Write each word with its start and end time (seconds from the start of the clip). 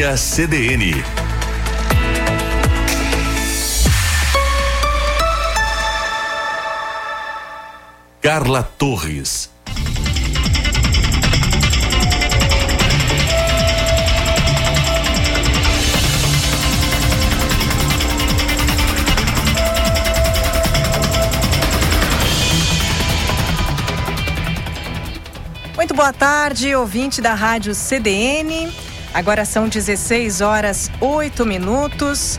CDN. 0.00 0.94
Carla 8.22 8.62
Torres. 8.62 9.50
Muito 25.76 25.94
boa 25.94 26.12
tarde, 26.12 26.74
ouvinte 26.74 27.20
da 27.20 27.34
Rádio 27.34 27.74
CDN. 27.74 28.72
Agora 29.12 29.44
são 29.44 29.68
16 29.68 30.40
horas 30.40 30.90
8 31.00 31.44
minutos, 31.44 32.38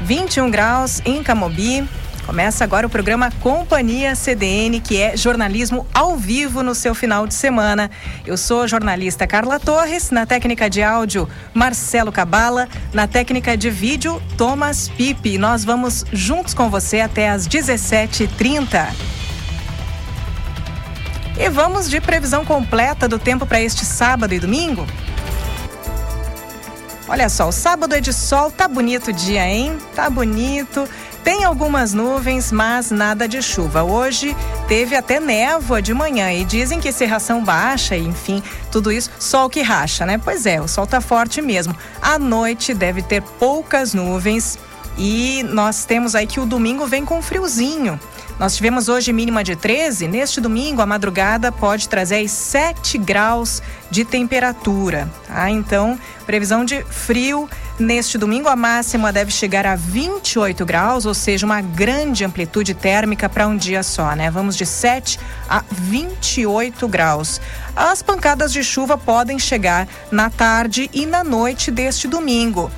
21 0.00 0.50
graus 0.50 1.02
em 1.04 1.22
Camobi. 1.22 1.86
Começa 2.24 2.64
agora 2.64 2.86
o 2.86 2.90
programa 2.90 3.30
Companhia 3.40 4.14
CDN, 4.14 4.80
que 4.80 5.00
é 5.00 5.16
jornalismo 5.16 5.86
ao 5.94 6.16
vivo 6.16 6.62
no 6.62 6.74
seu 6.74 6.94
final 6.94 7.26
de 7.26 7.34
semana. 7.34 7.90
Eu 8.26 8.36
sou 8.36 8.62
a 8.62 8.66
jornalista 8.66 9.26
Carla 9.26 9.60
Torres, 9.60 10.10
na 10.10 10.24
técnica 10.26 10.68
de 10.68 10.82
áudio 10.82 11.28
Marcelo 11.52 12.12
Cabala, 12.12 12.68
na 12.92 13.06
técnica 13.06 13.56
de 13.56 13.70
vídeo 13.70 14.22
Thomas 14.36 14.88
Pipe. 14.88 15.38
Nós 15.38 15.64
vamos 15.64 16.04
juntos 16.12 16.54
com 16.54 16.70
você 16.70 17.00
até 17.00 17.28
às 17.30 17.46
17h30. 17.46 18.88
E 21.38 21.48
vamos 21.50 21.88
de 21.88 22.00
previsão 22.00 22.44
completa 22.44 23.06
do 23.06 23.18
tempo 23.18 23.46
para 23.46 23.60
este 23.60 23.84
sábado 23.84 24.34
e 24.34 24.38
domingo? 24.38 24.86
Olha 27.08 27.30
só, 27.30 27.48
o 27.48 27.52
sábado 27.52 27.94
é 27.94 28.00
de 28.02 28.12
sol, 28.12 28.50
tá 28.50 28.68
bonito 28.68 29.08
o 29.08 29.12
dia, 29.14 29.42
hein? 29.46 29.78
Tá 29.94 30.10
bonito. 30.10 30.86
Tem 31.24 31.42
algumas 31.42 31.94
nuvens, 31.94 32.52
mas 32.52 32.90
nada 32.90 33.26
de 33.26 33.40
chuva. 33.40 33.82
Hoje 33.82 34.36
teve 34.68 34.94
até 34.94 35.18
névoa 35.18 35.80
de 35.80 35.94
manhã 35.94 36.30
e 36.30 36.44
dizem 36.44 36.78
que 36.80 36.92
serração 36.92 37.42
baixa, 37.42 37.96
enfim, 37.96 38.42
tudo 38.70 38.92
isso, 38.92 39.10
sol 39.18 39.48
que 39.48 39.62
racha, 39.62 40.04
né? 40.04 40.18
Pois 40.22 40.44
é, 40.44 40.60
o 40.60 40.68
sol 40.68 40.86
tá 40.86 41.00
forte 41.00 41.40
mesmo. 41.40 41.74
À 42.02 42.18
noite 42.18 42.74
deve 42.74 43.00
ter 43.00 43.22
poucas 43.22 43.94
nuvens 43.94 44.58
e 44.98 45.42
nós 45.44 45.86
temos 45.86 46.14
aí 46.14 46.26
que 46.26 46.40
o 46.40 46.46
domingo 46.46 46.86
vem 46.86 47.06
com 47.06 47.22
friozinho. 47.22 47.98
Nós 48.38 48.54
tivemos 48.54 48.88
hoje 48.88 49.12
mínima 49.12 49.42
de 49.42 49.56
13, 49.56 50.06
neste 50.06 50.40
domingo 50.40 50.80
a 50.80 50.86
madrugada 50.86 51.50
pode 51.50 51.88
trazer 51.88 52.28
7 52.28 52.96
graus 52.96 53.60
de 53.90 54.04
temperatura. 54.04 55.10
Tá? 55.26 55.50
Então, 55.50 55.98
previsão 56.24 56.64
de 56.64 56.84
frio. 56.84 57.50
Neste 57.80 58.16
domingo 58.16 58.48
a 58.48 58.54
máxima 58.54 59.12
deve 59.12 59.32
chegar 59.32 59.66
a 59.66 59.74
28 59.74 60.64
graus, 60.64 61.04
ou 61.04 61.14
seja, 61.14 61.44
uma 61.44 61.60
grande 61.60 62.24
amplitude 62.24 62.74
térmica 62.74 63.28
para 63.28 63.46
um 63.48 63.56
dia 63.56 63.82
só, 63.82 64.14
né? 64.14 64.30
Vamos 64.30 64.56
de 64.56 64.66
7 64.66 65.18
a 65.48 65.64
28 65.70 66.86
graus. 66.86 67.40
As 67.74 68.02
pancadas 68.02 68.52
de 68.52 68.62
chuva 68.62 68.96
podem 68.96 69.38
chegar 69.38 69.88
na 70.12 70.30
tarde 70.30 70.88
e 70.92 71.06
na 71.06 71.24
noite 71.24 71.70
deste 71.72 72.06
domingo. 72.06 72.70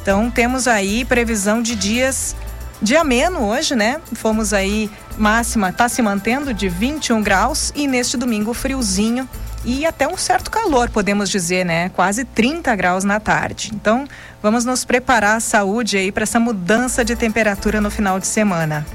Então, 0.00 0.30
temos 0.30 0.68
aí 0.68 1.04
previsão 1.04 1.60
de 1.60 1.74
dias 1.74 2.36
Dia 2.80 3.00
ameno 3.00 3.40
hoje, 3.46 3.74
né? 3.74 4.00
Fomos 4.12 4.52
aí, 4.52 4.90
máxima 5.16 5.70
está 5.70 5.88
se 5.88 6.02
mantendo 6.02 6.52
de 6.52 6.68
21 6.68 7.22
graus 7.22 7.72
e 7.74 7.86
neste 7.86 8.18
domingo 8.18 8.52
friozinho 8.52 9.26
e 9.64 9.86
até 9.86 10.06
um 10.06 10.16
certo 10.16 10.50
calor, 10.50 10.90
podemos 10.90 11.30
dizer, 11.30 11.64
né? 11.64 11.88
Quase 11.88 12.24
30 12.24 12.76
graus 12.76 13.02
na 13.02 13.18
tarde. 13.18 13.72
Então, 13.74 14.06
vamos 14.42 14.64
nos 14.64 14.84
preparar 14.84 15.38
a 15.38 15.40
saúde 15.40 15.96
aí 15.96 16.12
para 16.12 16.22
essa 16.22 16.38
mudança 16.38 17.04
de 17.04 17.16
temperatura 17.16 17.80
no 17.80 17.90
final 17.90 18.20
de 18.20 18.26
semana. 18.26 18.86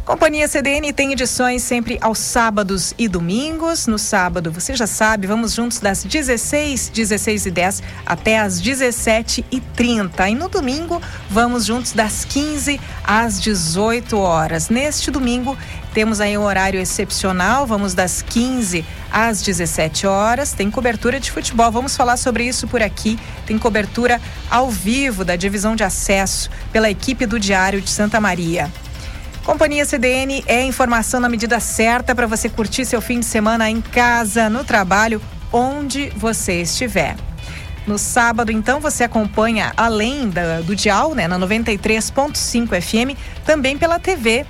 Companhia 0.03 0.47
CDN 0.47 0.91
tem 0.91 1.11
edições 1.11 1.61
sempre 1.61 1.99
aos 2.01 2.17
sábados 2.17 2.91
e 2.97 3.07
domingos. 3.07 3.85
No 3.85 3.99
sábado, 3.99 4.51
você 4.51 4.75
já 4.75 4.87
sabe, 4.87 5.27
vamos 5.27 5.53
juntos 5.53 5.79
das 5.79 6.03
16, 6.03 6.89
16 6.89 7.45
e 7.45 7.51
10 7.51 7.83
até 8.03 8.39
as 8.39 8.59
17 8.59 9.45
e 9.51 9.61
30. 9.61 10.27
E 10.27 10.33
no 10.33 10.49
domingo, 10.49 10.99
vamos 11.29 11.65
juntos 11.65 11.91
das 11.91 12.25
15 12.25 12.81
às 13.03 13.39
18 13.39 14.17
horas. 14.17 14.69
Neste 14.69 15.11
domingo, 15.11 15.55
temos 15.93 16.19
aí 16.19 16.35
um 16.35 16.43
horário 16.43 16.79
excepcional, 16.79 17.67
vamos 17.67 17.93
das 17.93 18.23
15 18.23 18.83
às 19.11 19.43
17 19.43 20.07
horas. 20.07 20.51
Tem 20.51 20.71
cobertura 20.71 21.19
de 21.19 21.29
futebol, 21.29 21.71
vamos 21.71 21.95
falar 21.95 22.17
sobre 22.17 22.43
isso 22.43 22.67
por 22.67 22.81
aqui. 22.81 23.19
Tem 23.45 23.57
cobertura 23.57 24.19
ao 24.49 24.67
vivo 24.67 25.23
da 25.23 25.35
divisão 25.35 25.75
de 25.75 25.83
acesso 25.83 26.49
pela 26.71 26.89
equipe 26.89 27.27
do 27.27 27.39
Diário 27.39 27.79
de 27.79 27.89
Santa 27.91 28.19
Maria. 28.19 28.71
Companhia 29.43 29.83
CDN 29.85 30.43
é 30.45 30.61
informação 30.61 31.19
na 31.19 31.27
medida 31.27 31.59
certa 31.59 32.13
para 32.13 32.27
você 32.27 32.47
curtir 32.47 32.85
seu 32.85 33.01
fim 33.01 33.19
de 33.19 33.25
semana 33.25 33.69
em 33.69 33.81
casa, 33.81 34.49
no 34.49 34.63
trabalho, 34.63 35.19
onde 35.51 36.09
você 36.15 36.61
estiver. 36.61 37.15
No 37.87 37.97
sábado, 37.97 38.51
então, 38.51 38.79
você 38.79 39.03
acompanha 39.03 39.73
além 39.75 40.29
da, 40.29 40.61
do 40.61 40.75
dial, 40.75 41.15
né, 41.15 41.27
na 41.27 41.39
93.5 41.39 42.79
FM, 42.79 43.17
também 43.43 43.77
pela 43.79 43.97
TV 43.97 44.45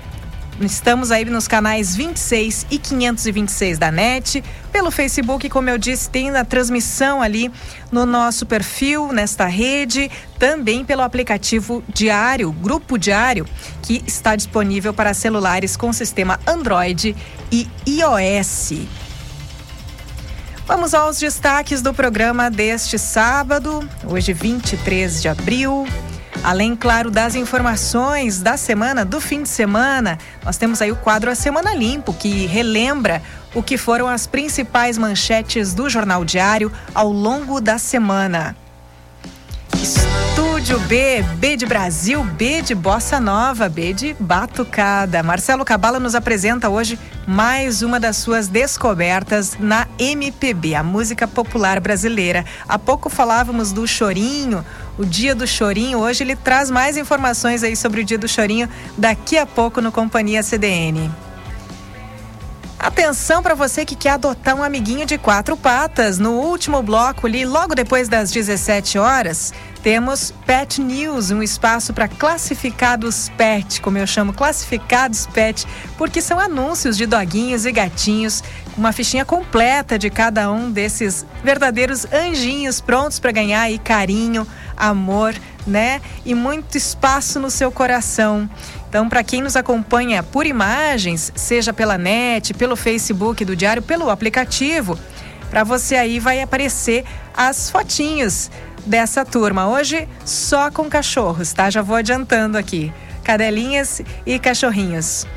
Estamos 0.66 1.12
aí 1.12 1.26
nos 1.26 1.48
canais 1.48 1.96
26 1.96 2.68
e 2.70 2.78
526 2.78 3.78
da 3.78 3.92
NET. 3.92 4.44
Pelo 4.72 4.92
Facebook, 4.92 5.50
como 5.50 5.70
eu 5.70 5.78
disse, 5.78 6.10
tem 6.10 6.30
a 6.30 6.46
transmissão 6.46 7.22
ali 7.22 7.52
no 7.92 8.06
nosso 8.06 8.46
perfil, 8.46 9.12
nesta 9.12 9.46
rede. 9.46 10.10
Também 10.38 10.86
pelo 10.86 11.02
aplicativo 11.02 11.84
Diário, 11.92 12.52
Grupo 12.52 12.98
Diário, 12.98 13.46
que 13.82 14.04
está 14.06 14.36
disponível 14.36 14.94
para 14.94 15.14
celulares 15.14 15.76
com 15.76 15.92
sistema 15.92 16.40
Android 16.46 17.16
e 17.52 17.68
iOS. 17.88 18.74
Vamos 20.68 20.94
aos 20.94 21.20
destaques 21.20 21.82
do 21.82 21.94
programa 21.94 22.50
deste 22.50 22.98
sábado, 22.98 23.88
hoje 24.06 24.32
23 24.32 25.22
de 25.22 25.28
abril. 25.28 25.86
Além, 26.44 26.76
claro, 26.76 27.12
das 27.12 27.36
informações 27.36 28.42
da 28.42 28.58
semana, 28.58 29.06
do 29.06 29.22
fim 29.22 29.44
de 29.44 29.50
semana, 29.50 30.18
nós 30.44 30.58
temos 30.58 30.82
aí 30.82 30.92
o 30.92 30.96
quadro 30.96 31.30
A 31.30 31.36
Semana 31.36 31.76
Limpo, 31.76 32.14
que 32.14 32.48
relembra 32.48 33.22
o 33.54 33.62
que 33.62 33.78
foram 33.78 34.08
as 34.08 34.26
principais 34.26 34.98
manchetes 34.98 35.74
do 35.74 35.88
Jornal 35.88 36.26
Diário 36.26 36.72
ao 36.96 37.12
longo 37.12 37.62
da 37.62 37.78
semana. 37.78 38.56
Estúdio 40.62 40.88
B, 40.88 41.24
B 41.38 41.58
de 41.58 41.66
Brasil, 41.66 42.24
B 42.24 42.62
de 42.62 42.76
Bossa 42.76 43.20
Nova, 43.20 43.68
B 43.68 43.94
de 43.94 44.16
Batucada. 44.20 45.24
Marcelo 45.24 45.66
Cabala 45.66 46.00
nos 46.00 46.14
apresenta 46.14 46.70
hoje 46.70 47.00
mais 47.26 47.82
uma 47.82 48.00
das 48.00 48.18
suas 48.18 48.48
descobertas 48.48 49.58
na 49.60 49.88
MPB, 49.98 50.76
a 50.76 50.84
música 50.84 51.28
popular 51.28 51.80
brasileira. 51.80 52.46
Há 52.70 52.78
pouco 52.78 53.10
falávamos 53.10 53.72
do 53.72 53.88
Chorinho, 53.88 54.64
o 55.00 55.04
Dia 55.04 55.34
do 55.34 55.48
Chorinho. 55.48 55.98
Hoje 55.98 56.24
ele 56.24 56.36
traz 56.36 56.70
mais 56.70 56.96
informações 56.96 57.64
aí 57.64 57.76
sobre 57.76 58.02
o 58.02 58.04
Dia 58.04 58.20
do 58.20 58.28
Chorinho 58.28 58.70
daqui 58.96 59.40
a 59.40 59.48
pouco 59.48 59.82
no 59.82 59.92
Companhia 59.92 60.44
CDN. 60.44 61.10
Atenção 62.82 63.44
para 63.44 63.54
você 63.54 63.86
que 63.86 63.96
quer 63.96 64.10
adotar 64.10 64.56
um 64.56 64.64
amiguinho 64.64 65.06
de 65.06 65.16
quatro 65.16 65.56
patas. 65.56 66.18
No 66.18 66.32
último 66.32 66.82
bloco 66.82 67.28
ali, 67.28 67.46
logo 67.46 67.76
depois 67.76 68.10
das 68.10 68.32
17 68.32 68.98
horas, 68.98 69.54
temos 69.84 70.32
Pet 70.46 70.80
News, 70.80 71.32
um 71.32 71.42
espaço 71.42 71.94
para 71.94 72.08
classificados 72.08 73.30
pet, 73.36 73.82
como 73.82 73.98
eu 73.98 74.06
chamo, 74.06 74.34
classificados 74.34 75.28
pet, 75.28 75.66
porque 75.98 76.22
são 76.22 76.40
anúncios 76.40 76.96
de 76.96 77.06
doguinhos 77.06 77.66
e 77.66 77.72
gatinhos, 77.72 78.44
uma 78.78 78.92
fichinha 78.92 79.26
completa 79.26 79.98
de 79.98 80.10
cada 80.10 80.52
um 80.52 80.72
desses 80.72 81.26
verdadeiros 81.44 82.06
anjinhos 82.14 82.80
prontos 82.80 83.20
para 83.20 83.32
ganhar 83.32 83.62
aí 83.62 83.80
carinho, 83.80 84.48
amor 84.78 85.34
né? 85.66 86.02
E 86.26 86.34
muito 86.34 86.78
espaço 86.78 87.40
no 87.40 87.50
seu 87.50 87.72
coração. 87.72 88.50
Então, 88.90 89.08
para 89.08 89.24
quem 89.24 89.42
nos 89.42 89.56
acompanha 89.56 90.24
por 90.24 90.46
imagens, 90.46 91.32
seja 91.36 91.72
pela 91.72 91.98
net, 91.98 92.54
pelo 92.54 92.76
Facebook 92.76 93.46
do 93.46 93.56
Diário, 93.56 93.82
pelo 93.82 94.10
aplicativo, 94.10 94.98
para 95.50 95.64
você 95.64 95.96
aí 95.96 96.20
vai 96.20 96.42
aparecer 96.42 97.06
as 97.36 97.70
fotinhos 97.70 98.50
dessa 98.86 99.26
turma. 99.26 99.68
Hoje 99.68 100.08
só 100.26 100.72
com 100.72 100.90
cachorros, 100.90 101.54
tá? 101.54 101.70
Já 101.70 101.82
vou 101.82 101.96
adiantando 101.96 102.58
aqui. 102.58 102.94
Cadelinhas 103.24 104.02
e 104.26 104.40
cachorrinhos. 104.40 105.28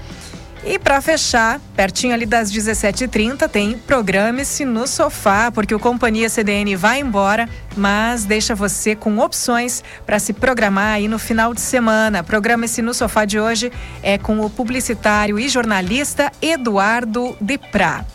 E 0.66 0.78
para 0.78 0.98
fechar, 1.02 1.60
pertinho 1.76 2.14
ali 2.14 2.24
das 2.24 2.50
17h30, 2.50 3.50
tem 3.50 3.76
Programe-se 3.76 4.64
no 4.64 4.86
Sofá, 4.86 5.52
porque 5.52 5.74
o 5.74 5.78
Companhia 5.78 6.30
CDN 6.30 6.74
vai 6.74 7.00
embora, 7.00 7.46
mas 7.76 8.24
deixa 8.24 8.54
você 8.54 8.96
com 8.96 9.18
opções 9.18 9.84
para 10.06 10.18
se 10.18 10.32
programar 10.32 10.94
aí 10.94 11.06
no 11.06 11.18
final 11.18 11.52
de 11.52 11.60
semana. 11.60 12.22
Programe-se 12.22 12.80
no 12.80 12.94
Sofá 12.94 13.26
de 13.26 13.38
hoje 13.38 13.70
é 14.02 14.16
com 14.16 14.40
o 14.40 14.48
publicitário 14.48 15.38
e 15.38 15.50
jornalista 15.50 16.32
Eduardo 16.40 17.36
Deprá. 17.38 18.06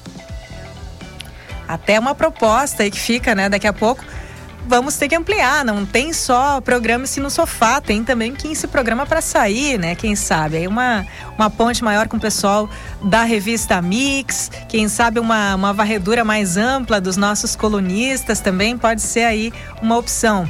Até 1.68 2.00
uma 2.00 2.16
proposta 2.16 2.82
aí 2.82 2.90
que 2.90 3.00
fica, 3.00 3.36
né, 3.36 3.48
daqui 3.48 3.68
a 3.68 3.74
pouco 3.74 4.04
vamos 4.70 4.96
ter 4.96 5.10
que 5.10 5.16
ampliar. 5.16 5.66
Não 5.66 5.84
tem 5.84 6.14
só 6.14 6.62
programa-se 6.62 7.20
no 7.20 7.30
sofá, 7.30 7.82
tem 7.82 8.04
também 8.04 8.34
quem 8.34 8.54
se 8.54 8.68
programa 8.68 9.06
para 9.06 9.20
sair, 9.20 9.80
né? 9.80 9.96
Quem 9.96 10.16
sabe? 10.16 10.58
Aí 10.58 10.68
uma, 10.68 11.06
uma 11.36 11.50
ponte 11.50 11.84
maior 11.84 12.08
com 12.08 12.18
o 12.18 12.20
pessoal 12.20 12.70
da 13.04 13.24
revista 13.24 13.82
Mix, 13.82 14.52
quem 14.70 14.88
sabe 14.88 15.20
uma, 15.20 15.56
uma 15.56 15.74
varredura 15.74 16.24
mais 16.24 16.56
ampla 16.56 17.02
dos 17.02 17.18
nossos 17.18 17.56
colunistas 17.56 18.40
também 18.40 18.78
pode 18.78 19.02
ser 19.02 19.24
aí 19.24 19.52
uma 19.82 19.98
opção. 19.98 20.48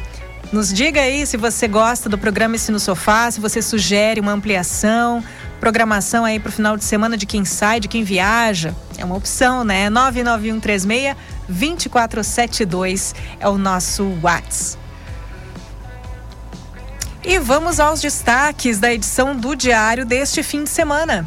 Nos 0.51 0.74
diga 0.74 1.01
aí 1.01 1.25
se 1.25 1.38
você 1.38 1.68
gosta 1.68 2.10
do 2.10 2.18
programa 2.18 2.56
Esse 2.56 2.71
no 2.71 2.80
Sofá, 2.80 3.30
se 3.31 3.39
você 3.39 3.62
sugere 3.62 4.19
uma 4.19 4.31
ampliação, 4.31 5.24
programação 5.60 6.25
aí 6.25 6.39
para 6.39 6.50
o 6.50 6.51
final 6.51 6.75
de 6.75 6.83
semana 6.83 7.16
de 7.16 7.25
quem 7.25 7.45
sai, 7.45 7.80
de 7.80 7.88
quem 7.88 8.04
viaja. 8.04 8.74
É 8.98 9.06
uma 9.06 9.16
opção, 9.16 9.63
né? 9.63 9.89
99136 9.89 11.16
2472 11.49 13.15
é 13.39 13.49
o 13.49 13.57
nosso 13.57 14.05
WhatsApp. 14.21 14.79
E 17.23 17.37
vamos 17.37 17.79
aos 17.79 17.99
destaques 17.99 18.79
da 18.79 18.93
edição 18.93 19.35
do 19.35 19.55
Diário 19.55 20.05
deste 20.05 20.41
fim 20.41 20.63
de 20.63 20.69
semana. 20.69 21.25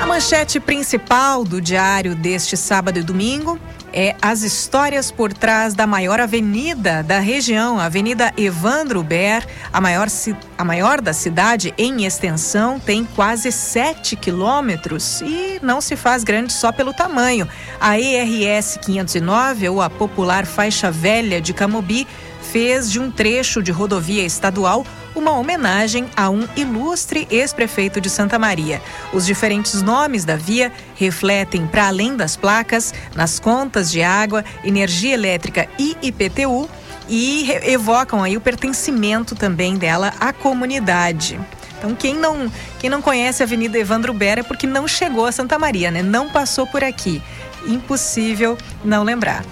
A 0.00 0.06
manchete 0.06 0.60
principal 0.60 1.42
do 1.42 1.60
Diário 1.60 2.14
deste 2.14 2.56
sábado 2.56 2.98
e 2.98 3.02
domingo 3.02 3.58
é 3.92 4.16
as 4.20 4.42
histórias 4.42 5.10
por 5.10 5.32
trás 5.32 5.74
da 5.74 5.86
maior 5.86 6.20
avenida 6.20 7.02
da 7.02 7.18
região, 7.18 7.78
a 7.78 7.84
Avenida 7.84 8.32
Evandro 8.36 9.02
Ber, 9.02 9.46
a 9.72 9.80
maior, 9.80 10.08
a 10.56 10.64
maior 10.64 11.00
da 11.00 11.12
cidade 11.12 11.74
em 11.76 12.04
extensão, 12.04 12.80
tem 12.80 13.04
quase 13.04 13.52
7 13.52 14.16
quilômetros 14.16 15.20
e 15.20 15.58
não 15.62 15.80
se 15.80 15.96
faz 15.96 16.24
grande 16.24 16.52
só 16.52 16.72
pelo 16.72 16.92
tamanho. 16.92 17.48
A 17.80 17.98
ERS 17.98 18.78
509, 18.82 19.68
ou 19.68 19.82
a 19.82 19.90
popular 19.90 20.46
faixa 20.46 20.90
velha 20.90 21.40
de 21.40 21.52
Camobi, 21.52 22.06
fez 22.40 22.90
de 22.90 22.98
um 22.98 23.10
trecho 23.10 23.62
de 23.62 23.70
rodovia 23.70 24.24
estadual 24.24 24.84
uma 25.14 25.32
homenagem 25.32 26.06
a 26.16 26.30
um 26.30 26.46
ilustre 26.56 27.26
ex-prefeito 27.30 28.00
de 28.00 28.08
Santa 28.08 28.38
Maria. 28.38 28.80
Os 29.12 29.26
diferentes 29.26 29.82
nomes 29.82 30.24
da 30.24 30.36
via 30.36 30.72
refletem, 30.94 31.66
para 31.66 31.88
além 31.88 32.16
das 32.16 32.36
placas, 32.36 32.92
nas 33.14 33.38
contas 33.38 33.90
de 33.90 34.02
água, 34.02 34.44
energia 34.64 35.14
elétrica 35.14 35.68
e 35.78 35.96
IPTU, 36.02 36.68
e 37.08 37.50
evocam 37.64 38.22
aí 38.22 38.36
o 38.36 38.40
pertencimento 38.40 39.34
também 39.34 39.76
dela 39.76 40.14
à 40.20 40.32
comunidade. 40.32 41.38
Então, 41.78 41.96
quem 41.96 42.14
não, 42.14 42.50
quem 42.78 42.88
não 42.88 43.02
conhece 43.02 43.42
a 43.42 43.46
Avenida 43.46 43.76
Evandro 43.76 44.14
Bera 44.14 44.40
é 44.40 44.44
porque 44.44 44.68
não 44.68 44.86
chegou 44.86 45.26
a 45.26 45.32
Santa 45.32 45.58
Maria, 45.58 45.90
né? 45.90 46.00
Não 46.00 46.30
passou 46.30 46.64
por 46.64 46.84
aqui. 46.84 47.20
Impossível 47.66 48.56
não 48.84 49.02
lembrar. 49.02 49.44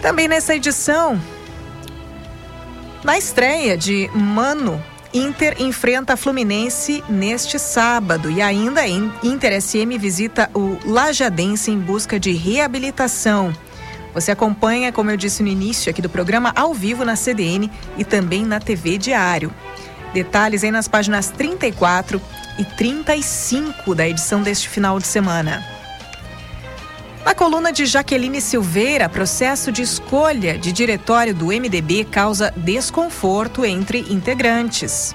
Também 0.00 0.28
nessa 0.28 0.54
edição, 0.54 1.20
na 3.06 3.16
estreia 3.16 3.78
de 3.78 4.10
Mano, 4.12 4.82
Inter 5.14 5.62
enfrenta 5.62 6.16
Fluminense 6.16 7.04
neste 7.08 7.56
sábado 7.56 8.28
e 8.28 8.42
ainda 8.42 8.84
Inter 8.84 9.62
SM 9.62 9.96
visita 9.96 10.50
o 10.52 10.76
Lajadense 10.84 11.70
em 11.70 11.78
busca 11.78 12.18
de 12.18 12.32
reabilitação. 12.32 13.54
Você 14.12 14.32
acompanha, 14.32 14.90
como 14.90 15.10
eu 15.10 15.16
disse 15.16 15.40
no 15.40 15.48
início 15.48 15.88
aqui 15.88 16.02
do 16.02 16.10
programa, 16.10 16.52
ao 16.56 16.74
vivo 16.74 17.04
na 17.04 17.14
CDN 17.14 17.70
e 17.96 18.04
também 18.04 18.44
na 18.44 18.58
TV 18.58 18.98
Diário. 18.98 19.54
Detalhes 20.12 20.64
aí 20.64 20.72
nas 20.72 20.88
páginas 20.88 21.30
34 21.30 22.20
e 22.58 22.64
35 22.64 23.94
da 23.94 24.08
edição 24.08 24.42
deste 24.42 24.68
final 24.68 24.98
de 24.98 25.06
semana. 25.06 25.75
Na 27.26 27.34
coluna 27.34 27.72
de 27.72 27.84
Jaqueline 27.86 28.40
Silveira, 28.40 29.08
processo 29.08 29.72
de 29.72 29.82
escolha 29.82 30.56
de 30.56 30.70
diretório 30.70 31.34
do 31.34 31.46
MDB 31.46 32.04
causa 32.04 32.54
desconforto 32.56 33.64
entre 33.64 33.98
integrantes. 34.12 35.12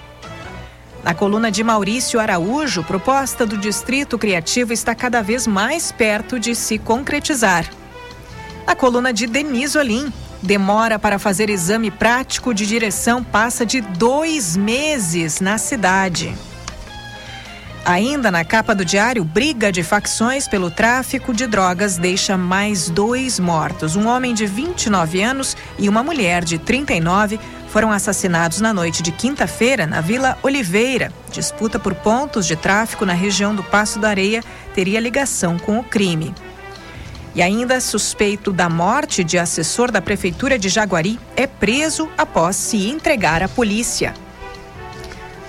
Na 1.06 1.14
coluna 1.14 1.50
de 1.50 1.64
Maurício 1.64 2.20
Araújo, 2.20 2.84
proposta 2.84 3.46
do 3.46 3.58
Distrito 3.58 4.18
Criativo 4.20 4.74
está 4.74 4.94
cada 4.94 5.22
vez 5.22 5.48
mais 5.48 5.94
perto 5.94 6.38
de 6.38 6.54
se 6.54 6.78
concretizar. 6.78 7.66
Na 8.68 8.76
coluna 8.76 9.14
de 9.14 9.26
Denise 9.26 9.78
Olim, 9.78 10.12
demora 10.42 11.00
para 11.00 11.18
fazer 11.18 11.50
exame 11.50 11.90
prático 11.90 12.54
de 12.54 12.68
direção 12.68 13.24
passa 13.24 13.66
de 13.66 13.80
dois 13.80 14.58
meses 14.58 15.40
na 15.40 15.58
cidade. 15.58 16.36
Ainda 17.84 18.30
na 18.30 18.46
capa 18.46 18.76
do 18.76 18.86
diário, 18.86 19.24
briga 19.24 19.72
de 19.72 19.82
facções 19.82 20.48
pelo 20.48 20.70
tráfico 20.70 21.34
de 21.34 21.48
drogas 21.48 21.98
deixa 21.98 22.38
mais 22.38 22.90
dois 22.90 23.40
mortos. 23.40 23.96
Um 23.96 24.08
homem 24.08 24.36
de 24.36 24.46
29 24.46 25.22
anos 25.24 25.58
e 25.80 25.90
uma 25.90 26.04
mulher 26.04 26.44
de 26.44 26.60
39 26.60 27.40
foram 27.70 27.92
assassinados 27.92 28.62
na 28.62 28.72
noite 28.72 29.02
de 29.02 29.12
quinta-feira 29.12 29.88
na 29.88 30.00
Vila 30.00 30.38
Oliveira. 30.44 31.12
Disputa 31.32 31.80
por 31.80 31.96
pontos 31.96 32.46
de 32.46 32.56
tráfico 32.56 33.04
na 33.04 33.14
região 33.14 33.56
do 33.56 33.64
Passo 33.64 33.98
da 33.98 34.10
Areia 34.10 34.44
teria 34.76 35.00
ligação 35.00 35.58
com 35.58 35.80
o 35.80 35.84
crime. 35.84 36.36
E 37.34 37.42
ainda 37.42 37.82
suspeito 37.82 38.54
da 38.54 38.70
morte 38.70 39.24
de 39.24 39.40
assessor 39.40 39.90
da 39.90 40.02
Prefeitura 40.02 40.60
de 40.60 40.70
Jaguari 40.70 41.20
é 41.36 41.48
preso 41.48 42.08
após 42.16 42.58
se 42.58 42.90
entregar 42.90 43.42
à 43.42 43.50
polícia. 43.50 44.14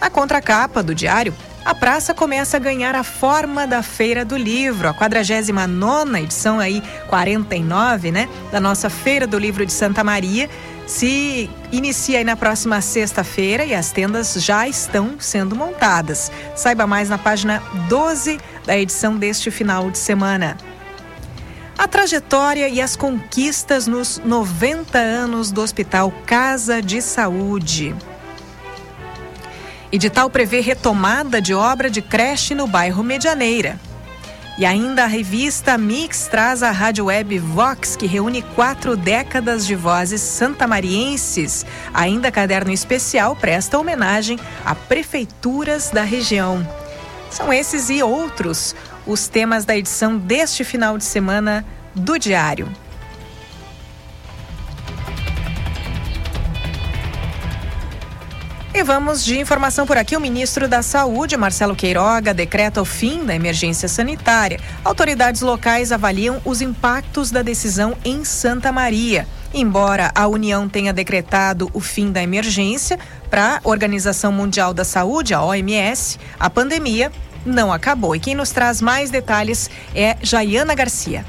Na 0.01 0.09
contracapa 0.09 0.83
do 0.83 0.95
diário, 0.95 1.35
a 1.65 1.75
praça 1.75 2.13
começa 2.13 2.57
a 2.57 2.61
ganhar 2.61 2.95
a 2.95 3.05
forma 3.05 3.67
da 3.67 3.83
Feira 3.83 4.25
do 4.25 4.37
Livro, 4.37 4.89
a 4.89 4.95
49 4.95 6.19
edição 6.21 6.59
aí, 6.59 6.83
49, 7.09 8.11
né, 8.11 8.29
da 8.51 8.61
nossa 8.61 8.91
Feira 8.91 9.27
do 9.27 9.39
Livro 9.39 9.65
de 9.65 9.73
Santa 9.73 10.03
Maria, 10.03 10.51
se 10.87 11.49
inicia 11.71 12.19
aí 12.19 12.25
na 12.25 12.37
próxima 12.37 12.81
sexta-feira 12.81 13.65
e 13.65 13.75
as 13.75 13.93
tendas 13.93 14.35
já 14.35 14.67
estão 14.67 15.15
sendo 15.21 15.55
montadas. 15.55 16.33
Saiba 16.57 16.87
mais 16.87 17.09
na 17.09 17.19
página 17.19 17.63
12 17.89 18.39
da 18.67 18.77
edição 18.77 19.17
deste 19.17 19.51
final 19.51 19.91
de 19.91 19.99
semana. 19.99 20.57
A 21.79 21.87
trajetória 21.89 22.69
e 22.69 22.81
as 22.81 22.97
conquistas 22.97 23.87
nos 23.87 24.21
90 24.25 24.99
anos 24.99 25.51
do 25.51 25.63
Hospital 25.63 26.13
Casa 26.27 26.83
de 26.83 27.01
Saúde. 27.01 27.95
Edital 29.93 30.31
prevê 30.31 30.61
retomada 30.61 31.39
de 31.39 31.53
obra 31.53 31.91
de 31.91 32.01
creche 32.01 32.55
no 32.55 32.67
bairro 32.67 33.05
Medianeira. 33.05 33.79
E 34.59 34.65
ainda 34.65 35.05
a 35.05 35.07
revista 35.07 35.77
Mix 35.77 36.29
traz 36.29 36.63
a 36.63 36.71
rádio 36.71 37.07
web 37.07 37.39
Vox, 37.39 37.95
que 37.95 38.07
reúne 38.07 38.41
quatro 38.41 38.97
décadas 38.97 39.67
de 39.67 39.75
vozes 39.75 40.23
santamarienses. 40.23 41.67
Ainda 41.93 42.33
caderno 42.33 42.73
especial 42.73 43.37
presta 43.37 43.79
homenagem 43.79 44.39
a 44.65 44.75
prefeituras 44.75 45.91
da 45.91 46.03
região. 46.03 46.67
São 47.31 47.53
esses 47.53 47.91
e 47.91 48.03
outros 48.03 48.75
os 49.07 49.29
temas 49.29 49.67
da 49.67 49.77
edição 49.77 50.17
deste 50.17 50.65
final 50.65 50.97
de 50.97 51.05
semana 51.05 51.67
do 51.95 52.19
Diário. 52.19 52.67
E 58.75 58.83
vamos 58.83 59.23
de 59.23 59.39
informação 59.39 59.87
por 59.87 59.99
aqui. 59.99 60.17
O 60.17 60.21
ministro 60.21 60.67
da 60.67 60.81
Saúde, 60.83 61.37
Marcelo 61.37 61.77
Queiroga, 61.77 62.33
decreta 62.33 62.81
o 62.81 62.87
fim 62.87 63.23
da 63.23 63.35
emergência 63.35 63.87
sanitária. 63.87 64.59
Autoridades 64.83 65.43
locais 65.43 65.93
avaliam 65.93 66.41
os 66.43 66.63
impactos 66.63 67.31
da 67.31 67.43
decisão 67.43 67.95
em 68.03 68.25
Santa 68.25 68.73
Maria. 68.73 69.29
Embora 69.53 70.11
a 70.15 70.27
União 70.27 70.67
tenha 70.71 70.91
decretado 70.91 71.71
o 71.75 71.81
fim 71.81 72.11
da 72.11 72.23
emergência 72.23 72.99
para 73.29 73.57
a 73.57 73.61
Organização 73.63 74.33
Mundial 74.33 74.73
da 74.73 74.85
Saúde, 74.85 75.35
a 75.35 75.43
OMS, 75.43 76.19
a 76.41 76.49
pandemia 76.49 77.13
não 77.45 77.71
acabou. 77.71 78.17
E 78.17 78.21
quem 78.21 78.35
nos 78.35 78.53
traz 78.53 78.81
mais 78.81 79.11
detalhes 79.11 79.69
é 79.95 80.17
Jaiana 80.23 80.75
Garcia. 80.75 81.27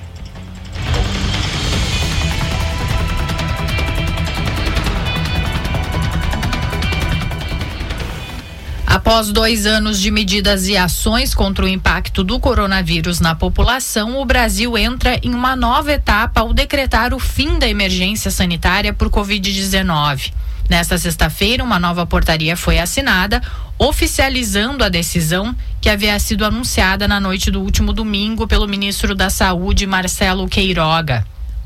Após 9.13 9.31
dois 9.31 9.67
anos 9.67 9.99
de 9.99 10.09
medidas 10.09 10.67
e 10.67 10.75
ações 10.75 11.35
contra 11.35 11.63
o 11.63 11.67
impacto 11.67 12.23
do 12.23 12.39
coronavírus 12.39 13.19
na 13.19 13.35
população, 13.35 14.19
o 14.19 14.25
Brasil 14.25 14.75
entra 14.75 15.19
em 15.21 15.35
uma 15.35 15.55
nova 15.55 15.93
etapa 15.93 16.41
ao 16.41 16.51
decretar 16.51 17.13
o 17.13 17.19
fim 17.19 17.59
da 17.59 17.69
emergência 17.69 18.31
sanitária 18.31 18.91
por 18.91 19.11
Covid-19. 19.11 20.33
Nesta 20.67 20.97
sexta-feira, 20.97 21.63
uma 21.63 21.77
nova 21.77 22.07
portaria 22.07 22.57
foi 22.57 22.79
assinada, 22.79 23.39
oficializando 23.77 24.83
a 24.83 24.89
decisão 24.89 25.55
que 25.79 25.89
havia 25.89 26.17
sido 26.17 26.43
anunciada 26.43 27.07
na 27.07 27.19
noite 27.19 27.51
do 27.51 27.61
último 27.61 27.93
domingo 27.93 28.47
pelo 28.47 28.67
ministro 28.67 29.13
da 29.13 29.29
Saúde, 29.29 29.85
Marcelo 29.85 30.47
Queiroga. 30.47 31.23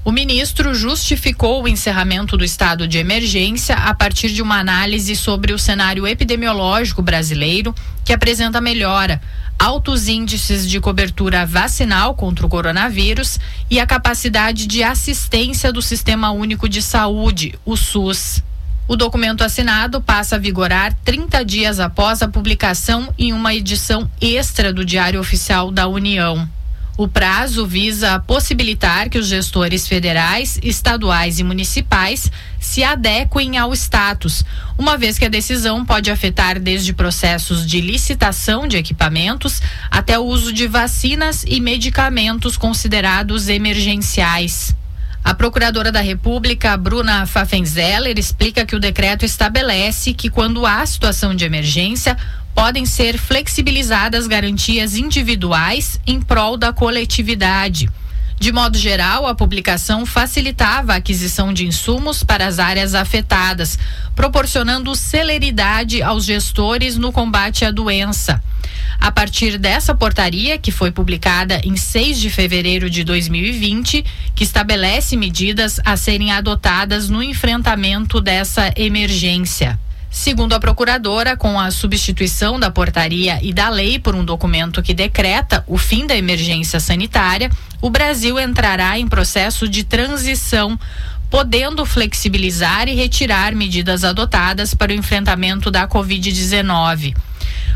O 0.08 0.12
ministro 0.14 0.74
justificou 0.74 1.62
o 1.62 1.68
encerramento 1.68 2.38
do 2.38 2.46
estado 2.46 2.88
de 2.88 2.98
emergência 2.98 3.76
a 3.76 3.94
partir 3.94 4.30
de 4.30 4.42
uma 4.42 4.58
análise 4.58 5.14
sobre 5.18 5.52
o 5.52 5.60
cenário 5.60 6.08
epidemiológico 6.08 7.02
brasileiro, 7.02 7.76
que 8.06 8.14
apresenta 8.14 8.62
melhora, 8.62 9.22
altos 9.60 10.08
índices 10.08 10.66
de 10.66 10.80
cobertura 10.80 11.46
vacinal 11.46 12.16
contra 12.16 12.46
o 12.46 12.50
coronavírus 12.50 13.38
e 13.70 13.82
a 13.82 13.86
capacidade 13.86 14.66
de 14.66 14.82
assistência 14.82 15.74
do 15.74 15.82
Sistema 15.82 16.32
Único 16.32 16.70
de 16.70 16.82
Saúde, 16.82 17.60
o 17.66 17.76
SUS. 17.76 18.42
O 18.88 18.96
documento 18.96 19.44
assinado 19.44 20.00
passa 20.00 20.38
a 20.38 20.40
vigorar 20.40 20.94
30 21.04 21.44
dias 21.44 21.82
após 21.82 22.22
a 22.22 22.30
publicação 22.30 23.14
em 23.18 23.34
uma 23.34 23.54
edição 23.54 24.10
extra 24.22 24.72
do 24.72 24.86
Diário 24.86 25.20
Oficial 25.20 25.70
da 25.70 25.86
União. 25.86 26.48
O 26.98 27.08
prazo 27.08 27.68
visa 27.68 28.20
possibilitar 28.22 29.08
que 29.08 29.20
os 29.20 29.28
gestores 29.28 29.88
federais, 29.88 30.60
estaduais 30.64 31.38
e 31.38 31.44
municipais 31.44 32.32
se 32.60 32.84
adequem 32.84 33.56
ao 33.56 33.72
status, 33.76 34.44
uma 34.80 34.98
vez 34.98 35.20
que 35.20 35.26
a 35.26 35.30
decisão 35.30 35.86
pode 35.86 36.10
afetar 36.10 36.60
desde 36.60 36.94
processos 36.94 37.68
de 37.68 37.80
licitação 37.82 38.68
de 38.68 38.78
equipamentos 38.78 39.62
até 39.92 40.18
o 40.18 40.24
uso 40.24 40.52
de 40.52 40.66
vacinas 40.66 41.46
e 41.48 41.60
medicamentos 41.60 42.58
considerados 42.58 43.48
emergenciais. 43.48 44.76
A 45.24 45.36
Procuradora 45.36 45.92
da 45.92 46.02
República, 46.02 46.76
Bruna 46.78 47.28
Pfaffenzeller, 47.28 48.18
explica 48.18 48.66
que 48.66 48.76
o 48.76 48.80
decreto 48.80 49.24
estabelece 49.24 50.14
que, 50.14 50.30
quando 50.30 50.66
há 50.66 50.84
situação 50.86 51.36
de 51.36 51.46
emergência, 51.46 52.18
podem 52.58 52.88
ser 52.88 53.20
flexibilizadas 53.20 54.26
garantias 54.26 54.98
individuais 54.98 56.02
em 56.08 56.20
prol 56.20 56.58
da 56.58 56.74
coletividade. 56.74 57.88
De 58.40 58.52
modo 58.52 58.80
geral, 58.80 59.28
a 59.28 59.36
publicação 59.36 60.08
facilitava 60.08 60.94
a 60.94 60.96
aquisição 60.96 61.54
de 61.54 61.68
insumos 61.68 62.24
para 62.24 62.48
as 62.48 62.58
áreas 62.58 62.96
afetadas, 62.96 63.78
proporcionando 64.16 64.96
celeridade 64.96 66.02
aos 66.02 66.26
gestores 66.26 66.98
no 66.98 67.12
combate 67.12 67.64
à 67.64 67.70
doença. 67.70 68.42
A 69.00 69.12
partir 69.12 69.60
dessa 69.60 69.94
portaria, 69.94 70.58
que 70.58 70.72
foi 70.72 70.90
publicada 70.90 71.62
em 71.64 71.78
6 71.78 72.20
de 72.20 72.32
fevereiro 72.32 72.90
de 72.90 73.04
2020, 73.04 74.04
que 74.34 74.44
estabelece 74.44 75.16
medidas 75.16 75.80
a 75.86 75.96
serem 75.96 76.32
adotadas 76.32 77.08
no 77.08 77.22
enfrentamento 77.22 78.20
dessa 78.20 78.74
emergência. 78.76 79.80
Segundo 80.10 80.54
a 80.54 80.60
procuradora, 80.60 81.36
com 81.36 81.60
a 81.60 81.70
substituição 81.70 82.60
da 82.60 82.72
portaria 82.72 83.40
e 83.42 83.54
da 83.54 83.70
lei 83.70 84.00
por 84.00 84.16
um 84.16 84.24
documento 84.24 84.82
que 84.82 84.94
decreta 84.94 85.64
o 85.68 85.78
fim 85.78 86.08
da 86.08 86.16
emergência 86.16 86.80
sanitária, 86.80 87.52
o 87.82 87.90
Brasil 87.90 88.40
entrará 88.40 88.98
em 88.98 89.08
processo 89.08 89.68
de 89.68 89.84
transição 89.84 90.80
podendo 91.30 91.86
flexibilizar 91.86 92.88
e 92.88 92.96
retirar 92.96 93.54
medidas 93.54 94.04
adotadas 94.04 94.74
para 94.74 94.92
o 94.92 94.96
enfrentamento 94.96 95.70
da 95.70 95.88
Covid-19. 95.88 97.16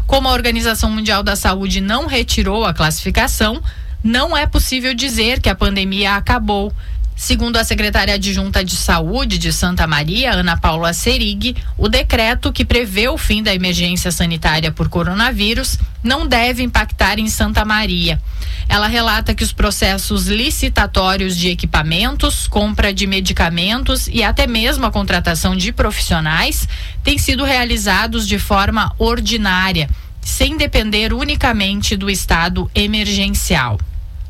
Como 0.08 0.28
a 0.28 0.32
Organização 0.32 0.90
Mundial 0.90 1.22
da 1.22 1.36
Saúde 1.36 1.82
não 1.82 2.08
retirou 2.08 2.66
a 2.66 2.74
classificação, 2.74 3.62
não 4.04 4.36
é 4.36 4.48
possível 4.48 4.94
dizer 4.94 5.42
que 5.42 5.50
a 5.50 5.56
pandemia 5.56 6.16
acabou. 6.16 6.74
Segundo 7.22 7.58
a 7.58 7.64
secretária 7.64 8.16
adjunta 8.16 8.66
de 8.66 8.76
saúde 8.76 9.38
de 9.38 9.54
Santa 9.54 9.86
Maria, 9.86 10.34
Ana 10.34 10.58
Paula 10.58 10.92
Serig, 10.92 11.56
o 11.78 11.88
decreto 11.88 12.52
que 12.52 12.66
prevê 12.66 13.10
o 13.10 13.16
fim 13.16 13.44
da 13.44 13.54
emergência 13.54 14.12
sanitária 14.12 14.72
por 14.72 14.90
coronavírus 14.90 15.78
não 16.04 16.28
deve 16.28 16.64
impactar 16.64 17.20
em 17.20 17.30
Santa 17.30 17.64
Maria. 17.64 18.20
Ela 18.68 18.88
relata 18.88 19.36
que 19.36 19.44
os 19.44 19.54
processos 19.54 20.26
licitatórios 20.26 21.38
de 21.38 21.50
equipamentos, 21.50 22.48
compra 22.48 22.92
de 22.92 23.06
medicamentos 23.06 24.08
e 24.08 24.24
até 24.24 24.48
mesmo 24.48 24.88
a 24.88 24.92
contratação 24.92 25.56
de 25.56 25.72
profissionais 25.72 26.68
têm 27.04 27.20
sido 27.20 27.44
realizados 27.44 28.28
de 28.28 28.40
forma 28.40 28.96
ordinária, 28.98 29.88
sem 30.22 30.58
depender 30.58 31.14
unicamente 31.14 31.96
do 31.96 32.10
estado 32.10 32.70
emergencial. 32.74 33.78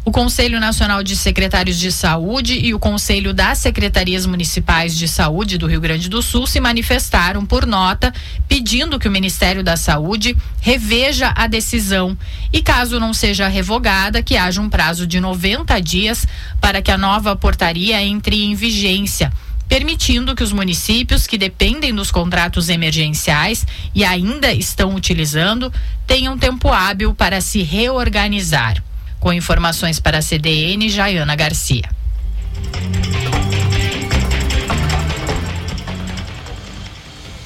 O 0.04 0.12
Conselho 0.12 0.60
Nacional 0.60 1.04
de 1.04 1.16
Secretários 1.16 1.78
de 1.78 1.92
Saúde 1.92 2.58
e 2.58 2.74
o 2.74 2.80
Conselho 2.80 3.36
das 3.36 3.60
Secretarias 3.60 4.26
Municipais 4.26 4.98
de 4.98 5.08
Saúde 5.08 5.60
do 5.60 5.68
Rio 5.68 5.80
Grande 5.80 6.10
do 6.10 6.24
Sul 6.24 6.48
se 6.48 6.60
manifestaram 6.60 7.46
por 7.46 7.68
nota 7.68 8.12
pedindo 8.48 8.98
que 8.98 9.08
o 9.08 9.12
Ministério 9.12 9.64
da 9.64 9.78
Saúde 9.78 10.36
reveja 10.60 11.32
a 11.36 11.46
decisão 11.46 12.18
e, 12.52 12.64
caso 12.64 13.00
não 13.00 13.14
seja 13.14 13.48
revogada, 13.48 14.24
que 14.24 14.38
haja 14.38 14.60
um 14.60 14.72
prazo 14.72 15.06
de 15.06 15.20
90 15.20 15.80
dias 15.80 16.26
para 16.60 16.82
que 16.82 16.90
a 16.90 16.98
nova 16.98 17.36
portaria 17.36 18.02
entre 18.02 18.44
em 18.44 18.56
vigência 18.56 19.32
permitindo 19.70 20.36
que 20.36 20.44
os 20.44 20.52
municípios 20.52 21.26
que 21.26 21.38
dependem 21.38 21.96
dos 21.96 22.12
contratos 22.12 22.68
emergenciais 22.68 23.66
e 23.96 24.04
ainda 24.04 24.52
estão 24.52 24.96
utilizando 24.96 25.72
tenham 26.06 26.38
tempo 26.38 26.68
hábil 26.68 27.14
para 27.14 27.40
se 27.40 27.62
reorganizar. 27.62 28.84
Com 29.22 29.32
informações 29.32 30.00
para 30.00 30.18
a 30.18 30.22
CDN, 30.22 30.90
Jaiana 30.90 31.36
Garcia. 31.36 31.84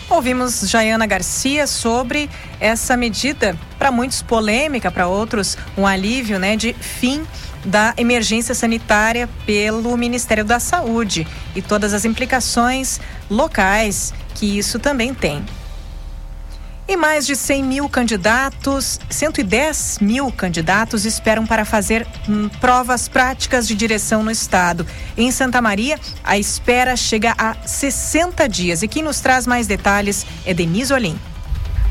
Ouvimos 0.09 0.61
Jaiana 0.69 1.05
Garcia 1.05 1.67
sobre 1.67 2.29
essa 2.61 2.95
medida, 2.95 3.57
para 3.77 3.91
muitos 3.91 4.21
polêmica, 4.21 4.89
para 4.89 5.07
outros 5.07 5.57
um 5.77 5.85
alívio 5.85 6.39
né, 6.39 6.55
de 6.55 6.71
fim 6.71 7.27
da 7.65 7.93
emergência 7.97 8.55
sanitária 8.55 9.27
pelo 9.45 9.97
Ministério 9.97 10.45
da 10.45 10.61
Saúde 10.61 11.27
e 11.53 11.61
todas 11.61 11.93
as 11.93 12.05
implicações 12.05 13.01
locais 13.29 14.13
que 14.33 14.57
isso 14.57 14.79
também 14.79 15.13
tem. 15.13 15.43
E 16.87 16.95
mais 16.95 17.25
de 17.25 17.35
100 17.35 17.63
mil 17.63 17.89
candidatos, 17.89 18.99
110 19.09 19.97
mil 20.01 20.31
candidatos 20.31 21.03
esperam 21.03 21.43
para 21.43 21.65
fazer 21.65 22.05
hum, 22.29 22.47
provas 22.61 23.07
práticas 23.07 23.67
de 23.67 23.73
direção 23.73 24.21
no 24.21 24.29
estado. 24.29 24.85
Em 25.17 25.31
Santa 25.31 25.59
Maria, 25.63 25.99
a 26.23 26.37
espera 26.37 26.95
chega 26.95 27.33
a 27.39 27.55
60 27.65 28.47
dias. 28.47 28.83
E 28.83 28.87
quem 28.87 29.01
nos 29.01 29.19
traz 29.19 29.47
mais 29.47 29.65
detalhes 29.65 30.27
é 30.45 30.53
Denise 30.53 30.93
Olim. 30.93 31.19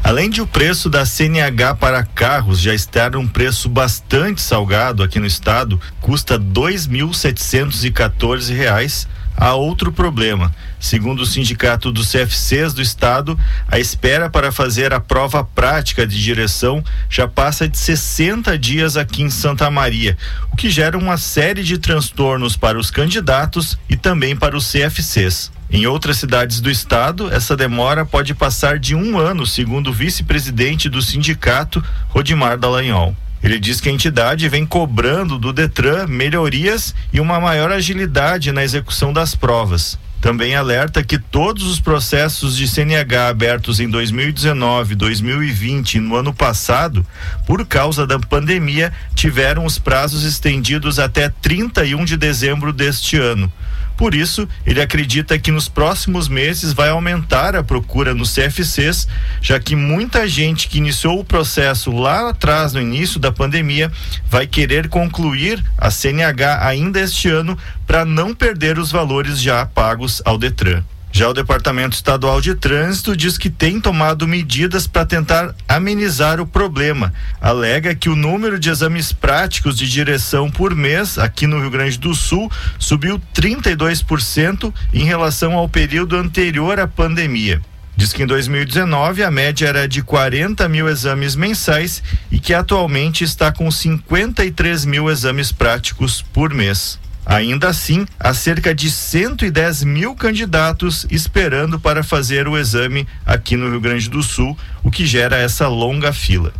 Além 0.04 0.30
de 0.30 0.40
o 0.40 0.46
preço 0.46 0.88
da 0.88 1.04
CNH 1.04 1.74
para 1.74 2.04
carros 2.04 2.60
já 2.60 2.72
estar 2.72 3.16
um 3.16 3.26
preço 3.26 3.68
bastante 3.68 4.40
salgado 4.40 5.02
aqui 5.02 5.18
no 5.18 5.26
estado, 5.26 5.80
custa 6.00 6.34
R$ 6.34 6.44
2.714 6.44 9.08
há 9.36 9.54
outro 9.54 9.92
problema. 9.92 10.54
Segundo 10.78 11.20
o 11.20 11.26
Sindicato 11.26 11.90
dos 11.90 12.10
CFCs 12.10 12.74
do 12.74 12.82
Estado, 12.82 13.38
a 13.68 13.78
espera 13.78 14.28
para 14.28 14.52
fazer 14.52 14.92
a 14.92 15.00
prova 15.00 15.42
prática 15.42 16.06
de 16.06 16.22
direção 16.22 16.84
já 17.08 17.26
passa 17.26 17.68
de 17.68 17.78
60 17.78 18.58
dias 18.58 18.96
aqui 18.96 19.22
em 19.22 19.30
Santa 19.30 19.70
Maria, 19.70 20.16
o 20.52 20.56
que 20.56 20.70
gera 20.70 20.96
uma 20.96 21.16
série 21.16 21.62
de 21.62 21.78
transtornos 21.78 22.56
para 22.56 22.78
os 22.78 22.90
candidatos 22.90 23.78
e 23.88 23.96
também 23.96 24.36
para 24.36 24.56
os 24.56 24.70
CFCs. 24.70 25.50
Em 25.70 25.86
outras 25.86 26.18
cidades 26.18 26.60
do 26.60 26.70
estado, 26.70 27.32
essa 27.32 27.56
demora 27.56 28.04
pode 28.04 28.34
passar 28.34 28.78
de 28.78 28.94
um 28.94 29.18
ano, 29.18 29.46
segundo 29.46 29.88
o 29.88 29.92
vice-presidente 29.92 30.88
do 30.88 31.02
sindicato, 31.02 31.82
Rodimar 32.08 32.58
Dallagnol. 32.58 33.16
Ele 33.44 33.60
diz 33.60 33.78
que 33.78 33.90
a 33.90 33.92
entidade 33.92 34.48
vem 34.48 34.64
cobrando 34.64 35.38
do 35.38 35.52
Detran 35.52 36.06
melhorias 36.06 36.94
e 37.12 37.20
uma 37.20 37.38
maior 37.38 37.70
agilidade 37.70 38.50
na 38.50 38.64
execução 38.64 39.12
das 39.12 39.34
provas. 39.34 39.98
Também 40.18 40.54
alerta 40.54 41.04
que 41.04 41.18
todos 41.18 41.64
os 41.64 41.78
processos 41.78 42.56
de 42.56 42.66
CNH 42.66 43.28
abertos 43.28 43.80
em 43.80 43.90
2019, 43.90 44.94
2020 44.94 45.96
e 45.96 46.00
no 46.00 46.16
ano 46.16 46.32
passado, 46.32 47.06
por 47.46 47.66
causa 47.66 48.06
da 48.06 48.18
pandemia, 48.18 48.90
tiveram 49.14 49.66
os 49.66 49.78
prazos 49.78 50.24
estendidos 50.24 50.98
até 50.98 51.28
31 51.28 52.06
de 52.06 52.16
dezembro 52.16 52.72
deste 52.72 53.18
ano. 53.18 53.52
Por 53.96 54.14
isso, 54.14 54.48
ele 54.66 54.82
acredita 54.82 55.38
que 55.38 55.50
nos 55.50 55.68
próximos 55.68 56.28
meses 56.28 56.72
vai 56.72 56.88
aumentar 56.88 57.54
a 57.54 57.62
procura 57.62 58.12
nos 58.12 58.34
CFCs, 58.34 59.06
já 59.40 59.60
que 59.60 59.76
muita 59.76 60.26
gente 60.26 60.68
que 60.68 60.78
iniciou 60.78 61.20
o 61.20 61.24
processo 61.24 61.92
lá 61.92 62.30
atrás, 62.30 62.72
no 62.72 62.80
início 62.80 63.20
da 63.20 63.30
pandemia, 63.30 63.90
vai 64.28 64.46
querer 64.46 64.88
concluir 64.88 65.62
a 65.78 65.90
CNH 65.90 66.66
ainda 66.66 67.00
este 67.00 67.28
ano 67.28 67.56
para 67.86 68.04
não 68.04 68.34
perder 68.34 68.78
os 68.78 68.90
valores 68.90 69.40
já 69.40 69.64
pagos 69.64 70.20
ao 70.24 70.36
Detran. 70.36 70.82
Já 71.16 71.28
o 71.28 71.32
Departamento 71.32 71.94
Estadual 71.94 72.40
de 72.40 72.56
Trânsito 72.56 73.16
diz 73.16 73.38
que 73.38 73.48
tem 73.48 73.80
tomado 73.80 74.26
medidas 74.26 74.88
para 74.88 75.06
tentar 75.06 75.54
amenizar 75.68 76.40
o 76.40 76.46
problema. 76.46 77.14
Alega 77.40 77.94
que 77.94 78.08
o 78.08 78.16
número 78.16 78.58
de 78.58 78.68
exames 78.68 79.12
práticos 79.12 79.78
de 79.78 79.88
direção 79.88 80.50
por 80.50 80.74
mês 80.74 81.16
aqui 81.16 81.46
no 81.46 81.60
Rio 81.60 81.70
Grande 81.70 82.00
do 82.00 82.16
Sul 82.16 82.50
subiu 82.80 83.22
32% 83.32 84.74
em 84.92 85.04
relação 85.04 85.52
ao 85.52 85.68
período 85.68 86.16
anterior 86.16 86.80
à 86.80 86.88
pandemia. 86.88 87.62
Diz 87.96 88.12
que 88.12 88.24
em 88.24 88.26
2019 88.26 89.22
a 89.22 89.30
média 89.30 89.68
era 89.68 89.86
de 89.86 90.02
40 90.02 90.68
mil 90.68 90.88
exames 90.88 91.36
mensais 91.36 92.02
e 92.28 92.40
que 92.40 92.52
atualmente 92.52 93.22
está 93.22 93.52
com 93.52 93.70
53 93.70 94.84
mil 94.84 95.08
exames 95.08 95.52
práticos 95.52 96.20
por 96.20 96.52
mês. 96.52 96.98
Ainda 97.26 97.68
assim, 97.68 98.06
há 98.20 98.34
cerca 98.34 98.74
de 98.74 98.90
110 98.90 99.84
mil 99.84 100.14
candidatos 100.14 101.06
esperando 101.10 101.80
para 101.80 102.02
fazer 102.02 102.46
o 102.46 102.58
exame 102.58 103.08
aqui 103.24 103.56
no 103.56 103.70
Rio 103.70 103.80
Grande 103.80 104.10
do 104.10 104.22
Sul, 104.22 104.56
o 104.82 104.90
que 104.90 105.06
gera 105.06 105.36
essa 105.36 105.66
longa 105.66 106.12
fila. 106.12 106.52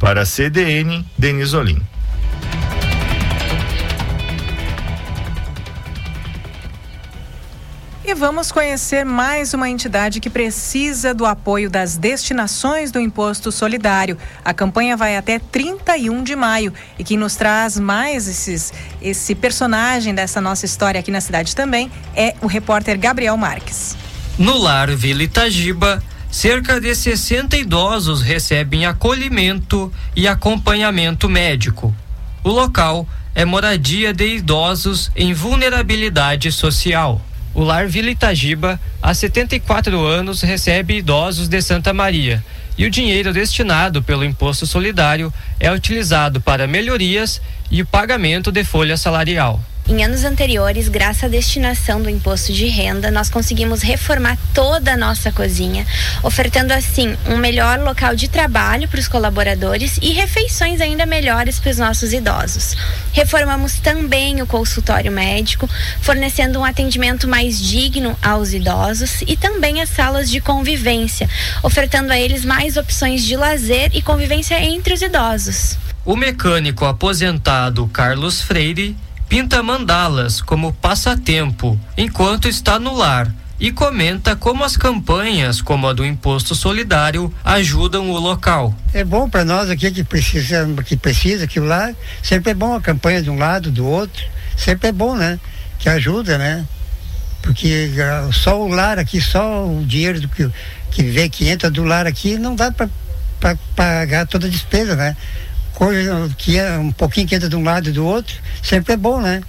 Para 0.00 0.22
a 0.22 0.26
CDN, 0.26 1.04
Denis 1.16 1.54
Olim. 1.54 1.80
E 8.08 8.14
vamos 8.14 8.50
conhecer 8.50 9.04
mais 9.04 9.52
uma 9.52 9.68
entidade 9.68 10.18
que 10.18 10.30
precisa 10.30 11.12
do 11.12 11.26
apoio 11.26 11.68
das 11.68 11.98
destinações 11.98 12.90
do 12.90 12.98
Imposto 12.98 13.52
Solidário. 13.52 14.16
A 14.42 14.54
campanha 14.54 14.96
vai 14.96 15.14
até 15.14 15.38
31 15.38 16.24
de 16.24 16.34
maio 16.34 16.72
e 16.98 17.04
quem 17.04 17.18
nos 17.18 17.36
traz 17.36 17.78
mais 17.78 18.26
esses, 18.26 18.72
esse 19.02 19.34
personagem 19.34 20.14
dessa 20.14 20.40
nossa 20.40 20.64
história 20.64 20.98
aqui 20.98 21.10
na 21.10 21.20
cidade 21.20 21.54
também 21.54 21.92
é 22.16 22.34
o 22.40 22.46
repórter 22.46 22.98
Gabriel 22.98 23.36
Marques. 23.36 23.94
No 24.38 24.56
lar 24.56 24.90
Vila 24.96 25.22
Itagiba, 25.22 26.02
cerca 26.30 26.80
de 26.80 26.94
60 26.94 27.58
idosos 27.58 28.22
recebem 28.22 28.86
acolhimento 28.86 29.92
e 30.16 30.26
acompanhamento 30.26 31.28
médico. 31.28 31.94
O 32.42 32.48
local 32.48 33.06
é 33.34 33.44
moradia 33.44 34.14
de 34.14 34.36
idosos 34.36 35.12
em 35.14 35.34
vulnerabilidade 35.34 36.50
social. 36.50 37.20
O 37.58 37.64
Lar 37.64 37.88
Vila 37.88 38.08
Itagiba, 38.08 38.78
há 39.02 39.12
74 39.12 40.00
anos, 40.06 40.42
recebe 40.42 40.98
idosos 40.98 41.48
de 41.48 41.60
Santa 41.60 41.92
Maria 41.92 42.40
e 42.78 42.86
o 42.86 42.90
dinheiro 42.90 43.32
destinado 43.32 44.00
pelo 44.00 44.24
Imposto 44.24 44.64
Solidário 44.64 45.34
é 45.58 45.68
utilizado 45.72 46.40
para 46.40 46.68
melhorias 46.68 47.42
e 47.68 47.82
o 47.82 47.86
pagamento 47.86 48.52
de 48.52 48.62
folha 48.62 48.96
salarial. 48.96 49.60
Em 49.88 50.04
anos 50.04 50.22
anteriores, 50.22 50.86
graças 50.86 51.24
à 51.24 51.28
destinação 51.28 52.02
do 52.02 52.10
imposto 52.10 52.52
de 52.52 52.66
renda, 52.66 53.10
nós 53.10 53.30
conseguimos 53.30 53.80
reformar 53.80 54.36
toda 54.52 54.92
a 54.92 54.96
nossa 54.98 55.32
cozinha, 55.32 55.86
ofertando 56.22 56.74
assim 56.74 57.16
um 57.26 57.38
melhor 57.38 57.78
local 57.78 58.14
de 58.14 58.28
trabalho 58.28 58.86
para 58.86 59.00
os 59.00 59.08
colaboradores 59.08 59.98
e 60.02 60.12
refeições 60.12 60.82
ainda 60.82 61.06
melhores 61.06 61.58
para 61.58 61.70
os 61.70 61.78
nossos 61.78 62.12
idosos. 62.12 62.76
Reformamos 63.14 63.80
também 63.80 64.42
o 64.42 64.46
consultório 64.46 65.10
médico, 65.10 65.66
fornecendo 66.02 66.58
um 66.58 66.66
atendimento 66.66 67.26
mais 67.26 67.58
digno 67.58 68.14
aos 68.22 68.52
idosos 68.52 69.22
e 69.22 69.38
também 69.38 69.80
as 69.80 69.88
salas 69.88 70.30
de 70.30 70.38
convivência, 70.38 71.30
ofertando 71.62 72.12
a 72.12 72.20
eles 72.20 72.44
mais 72.44 72.76
opções 72.76 73.24
de 73.24 73.34
lazer 73.36 73.90
e 73.94 74.02
convivência 74.02 74.62
entre 74.62 74.92
os 74.92 75.00
idosos. 75.00 75.78
O 76.04 76.14
mecânico 76.14 76.84
aposentado 76.84 77.86
Carlos 77.86 78.42
Freire 78.42 78.94
pinta 79.28 79.62
mandalas 79.62 80.40
como 80.40 80.72
passatempo 80.72 81.78
enquanto 81.96 82.48
está 82.48 82.78
no 82.78 82.96
lar 82.96 83.32
e 83.60 83.72
comenta 83.72 84.36
como 84.36 84.62
as 84.62 84.76
campanhas, 84.76 85.60
como 85.60 85.88
a 85.88 85.92
do 85.92 86.06
imposto 86.06 86.54
solidário, 86.54 87.32
ajudam 87.44 88.08
o 88.10 88.18
local. 88.18 88.74
É 88.94 89.02
bom 89.02 89.28
para 89.28 89.44
nós 89.44 89.68
aqui 89.68 89.90
que 89.90 90.04
precisa, 90.04 90.66
que 90.84 90.96
precisa 90.96 91.46
que 91.46 91.58
lá 91.58 91.92
sempre 92.22 92.52
é 92.52 92.54
bom 92.54 92.74
a 92.74 92.80
campanha 92.80 93.20
de 93.20 93.28
um 93.28 93.36
lado, 93.36 93.70
do 93.70 93.84
outro, 93.84 94.24
sempre 94.56 94.88
é 94.88 94.92
bom, 94.92 95.16
né? 95.16 95.40
Que 95.78 95.88
ajuda, 95.88 96.38
né? 96.38 96.64
Porque 97.42 97.90
uh, 97.96 98.32
só 98.32 98.60
o 98.60 98.68
lar 98.68 98.98
aqui, 98.98 99.20
só 99.20 99.66
o 99.66 99.84
dinheiro 99.84 100.20
do 100.20 100.28
que 100.28 100.48
que 100.90 101.02
vê 101.02 101.28
que 101.28 101.48
entra 101.48 101.70
do 101.70 101.84
lar 101.84 102.06
aqui 102.06 102.38
não 102.38 102.56
dá 102.56 102.72
para 102.72 103.56
pagar 103.76 104.26
toda 104.26 104.46
a 104.46 104.50
despesa, 104.50 104.96
né? 104.96 105.16
Coisa 105.78 106.28
que 106.36 106.58
é 106.58 106.76
um 106.76 106.90
pouquinho 106.90 107.28
que 107.28 107.36
entra 107.36 107.48
de 107.48 107.54
um 107.54 107.62
lado 107.62 107.88
e 107.88 107.92
do 107.92 108.04
outro, 108.04 108.34
sempre 108.60 108.94
é 108.94 108.96
bom, 108.96 109.20
né? 109.20 109.40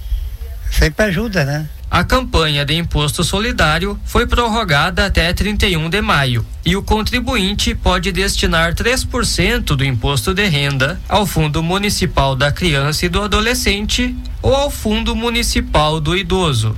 Sempre 0.70 1.06
ajuda, 1.06 1.44
né? 1.44 1.68
A 1.90 2.04
campanha 2.04 2.64
de 2.64 2.72
imposto 2.72 3.24
solidário 3.24 3.98
foi 4.04 4.28
prorrogada 4.28 5.06
até 5.06 5.32
31 5.32 5.90
de 5.90 6.00
maio 6.00 6.46
e 6.64 6.76
o 6.76 6.84
contribuinte 6.84 7.74
pode 7.74 8.12
destinar 8.12 8.74
3% 8.74 9.74
do 9.74 9.84
imposto 9.84 10.32
de 10.32 10.46
renda 10.46 11.00
ao 11.08 11.26
Fundo 11.26 11.64
Municipal 11.64 12.36
da 12.36 12.52
Criança 12.52 13.06
e 13.06 13.08
do 13.08 13.20
Adolescente 13.20 14.14
ou 14.40 14.54
ao 14.54 14.70
Fundo 14.70 15.16
Municipal 15.16 15.98
do 15.98 16.16
Idoso. 16.16 16.76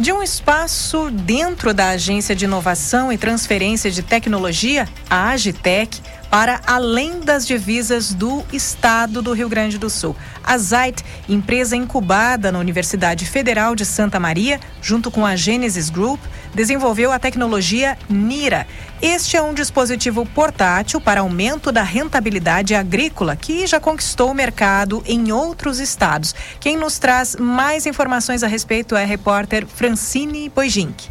De 0.00 0.14
um 0.14 0.22
espaço 0.22 1.10
dentro 1.10 1.74
da 1.74 1.90
Agência 1.90 2.34
de 2.34 2.46
Inovação 2.46 3.12
e 3.12 3.18
Transferência 3.18 3.90
de 3.90 4.00
Tecnologia, 4.02 4.88
a 5.10 5.28
Agitec, 5.28 6.00
para 6.30 6.58
além 6.66 7.20
das 7.20 7.46
divisas 7.46 8.14
do 8.14 8.42
estado 8.50 9.20
do 9.20 9.34
Rio 9.34 9.46
Grande 9.46 9.76
do 9.76 9.90
Sul. 9.90 10.16
A 10.42 10.56
Zait, 10.56 11.04
empresa 11.28 11.76
incubada 11.76 12.50
na 12.50 12.58
Universidade 12.58 13.26
Federal 13.26 13.74
de 13.74 13.84
Santa 13.84 14.18
Maria, 14.18 14.58
junto 14.80 15.10
com 15.10 15.26
a 15.26 15.36
Genesis 15.36 15.90
Group, 15.90 16.18
desenvolveu 16.54 17.12
a 17.12 17.18
tecnologia 17.18 17.96
NIRA. 18.08 18.66
Este 19.00 19.36
é 19.36 19.42
um 19.42 19.54
dispositivo 19.54 20.26
portátil 20.26 21.00
para 21.00 21.20
aumento 21.20 21.72
da 21.72 21.82
rentabilidade 21.82 22.74
agrícola 22.74 23.36
que 23.36 23.66
já 23.66 23.80
conquistou 23.80 24.30
o 24.30 24.34
mercado 24.34 25.02
em 25.06 25.32
outros 25.32 25.78
estados. 25.78 26.34
Quem 26.58 26.76
nos 26.76 26.98
traz 26.98 27.36
mais 27.36 27.86
informações 27.86 28.42
a 28.42 28.46
respeito 28.46 28.94
é 28.94 29.02
a 29.02 29.06
repórter 29.06 29.66
Francine 29.66 30.48
Boijink. 30.48 31.08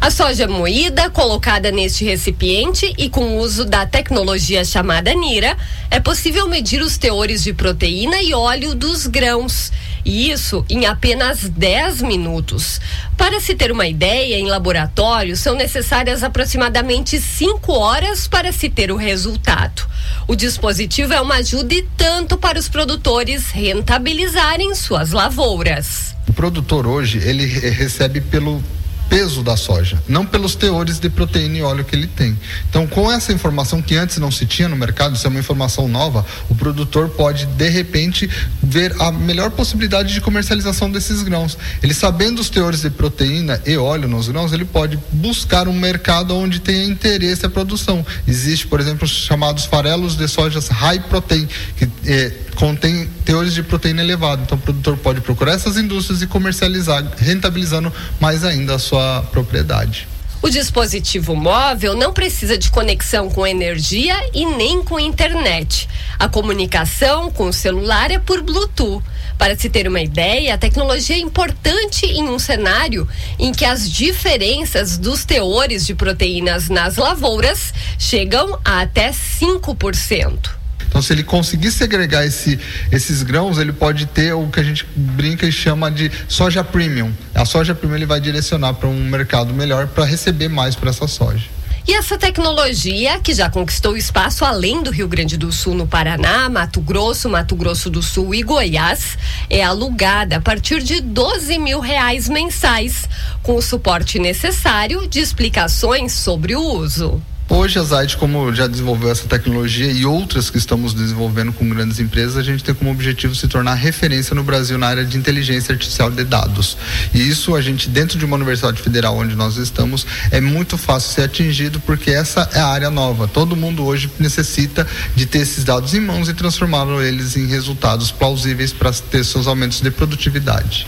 A 0.00 0.10
soja 0.10 0.46
moída, 0.46 1.10
colocada 1.10 1.70
neste 1.70 2.04
recipiente 2.04 2.92
e 2.98 3.08
com 3.08 3.36
o 3.36 3.38
uso 3.38 3.64
da 3.64 3.86
tecnologia 3.86 4.64
chamada 4.64 5.12
NIRA, 5.14 5.56
é 5.90 5.98
possível 5.98 6.46
medir 6.48 6.82
os 6.82 6.98
teores 6.98 7.42
de 7.42 7.52
proteína 7.52 8.20
e 8.22 8.34
óleo 8.34 8.74
dos 8.74 9.06
grãos. 9.06 9.72
E 10.06 10.30
isso 10.30 10.64
em 10.70 10.86
apenas 10.86 11.48
10 11.48 12.00
minutos. 12.02 12.80
Para 13.16 13.40
se 13.40 13.56
ter 13.56 13.72
uma 13.72 13.88
ideia, 13.88 14.36
em 14.36 14.46
laboratório 14.46 15.36
são 15.36 15.56
necessárias 15.56 16.22
aproximadamente 16.22 17.20
5 17.20 17.72
horas 17.72 18.28
para 18.28 18.52
se 18.52 18.70
ter 18.70 18.92
o 18.92 18.96
resultado. 18.96 19.82
O 20.28 20.36
dispositivo 20.36 21.12
é 21.12 21.20
uma 21.20 21.34
ajuda 21.38 21.74
e 21.74 21.82
tanto 21.96 22.38
para 22.38 22.56
os 22.56 22.68
produtores 22.68 23.50
rentabilizarem 23.50 24.76
suas 24.76 25.10
lavouras. 25.10 26.14
O 26.28 26.32
produtor 26.32 26.86
hoje, 26.86 27.18
ele 27.18 27.44
recebe 27.44 28.20
pelo 28.20 28.62
peso 29.08 29.42
da 29.42 29.56
soja, 29.56 30.02
não 30.08 30.26
pelos 30.26 30.54
teores 30.54 30.98
de 30.98 31.08
proteína 31.08 31.58
e 31.58 31.62
óleo 31.62 31.84
que 31.84 31.94
ele 31.94 32.06
tem. 32.06 32.38
Então, 32.68 32.86
com 32.86 33.10
essa 33.10 33.32
informação 33.32 33.80
que 33.80 33.96
antes 33.96 34.18
não 34.18 34.30
se 34.30 34.46
tinha 34.46 34.68
no 34.68 34.76
mercado, 34.76 35.14
isso 35.14 35.26
é 35.26 35.30
uma 35.30 35.38
informação 35.38 35.88
nova, 35.88 36.24
o 36.48 36.54
produtor 36.54 37.08
pode 37.10 37.46
de 37.46 37.68
repente 37.68 38.28
ver 38.62 38.94
a 39.00 39.10
melhor 39.12 39.50
possibilidade 39.50 40.12
de 40.12 40.20
comercialização 40.20 40.90
desses 40.90 41.22
grãos. 41.22 41.56
Ele 41.82 41.94
sabendo 41.94 42.40
os 42.40 42.50
teores 42.50 42.82
de 42.82 42.90
proteína 42.90 43.60
e 43.64 43.76
óleo 43.76 44.08
nos 44.08 44.28
grãos, 44.28 44.52
ele 44.52 44.64
pode 44.64 44.98
buscar 45.12 45.68
um 45.68 45.72
mercado 45.72 46.36
onde 46.36 46.60
tenha 46.60 46.84
interesse 46.84 47.46
a 47.46 47.50
produção. 47.50 48.04
Existe, 48.26 48.66
por 48.66 48.80
exemplo, 48.80 49.04
os 49.04 49.10
chamados 49.10 49.64
farelos 49.64 50.16
de 50.16 50.26
sojas 50.28 50.68
high 50.68 51.00
protein, 51.00 51.48
que 51.76 51.88
eh, 52.06 52.32
contém 52.54 53.08
teores 53.26 53.52
de 53.52 53.62
proteína 53.62 54.02
elevado. 54.02 54.42
Então, 54.42 54.56
o 54.56 54.60
produtor 54.60 54.96
pode 54.96 55.20
procurar 55.20 55.52
essas 55.52 55.76
indústrias 55.76 56.22
e 56.22 56.26
comercializar, 56.26 57.04
rentabilizando 57.18 57.92
mais 58.20 58.44
ainda 58.44 58.76
a 58.76 58.78
sua 58.78 59.22
propriedade. 59.32 60.08
O 60.40 60.48
dispositivo 60.48 61.34
móvel 61.34 61.96
não 61.96 62.12
precisa 62.12 62.56
de 62.56 62.70
conexão 62.70 63.28
com 63.28 63.44
energia 63.44 64.14
e 64.32 64.46
nem 64.46 64.82
com 64.82 65.00
internet. 65.00 65.88
A 66.18 66.28
comunicação 66.28 67.32
com 67.32 67.48
o 67.48 67.52
celular 67.52 68.12
é 68.12 68.18
por 68.18 68.42
Bluetooth. 68.42 69.02
Para 69.36 69.56
se 69.56 69.68
ter 69.68 69.88
uma 69.88 70.00
ideia, 70.00 70.54
a 70.54 70.58
tecnologia 70.58 71.16
é 71.16 71.18
importante 71.18 72.06
em 72.06 72.28
um 72.28 72.38
cenário 72.38 73.08
em 73.38 73.50
que 73.50 73.64
as 73.64 73.90
diferenças 73.90 74.96
dos 74.96 75.24
teores 75.24 75.84
de 75.84 75.94
proteínas 75.94 76.68
nas 76.68 76.96
lavouras 76.96 77.74
chegam 77.98 78.58
a 78.64 78.82
até 78.82 79.10
5%. 79.10 80.50
Então, 80.88 81.02
se 81.02 81.12
ele 81.12 81.22
conseguir 81.22 81.70
segregar 81.70 82.24
esse, 82.26 82.58
esses 82.90 83.22
grãos, 83.22 83.58
ele 83.58 83.72
pode 83.72 84.06
ter 84.06 84.32
o 84.32 84.48
que 84.48 84.60
a 84.60 84.62
gente 84.62 84.86
brinca 84.94 85.46
e 85.46 85.52
chama 85.52 85.90
de 85.90 86.10
soja 86.28 86.64
premium. 86.64 87.12
A 87.34 87.44
soja 87.44 87.74
premium 87.74 87.96
ele 87.96 88.06
vai 88.06 88.20
direcionar 88.20 88.74
para 88.74 88.88
um 88.88 89.04
mercado 89.04 89.52
melhor 89.52 89.86
para 89.88 90.04
receber 90.04 90.48
mais 90.48 90.74
por 90.74 90.88
essa 90.88 91.06
soja. 91.06 91.56
E 91.88 91.94
essa 91.94 92.18
tecnologia, 92.18 93.20
que 93.20 93.32
já 93.32 93.48
conquistou 93.48 93.96
espaço 93.96 94.44
além 94.44 94.82
do 94.82 94.90
Rio 94.90 95.06
Grande 95.06 95.36
do 95.36 95.52
Sul, 95.52 95.72
no 95.72 95.86
Paraná, 95.86 96.48
Mato 96.48 96.80
Grosso, 96.80 97.28
Mato 97.28 97.54
Grosso 97.54 97.88
do 97.88 98.02
Sul 98.02 98.34
e 98.34 98.42
Goiás, 98.42 99.16
é 99.48 99.62
alugada 99.62 100.38
a 100.38 100.40
partir 100.40 100.82
de 100.82 101.00
12 101.00 101.56
mil 101.58 101.78
reais 101.78 102.28
mensais, 102.28 103.08
com 103.40 103.54
o 103.54 103.62
suporte 103.62 104.18
necessário 104.18 105.06
de 105.06 105.20
explicações 105.20 106.12
sobre 106.12 106.56
o 106.56 106.60
uso. 106.60 107.22
Hoje 107.48 107.78
a 107.78 107.82
Zaid, 107.84 108.16
como 108.16 108.52
já 108.52 108.66
desenvolveu 108.66 109.08
essa 109.08 109.28
tecnologia 109.28 109.90
e 109.90 110.04
outras 110.04 110.50
que 110.50 110.58
estamos 110.58 110.92
desenvolvendo 110.92 111.52
com 111.52 111.68
grandes 111.68 112.00
empresas, 112.00 112.36
a 112.36 112.42
gente 112.42 112.64
tem 112.64 112.74
como 112.74 112.90
objetivo 112.90 113.36
se 113.36 113.46
tornar 113.46 113.74
referência 113.74 114.34
no 114.34 114.42
Brasil 114.42 114.76
na 114.76 114.88
área 114.88 115.04
de 115.04 115.16
inteligência 115.16 115.72
artificial 115.72 116.10
de 116.10 116.24
dados. 116.24 116.76
E 117.14 117.20
isso 117.20 117.54
a 117.54 117.62
gente, 117.62 117.88
dentro 117.88 118.18
de 118.18 118.24
uma 118.24 118.34
universidade 118.34 118.82
federal 118.82 119.16
onde 119.16 119.36
nós 119.36 119.58
estamos, 119.58 120.04
é 120.32 120.40
muito 120.40 120.76
fácil 120.76 121.12
ser 121.12 121.22
atingido 121.22 121.78
porque 121.78 122.10
essa 122.10 122.48
é 122.52 122.58
a 122.58 122.66
área 122.66 122.90
nova. 122.90 123.28
Todo 123.28 123.54
mundo 123.54 123.84
hoje 123.84 124.10
necessita 124.18 124.84
de 125.14 125.24
ter 125.24 125.38
esses 125.38 125.62
dados 125.62 125.94
em 125.94 126.00
mãos 126.00 126.28
e 126.28 126.34
transformá-los 126.34 127.04
eles 127.04 127.36
em 127.36 127.46
resultados 127.46 128.10
plausíveis 128.10 128.72
para 128.72 128.92
ter 128.92 129.24
seus 129.24 129.46
aumentos 129.46 129.80
de 129.80 129.90
produtividade. 129.92 130.86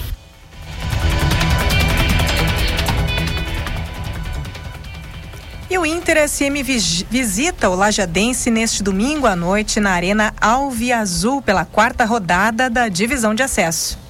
O 5.79 5.87
Inter 5.87 6.29
SM 6.29 6.61
visita 7.09 7.71
o 7.71 7.75
Lajadense 7.77 8.51
neste 8.51 8.83
domingo 8.83 9.29
à 9.29 9.37
noite 9.37 9.79
na 9.79 9.93
Arena 9.93 10.35
Alviazul 10.41 11.41
pela 11.41 11.65
quarta 11.65 12.05
rodada 12.05 12.69
da 12.69 12.89
divisão 12.89 13.33
de 13.33 13.45
acesso. 13.45 14.08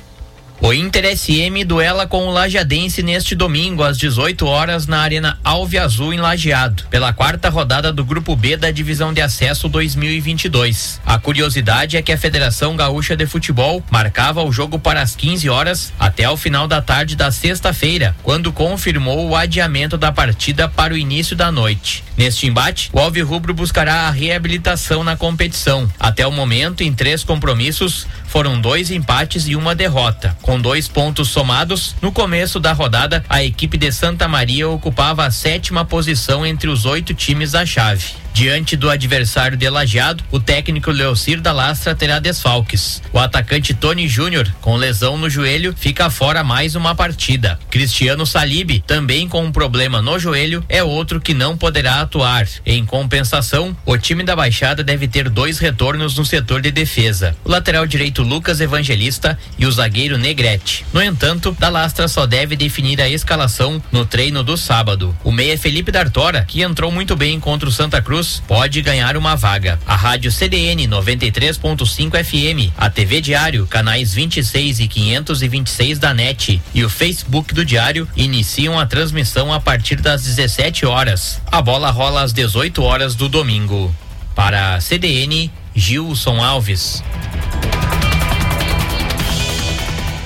O 0.61 0.73
Inter 0.73 1.17
SM 1.17 1.65
duela 1.65 2.05
com 2.05 2.27
o 2.27 2.33
Lajadense 2.33 3.01
neste 3.01 3.37
domingo 3.37 3.85
às 3.85 3.97
18 3.97 4.45
horas 4.45 4.89
na 4.89 4.99
Arena 4.99 5.39
Alve 5.45 5.79
Azul 5.79 6.13
em 6.13 6.19
Lajeado, 6.19 6.83
pela 6.91 7.13
quarta 7.13 7.49
rodada 7.49 7.93
do 7.93 8.05
Grupo 8.05 8.35
B 8.35 8.57
da 8.57 8.73
Divisão 8.73 9.13
de 9.13 9.21
Acesso 9.21 9.69
2022. 9.69 11.01
A 11.07 11.17
curiosidade 11.17 11.97
é 11.97 12.03
que 12.03 12.11
a 12.11 12.19
Federação 12.19 12.75
Gaúcha 12.75 13.17
de 13.17 13.25
Futebol 13.25 13.85
marcava 13.89 14.43
o 14.43 14.51
jogo 14.51 14.81
para 14.81 15.01
as 15.01 15.15
15 15.15 15.49
horas 15.49 15.93
até 15.99 16.29
o 16.29 16.37
final 16.37 16.67
da 16.67 16.83
tarde 16.83 17.15
da 17.15 17.31
sexta-feira, 17.31 18.17
quando 18.25 18.53
confirmou 18.53 19.29
o 19.29 19.37
adiamento 19.37 19.97
da 19.97 20.11
partida 20.11 20.69
para 20.69 20.93
o 20.93 20.99
início 20.99 21.37
da 21.37 21.53
noite. 21.53 22.03
Neste 22.17 22.49
embate, 22.49 22.91
o 22.93 22.99
Alve 22.99 23.23
Rubro 23.23 23.55
buscará 23.55 24.09
a 24.09 24.11
reabilitação 24.11 25.05
na 25.05 25.17
competição. 25.17 25.89
Até 26.01 26.27
o 26.27 26.33
momento, 26.33 26.83
em 26.83 26.93
três 26.93 27.23
compromissos, 27.23 28.09
foram 28.27 28.61
dois 28.61 28.91
empates 28.91 29.47
e 29.47 29.55
uma 29.55 29.73
derrota. 29.73 30.37
Com 30.49 30.59
dois 30.59 30.89
pontos 30.89 31.29
somados, 31.29 31.95
no 32.01 32.11
começo 32.11 32.59
da 32.59 32.73
rodada, 32.73 33.23
a 33.29 33.45
equipe 33.45 33.77
de 33.77 33.93
Santa 33.93 34.27
Maria 34.27 34.67
ocupava 34.67 35.27
a 35.27 35.31
sétima 35.31 35.85
posição 35.85 36.47
entre 36.47 36.71
os 36.71 36.87
oito 36.87 37.13
times 37.13 37.53
da 37.53 37.67
chave. 37.67 38.15
Diante 38.39 38.77
do 38.77 38.89
adversário 38.89 39.57
de 39.57 39.69
Lajeado, 39.69 40.23
o 40.31 40.39
técnico 40.39 40.93
Leocir 40.93 41.41
da 41.41 41.51
Lastra 41.51 41.93
terá 41.93 42.21
desfalques. 42.21 43.03
O 43.13 43.19
atacante 43.19 43.75
Tony 43.75 44.07
Júnior, 44.07 44.49
com 44.61 44.77
lesão 44.77 45.19
no 45.19 45.29
joelho, 45.29 45.75
fica 45.77 46.09
fora 46.09 46.45
mais 46.45 46.77
uma 46.77 46.95
partida. 46.95 47.59
Cristiano 47.69 48.25
Salib, 48.25 48.81
também 48.87 49.29
com 49.29 49.45
um 49.45 49.51
problema 49.51 50.01
no 50.01 50.21
joelho, 50.21 50.65
é 50.69 50.85
outro 50.85 51.21
que 51.21 51.35
não 51.35 51.59
poderá 51.59 52.01
atuar. 52.01 52.47
Em 52.65 52.87
compensação, 52.87 53.77
o 53.85 53.99
time 53.99 54.23
da 54.23 54.37
Baixada 54.37 54.85
deve 54.85 55.09
ter 55.09 55.29
dois 55.29 55.59
retornos 55.59 56.17
no 56.17 56.25
setor 56.25 56.61
de 56.61 56.71
defesa: 56.71 57.37
o 57.45 57.51
lateral 57.51 57.89
direito 57.89 58.23
Lucas 58.23 58.61
Evangelista 58.61 59.37
e 59.59 59.67
o 59.67 59.73
zagueiro 59.73 60.17
Negrete. 60.17 60.87
No 60.93 61.03
entanto, 61.03 61.57
da 61.59 61.69
Lastra 61.69 62.07
só 62.07 62.25
deve 62.25 62.55
definir 62.55 63.01
a 63.01 63.09
escalação 63.09 63.83
no 63.91 64.07
treino 64.07 64.45
do 64.45 64.57
sábado. 64.57 65.13
O 65.25 65.33
meia 65.33 65.59
Felipe 65.59 65.91
D'Artora, 65.91 66.45
que 66.45 66.63
entrou 66.63 66.93
muito 66.93 67.17
bem 67.17 67.41
contra 67.41 67.69
o 67.69 67.73
Santa 67.73 68.01
Cruz, 68.01 68.28
pode 68.47 68.83
ganhar 68.83 69.17
uma 69.17 69.35
vaga. 69.35 69.79
A 69.87 69.97
Rádio 69.97 70.31
CDN 70.31 70.87
93.5 70.87 72.25
FM, 72.25 72.73
a 72.77 72.91
TV 72.91 73.21
Diário, 73.21 73.67
canais 73.67 74.13
26 74.15 74.81
e 74.81 74.89
526 74.89 75.99
da 75.99 76.13
NET 76.13 76.61
e 76.75 76.85
o 76.85 76.91
Facebook 76.91 77.55
do 77.55 77.65
Diário 77.65 78.09
iniciam 78.17 78.79
a 78.79 78.87
transmissão 78.87 79.53
a 79.53 79.61
partir 79.61 79.97
das 79.97 80.25
17 80.25 80.87
horas. 80.87 81.41
A 81.51 81.63
bola 81.63 81.91
rola 81.91 82.23
às 82.23 82.33
18 82.33 82.83
horas 82.83 83.15
do 83.15 83.29
domingo. 83.29 83.95
Para 84.35 84.75
a 84.75 84.81
CDN, 84.81 85.51
Gilson 85.75 86.43
Alves. 86.43 87.03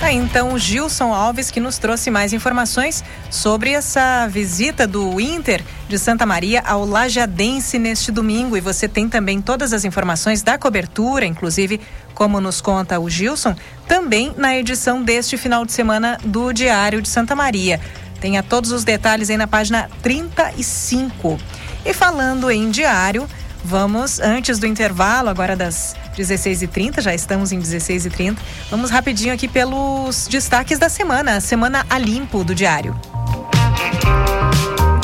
Tá, 0.03 0.11
então 0.11 0.53
o 0.53 0.59
Gilson 0.59 1.15
Alves 1.15 1.49
que 1.49 1.61
nos 1.61 1.79
trouxe 1.79 2.11
mais 2.11 2.33
informações 2.33 3.05
sobre 3.31 3.71
essa 3.71 4.27
visita 4.27 4.85
do 4.85 5.21
Inter 5.21 5.63
de 5.89 5.97
Santa 5.97 6.27
Maria 6.27 6.61
ao 6.67 6.85
Lajadense 6.85 7.79
neste 7.79 8.11
domingo. 8.11 8.57
E 8.57 8.61
você 8.61 8.89
tem 8.89 9.09
também 9.09 9.41
todas 9.41 9.73
as 9.73 9.85
informações 9.85 10.43
da 10.43 10.59
cobertura, 10.59 11.25
inclusive, 11.25 11.81
como 12.15 12.41
nos 12.41 12.61
conta 12.61 12.99
o 12.99 13.09
Gilson, 13.09 13.55
também 13.87 14.35
na 14.37 14.57
edição 14.57 15.05
deste 15.05 15.37
final 15.37 15.65
de 15.65 15.71
semana 15.71 16.19
do 16.25 16.53
Diário 16.53 17.01
de 17.01 17.09
Santa 17.09 17.37
Maria. 17.37 17.81
Tenha 18.21 18.43
todos 18.43 18.73
os 18.73 18.83
detalhes 18.83 19.31
aí 19.31 19.37
na 19.37 19.47
página 19.47 19.89
35. 20.03 21.39
E 21.85 21.95
falando 21.95 22.51
em 22.51 22.73
diário, 22.73 23.29
vamos, 23.65 24.21
antes 24.21 24.59
do 24.59 24.67
intervalo, 24.67 25.29
agora 25.29 25.57
das 25.57 25.95
16h30, 26.17 27.01
já 27.01 27.15
estamos 27.15 27.53
em 27.53 27.61
16h30. 27.61 28.37
Vamos 28.71 28.91
rapidinho 28.91 29.33
aqui 29.33 29.49
pelos 29.49 30.27
destaques 30.27 30.79
da 30.79 30.89
semana, 30.89 31.37
a 31.37 31.41
semana 31.41 31.87
a 31.89 31.99
limpo 31.99 32.45
do 32.45 32.55
Diário. 32.55 32.95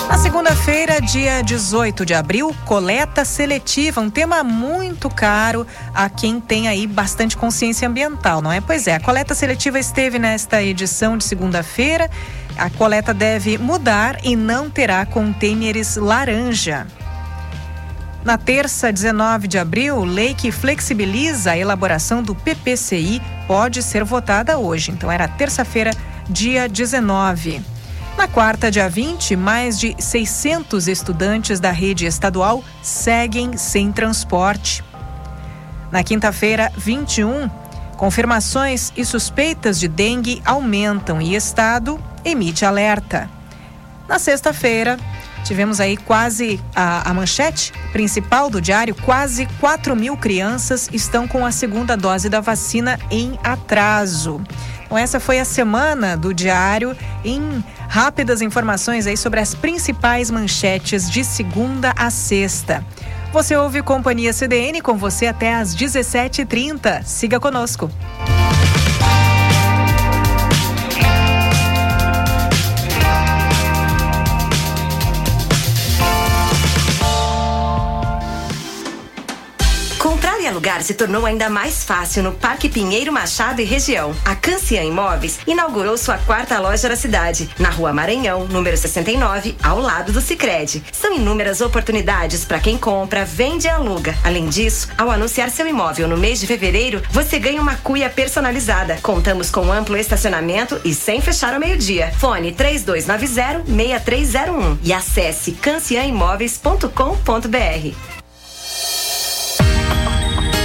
Na 0.09 0.17
segunda-feira, 0.17 1.01
dia 1.01 1.43
18 1.43 2.07
de 2.07 2.15
abril, 2.15 2.55
coleta 2.65 3.25
seletiva, 3.25 4.01
um 4.01 4.09
tema 4.09 4.43
muito 4.43 5.11
caro 5.11 5.67
a 5.95 6.09
quem 6.09 6.41
tem 6.41 6.67
aí 6.67 6.87
bastante 6.87 7.37
consciência 7.37 7.87
ambiental, 7.87 8.41
não 8.41 8.51
é? 8.51 8.61
Pois 8.61 8.87
é, 8.87 8.95
a 8.95 9.01
coleta 9.01 9.35
seletiva 9.35 9.79
esteve 9.79 10.19
nesta 10.19 10.63
edição 10.63 11.19
de 11.19 11.25
segunda-feira. 11.25 12.11
A 12.57 12.71
coleta 12.71 13.13
deve 13.13 13.59
mudar 13.59 14.19
e 14.25 14.35
não 14.35 14.71
terá 14.71 15.05
contêineres 15.05 15.97
laranja. 15.97 16.87
Na 18.29 18.37
terça, 18.37 18.93
19 18.93 19.49
de 19.49 19.57
abril, 19.57 20.05
lei 20.05 20.35
que 20.35 20.53
flexibiliza 20.53 21.53
a 21.53 21.57
elaboração 21.57 22.23
do 22.23 22.35
PPCI 22.35 23.23
pode 23.47 23.83
ser 23.83 24.05
votada 24.05 24.59
hoje. 24.59 24.91
Então, 24.91 25.11
era 25.11 25.27
terça-feira, 25.27 25.93
dia 26.29 26.69
19. 26.69 27.63
Na 28.19 28.29
quarta, 28.29 28.71
dia 28.71 28.87
20, 28.87 29.35
mais 29.35 29.81
de 29.81 29.97
600 29.99 30.89
estudantes 30.89 31.59
da 31.59 31.71
rede 31.71 32.05
estadual 32.05 32.63
seguem 32.83 33.57
sem 33.57 33.91
transporte. 33.91 34.85
Na 35.91 36.05
quinta-feira, 36.05 36.71
21, 36.77 37.49
confirmações 37.97 38.93
e 38.95 39.07
suspeitas 39.07 39.81
de 39.81 39.89
dengue 39.89 40.43
aumentam 40.45 41.19
e 41.19 41.35
Estado 41.35 41.99
emite 42.23 42.67
alerta. 42.67 43.31
Na 44.07 44.19
sexta-feira, 44.19 44.99
Tivemos 45.45 45.81
aí 45.81 45.97
quase 45.97 46.61
a, 46.75 47.11
a, 47.11 47.15
manchete 47.15 47.73
principal 47.93 48.51
do 48.51 48.61
diário: 48.61 48.95
quase 48.95 49.47
4 49.61 49.97
mil 49.97 50.17
crianças 50.17 50.89
estão 50.93 51.27
com 51.27 51.45
a 51.45 51.51
segunda 51.51 51.97
dose 51.97 52.29
da 52.29 52.41
vacina 52.41 52.99
em 53.11 53.39
atraso. 53.43 54.41
Então, 54.85 54.97
essa 54.97 55.21
foi 55.21 55.39
a 55.39 55.45
semana 55.45 56.17
do 56.17 56.33
diário 56.33 56.97
em 57.25 57.63
rápidas 57.89 58.41
informações 58.41 59.07
aí 59.07 59.17
sobre 59.17 59.39
as 59.41 59.55
principais 59.55 60.31
manchetes 60.31 61.11
de 61.11 61.23
segunda 61.23 61.93
a 61.97 62.11
sexta. 62.11 62.85
Você 63.33 63.55
ouve 63.55 63.83
Companhia 63.83 64.33
CDN 64.33 64.81
com 64.81 64.97
você 64.97 65.27
até 65.27 65.55
às 65.55 65.77
17h30. 65.77 67.03
Siga 67.05 67.39
conosco. 67.39 67.91
Se 80.83 80.95
tornou 80.95 81.27
ainda 81.27 81.49
mais 81.49 81.85
fácil 81.85 82.23
no 82.23 82.33
Parque 82.33 82.69
Pinheiro 82.69 83.13
Machado 83.13 83.61
e 83.61 83.65
região. 83.65 84.15
A 84.25 84.35
Cancian 84.35 84.85
Imóveis 84.85 85.39
inaugurou 85.47 85.97
sua 85.97 86.19
quarta 86.19 86.59
loja 86.59 86.89
da 86.89 86.97
cidade, 86.97 87.49
na 87.59 87.71
Rua 87.71 87.93
Maranhão, 87.93 88.47
número 88.47 88.77
69, 88.77 89.57
ao 89.63 89.81
lado 89.81 90.13
do 90.13 90.21
Sicredi. 90.21 90.83
São 90.93 91.15
inúmeras 91.15 91.61
oportunidades 91.61 92.45
para 92.45 92.61
quem 92.61 92.79
compra, 92.79 93.25
vende 93.25 93.67
e 93.67 93.71
aluga. 93.71 94.17
Além 94.25 94.49
disso, 94.49 94.89
ao 94.97 95.11
anunciar 95.11 95.51
seu 95.51 95.67
imóvel 95.67 96.09
no 96.09 96.17
mês 96.17 96.41
de 96.41 96.47
fevereiro, 96.47 97.03
você 97.11 97.39
ganha 97.39 97.61
uma 97.61 97.77
cuia 97.77 98.11
personalizada. 98.11 98.99
Contamos 99.03 99.51
com 99.51 99.71
amplo 99.73 99.97
estacionamento 99.97 100.81
e 100.85 100.95
sem 100.95 101.21
fechar 101.21 101.55
ao 101.55 101.61
meio-dia. 101.61 102.13
Fone 102.19 102.53
3290 102.53 103.65
6301 103.67 104.79
e 104.83 104.93
acesse 104.93 105.53
cancianimóveis.com.br. 105.53 108.18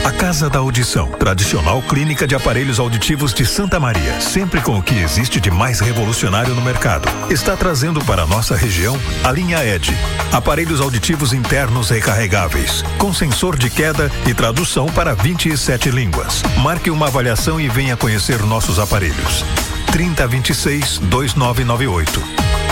A 0.03 0.11
Casa 0.11 0.49
da 0.49 0.59
Audição, 0.59 1.07
tradicional 1.11 1.81
clínica 1.81 2.27
de 2.27 2.35
aparelhos 2.35 2.77
auditivos 2.77 3.33
de 3.33 3.45
Santa 3.45 3.79
Maria, 3.79 4.19
sempre 4.19 4.59
com 4.59 4.77
o 4.77 4.83
que 4.83 4.95
existe 4.95 5.39
de 5.39 5.49
mais 5.49 5.79
revolucionário 5.79 6.53
no 6.53 6.61
mercado, 6.61 7.07
está 7.31 7.55
trazendo 7.55 8.03
para 8.03 8.25
nossa 8.25 8.53
região 8.53 8.99
a 9.23 9.31
linha 9.31 9.63
ED. 9.63 9.95
Aparelhos 10.33 10.81
auditivos 10.81 11.31
internos 11.31 11.89
recarregáveis, 11.89 12.83
com 12.97 13.13
sensor 13.13 13.57
de 13.57 13.69
queda 13.69 14.11
e 14.27 14.33
tradução 14.33 14.87
para 14.87 15.13
27 15.13 15.89
línguas. 15.89 16.43
Marque 16.61 16.91
uma 16.91 17.07
avaliação 17.07 17.59
e 17.59 17.69
venha 17.69 17.95
conhecer 17.95 18.41
nossos 18.43 18.79
aparelhos. 18.79 19.45
3026 19.93 20.97
2998. 20.97 22.62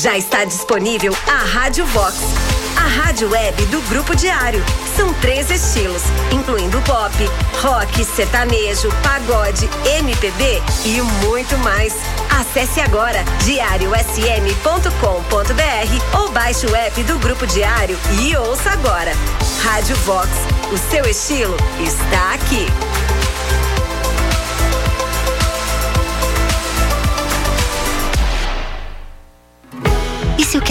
Já 0.00 0.16
está 0.16 0.46
disponível 0.46 1.14
a 1.26 1.36
Rádio 1.36 1.84
Vox, 1.84 2.16
a 2.76 3.02
rádio 3.02 3.28
web 3.28 3.62
do 3.66 3.78
Grupo 3.90 4.16
Diário. 4.16 4.64
São 4.96 5.12
três 5.14 5.50
estilos, 5.50 6.02
incluindo 6.32 6.80
pop, 6.80 7.14
rock, 7.60 8.02
sertanejo, 8.02 8.88
pagode, 9.02 9.68
MPB 9.98 10.62
e 10.86 11.02
muito 11.26 11.58
mais. 11.58 11.94
Acesse 12.40 12.80
agora 12.80 13.22
diariosm.com.br 13.44 16.18
ou 16.18 16.32
baixe 16.32 16.66
o 16.66 16.74
app 16.74 17.02
do 17.02 17.18
Grupo 17.18 17.46
Diário 17.46 17.98
e 18.22 18.34
ouça 18.34 18.70
agora. 18.70 19.12
Rádio 19.62 19.94
Vox, 19.96 20.30
o 20.72 20.90
seu 20.90 21.04
estilo 21.04 21.54
está 21.78 22.32
aqui. 22.32 22.66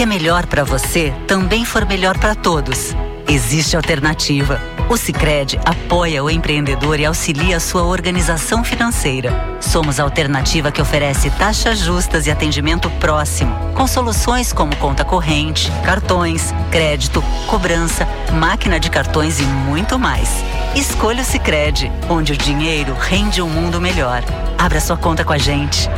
É 0.02 0.06
melhor 0.06 0.46
para 0.46 0.64
você 0.64 1.14
também 1.28 1.64
for 1.64 1.86
melhor 1.86 2.18
para 2.18 2.34
todos? 2.34 2.92
Existe 3.28 3.76
alternativa. 3.76 4.60
O 4.88 4.96
Sicredi 4.96 5.60
apoia 5.64 6.24
o 6.24 6.28
empreendedor 6.28 6.98
e 6.98 7.06
auxilia 7.06 7.58
a 7.58 7.60
sua 7.60 7.84
organização 7.84 8.64
financeira. 8.64 9.32
Somos 9.60 10.00
a 10.00 10.02
alternativa 10.02 10.72
que 10.72 10.82
oferece 10.82 11.30
taxas 11.30 11.78
justas 11.78 12.26
e 12.26 12.32
atendimento 12.32 12.90
próximo, 12.98 13.54
com 13.74 13.86
soluções 13.86 14.52
como 14.52 14.74
conta 14.76 15.04
corrente, 15.04 15.70
cartões, 15.84 16.52
crédito, 16.72 17.22
cobrança, 17.46 18.06
máquina 18.32 18.80
de 18.80 18.90
cartões 18.90 19.38
e 19.38 19.44
muito 19.44 20.00
mais. 20.00 20.28
Escolha 20.74 21.22
o 21.22 21.24
Sicredi, 21.24 21.92
onde 22.08 22.32
o 22.32 22.36
dinheiro 22.36 22.96
rende 22.98 23.40
um 23.40 23.48
mundo 23.48 23.80
melhor. 23.80 24.24
Abra 24.58 24.80
sua 24.80 24.96
conta 24.96 25.24
com 25.24 25.32
a 25.32 25.38
gente. 25.38 25.88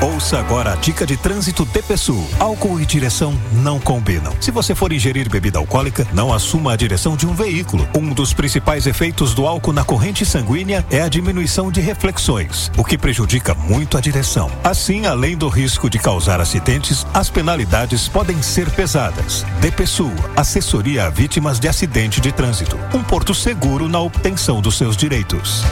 Ouça 0.00 0.38
agora 0.38 0.74
a 0.74 0.76
dica 0.76 1.04
de 1.04 1.16
trânsito 1.16 1.64
DPSU. 1.64 2.24
Álcool 2.38 2.80
e 2.80 2.86
direção 2.86 3.36
não 3.52 3.80
combinam. 3.80 4.32
Se 4.40 4.52
você 4.52 4.72
for 4.72 4.92
ingerir 4.92 5.28
bebida 5.28 5.58
alcoólica, 5.58 6.06
não 6.12 6.32
assuma 6.32 6.72
a 6.72 6.76
direção 6.76 7.16
de 7.16 7.26
um 7.26 7.34
veículo. 7.34 7.88
Um 7.96 8.10
dos 8.10 8.32
principais 8.32 8.86
efeitos 8.86 9.34
do 9.34 9.44
álcool 9.44 9.72
na 9.72 9.82
corrente 9.82 10.24
sanguínea 10.24 10.86
é 10.88 11.02
a 11.02 11.08
diminuição 11.08 11.72
de 11.72 11.80
reflexões, 11.80 12.70
o 12.76 12.84
que 12.84 12.96
prejudica 12.96 13.54
muito 13.54 13.98
a 13.98 14.00
direção. 14.00 14.48
Assim, 14.62 15.06
além 15.06 15.36
do 15.36 15.48
risco 15.48 15.90
de 15.90 15.98
causar 15.98 16.40
acidentes, 16.40 17.04
as 17.12 17.28
penalidades 17.28 18.06
podem 18.06 18.40
ser 18.40 18.70
pesadas. 18.70 19.44
DPSU, 19.60 20.12
assessoria 20.36 21.06
a 21.06 21.10
vítimas 21.10 21.58
de 21.58 21.66
acidente 21.66 22.20
de 22.20 22.30
trânsito. 22.30 22.78
Um 22.94 23.02
porto 23.02 23.34
seguro 23.34 23.88
na 23.88 23.98
obtenção 23.98 24.60
dos 24.60 24.78
seus 24.78 24.96
direitos. 24.96 25.64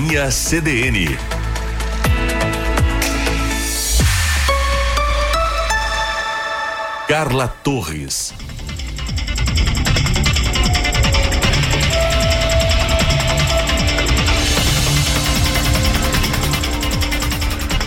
Companhia 0.00 0.30
CDN. 0.30 1.18
Carla 7.06 7.48
Torres. 7.62 8.32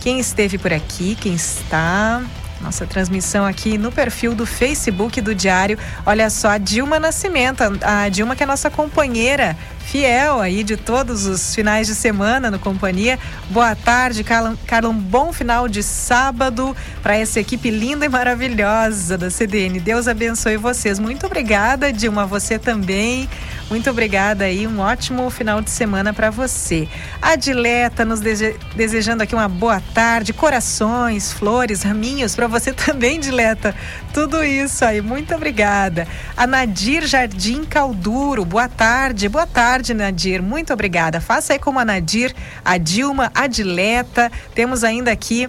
Quem 0.00 0.18
esteve 0.18 0.56
por 0.56 0.72
aqui, 0.72 1.14
quem 1.20 1.34
está. 1.34 2.22
Nossa 2.60 2.86
transmissão 2.86 3.46
aqui 3.46 3.78
no 3.78 3.90
perfil 3.90 4.34
do 4.34 4.44
Facebook 4.44 5.20
do 5.20 5.34
Diário. 5.34 5.78
Olha 6.04 6.28
só, 6.28 6.50
a 6.50 6.58
Dilma 6.58 7.00
Nascimento, 7.00 7.62
a 7.82 8.08
Dilma 8.08 8.36
que 8.36 8.42
é 8.42 8.46
nossa 8.46 8.70
companheira 8.70 9.56
fiel 9.90 10.40
aí 10.40 10.62
de 10.62 10.76
todos 10.76 11.26
os 11.26 11.54
finais 11.54 11.86
de 11.86 11.94
semana 11.94 12.50
no 12.50 12.58
Companhia. 12.58 13.18
Boa 13.48 13.74
tarde, 13.74 14.22
Carla. 14.22 14.56
Carla 14.66 14.90
um 14.90 14.96
bom 14.96 15.32
final 15.32 15.68
de 15.68 15.82
sábado 15.82 16.76
para 17.02 17.16
essa 17.16 17.40
equipe 17.40 17.70
linda 17.70 18.06
e 18.06 18.08
maravilhosa 18.08 19.18
da 19.18 19.30
CDN. 19.30 19.80
Deus 19.80 20.06
abençoe 20.06 20.56
vocês. 20.56 20.98
Muito 20.98 21.26
obrigada, 21.26 21.92
Dilma, 21.92 22.26
você 22.26 22.58
também. 22.58 23.28
Muito 23.70 23.88
obrigada 23.88 24.46
aí, 24.46 24.66
um 24.66 24.80
ótimo 24.80 25.30
final 25.30 25.62
de 25.62 25.70
semana 25.70 26.12
para 26.12 26.28
você. 26.28 26.88
A 27.22 27.36
Dileta 27.36 28.04
nos 28.04 28.18
dese 28.18 28.58
desejando 28.74 29.22
aqui 29.22 29.32
uma 29.32 29.48
boa 29.48 29.80
tarde, 29.94 30.32
corações, 30.32 31.32
flores, 31.32 31.84
raminhos 31.84 32.34
para 32.34 32.48
você 32.48 32.72
também, 32.74 33.20
Dileta. 33.20 33.72
Tudo 34.12 34.42
isso 34.42 34.84
aí, 34.84 35.00
muito 35.00 35.32
obrigada. 35.36 36.08
A 36.36 36.48
Nadir 36.48 37.06
Jardim 37.06 37.62
Calduro, 37.64 38.44
boa 38.44 38.68
tarde, 38.68 39.28
boa 39.28 39.46
tarde 39.46 39.94
Nadir. 39.94 40.42
Muito 40.42 40.72
obrigada. 40.72 41.20
Faça 41.20 41.52
aí 41.52 41.58
como 41.60 41.78
a 41.78 41.84
Nadir, 41.84 42.34
a 42.64 42.76
Dilma, 42.76 43.30
a 43.32 43.46
Dileta. 43.46 44.32
Temos 44.52 44.82
ainda 44.82 45.12
aqui 45.12 45.48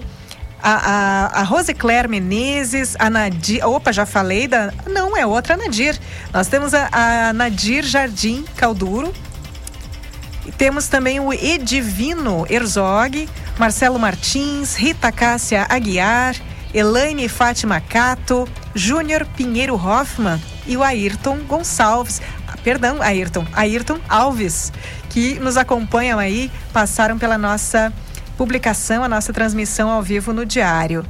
a, 0.61 0.73
a, 0.73 1.39
a 1.41 1.43
Rose 1.43 1.73
Claire 1.73 2.07
Menezes, 2.07 2.95
a 2.99 3.09
Nadir. 3.09 3.65
Opa, 3.67 3.91
já 3.91 4.05
falei 4.05 4.47
da. 4.47 4.71
Não, 4.87 5.15
é 5.17 5.25
outra 5.25 5.57
Nadir. 5.57 5.99
Nós 6.33 6.47
temos 6.47 6.73
a, 6.73 6.89
a 6.91 7.33
Nadir 7.33 7.83
Jardim 7.83 8.43
Calduro. 8.55 9.13
E 10.45 10.51
temos 10.51 10.87
também 10.87 11.19
o 11.19 11.31
Edivino 11.31 12.45
Herzog, 12.49 13.29
Marcelo 13.59 13.99
Martins, 13.99 14.75
Rita 14.75 15.11
Cássia 15.11 15.67
Aguiar, 15.69 16.35
Elaine 16.73 17.29
Fátima 17.29 17.79
Cato, 17.79 18.47
Júnior 18.73 19.25
Pinheiro 19.37 19.75
Hoffman 19.75 20.41
e 20.65 20.75
o 20.75 20.83
Ayrton 20.83 21.39
Gonçalves 21.47 22.21
perdão, 22.63 23.01
Ayrton, 23.01 23.45
Ayrton 23.53 23.99
Alves, 24.07 24.71
que 25.09 25.39
nos 25.39 25.57
acompanham 25.57 26.19
aí, 26.19 26.51
passaram 26.71 27.17
pela 27.17 27.37
nossa 27.37 27.91
publicação, 28.41 29.03
a 29.03 29.07
nossa 29.07 29.31
transmissão 29.31 29.87
ao 29.87 30.01
vivo 30.01 30.33
no 30.33 30.43
diário. 30.43 31.05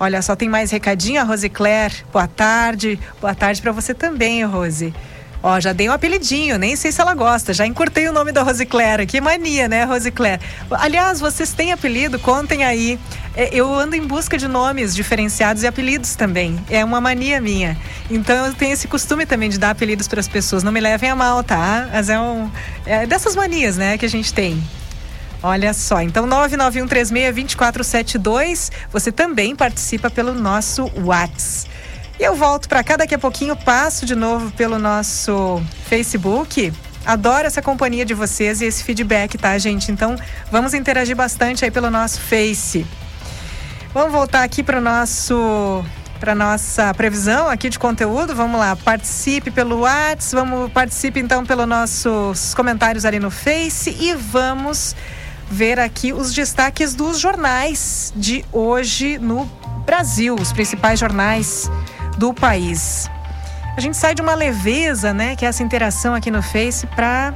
Olha 0.00 0.20
só, 0.20 0.34
tem 0.34 0.48
mais 0.48 0.72
recadinho, 0.72 1.20
a 1.20 1.22
Rose 1.22 1.48
Claire. 1.48 1.94
Boa 2.12 2.26
tarde. 2.26 2.98
Boa 3.20 3.36
tarde 3.36 3.62
para 3.62 3.70
você 3.70 3.94
também, 3.94 4.44
Rose. 4.44 4.92
Ó, 5.40 5.60
já 5.60 5.72
dei 5.72 5.88
um 5.88 5.92
apelidinho, 5.92 6.58
nem 6.58 6.74
sei 6.74 6.90
se 6.90 7.00
ela 7.00 7.14
gosta. 7.14 7.54
Já 7.54 7.64
encurtei 7.64 8.08
o 8.08 8.12
nome 8.12 8.32
da 8.32 8.42
Rosicléria. 8.42 9.06
Que 9.06 9.20
mania, 9.20 9.68
né, 9.68 9.84
Rosicléria? 9.84 10.40
Aliás, 10.72 11.20
vocês 11.20 11.52
têm 11.52 11.70
apelido? 11.70 12.18
Contem 12.18 12.64
aí. 12.64 12.98
É, 13.36 13.48
eu 13.54 13.72
ando 13.72 13.94
em 13.94 14.04
busca 14.04 14.36
de 14.36 14.48
nomes 14.48 14.92
diferenciados 14.92 15.62
e 15.62 15.68
apelidos 15.68 16.16
também. 16.16 16.58
É 16.68 16.84
uma 16.84 17.00
mania 17.00 17.40
minha. 17.40 17.78
Então 18.10 18.46
eu 18.46 18.54
tenho 18.54 18.72
esse 18.72 18.88
costume 18.88 19.24
também 19.24 19.48
de 19.48 19.56
dar 19.56 19.70
apelidos 19.70 20.08
para 20.08 20.18
as 20.18 20.26
pessoas. 20.26 20.64
Não 20.64 20.72
me 20.72 20.80
levem 20.80 21.10
a 21.10 21.14
mal, 21.14 21.44
tá? 21.44 21.88
Mas 21.92 22.08
é, 22.08 22.18
um, 22.18 22.50
é 22.84 23.06
dessas 23.06 23.36
manias, 23.36 23.76
né, 23.76 23.96
que 23.96 24.04
a 24.04 24.10
gente 24.10 24.34
tem. 24.34 24.60
Olha 25.42 25.74
só, 25.74 26.00
então 26.00 26.24
991362472, 26.28 28.70
você 28.92 29.10
também 29.10 29.56
participa 29.56 30.08
pelo 30.08 30.32
nosso 30.32 30.88
WhatsApp. 31.04 31.68
E 32.20 32.22
eu 32.22 32.36
volto 32.36 32.68
para 32.68 32.84
cá 32.84 32.96
daqui 32.96 33.16
a 33.16 33.18
pouquinho, 33.18 33.56
passo 33.56 34.06
de 34.06 34.14
novo 34.14 34.52
pelo 34.52 34.78
nosso 34.78 35.60
Facebook. 35.88 36.72
Adoro 37.04 37.48
essa 37.48 37.60
companhia 37.60 38.04
de 38.04 38.14
vocês 38.14 38.60
e 38.60 38.66
esse 38.66 38.84
feedback, 38.84 39.36
tá, 39.36 39.58
gente? 39.58 39.90
Então, 39.90 40.14
vamos 40.48 40.74
interagir 40.74 41.16
bastante 41.16 41.64
aí 41.64 41.72
pelo 41.72 41.90
nosso 41.90 42.20
Face. 42.20 42.86
Vamos 43.92 44.12
voltar 44.12 44.44
aqui 44.44 44.62
para 44.62 44.80
nosso 44.80 45.84
para 46.20 46.36
nossa 46.36 46.94
previsão 46.94 47.48
aqui 47.48 47.68
de 47.68 47.80
conteúdo. 47.80 48.36
Vamos 48.36 48.60
lá, 48.60 48.76
participe 48.76 49.50
pelo 49.50 49.80
WhatsApp, 49.80 50.36
vamos 50.36 50.70
participe 50.70 51.18
então 51.18 51.44
pelos 51.44 51.66
nossos 51.66 52.54
comentários 52.54 53.04
ali 53.04 53.18
no 53.18 53.32
Face 53.32 53.90
e 53.90 54.14
vamos 54.14 54.94
ver 55.52 55.78
aqui 55.78 56.14
os 56.14 56.32
destaques 56.32 56.94
dos 56.94 57.20
jornais 57.20 58.10
de 58.16 58.42
hoje 58.50 59.18
no 59.18 59.44
Brasil, 59.84 60.34
os 60.34 60.50
principais 60.50 60.98
jornais 60.98 61.70
do 62.16 62.32
país. 62.32 63.10
A 63.76 63.80
gente 63.80 63.96
sai 63.96 64.14
de 64.14 64.22
uma 64.22 64.34
leveza, 64.34 65.12
né, 65.12 65.36
que 65.36 65.44
é 65.44 65.48
essa 65.48 65.62
interação 65.62 66.14
aqui 66.14 66.30
no 66.30 66.42
Face 66.42 66.86
para 66.86 67.34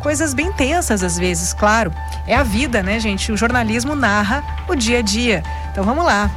coisas 0.00 0.32
bem 0.32 0.52
tensas 0.52 1.02
às 1.02 1.18
vezes, 1.18 1.52
claro. 1.52 1.92
É 2.26 2.36
a 2.36 2.44
vida, 2.44 2.84
né, 2.84 3.00
gente? 3.00 3.32
O 3.32 3.36
jornalismo 3.36 3.96
narra 3.96 4.44
o 4.68 4.76
dia 4.76 5.00
a 5.00 5.02
dia. 5.02 5.42
Então 5.72 5.82
vamos 5.82 6.04
lá. 6.04 6.30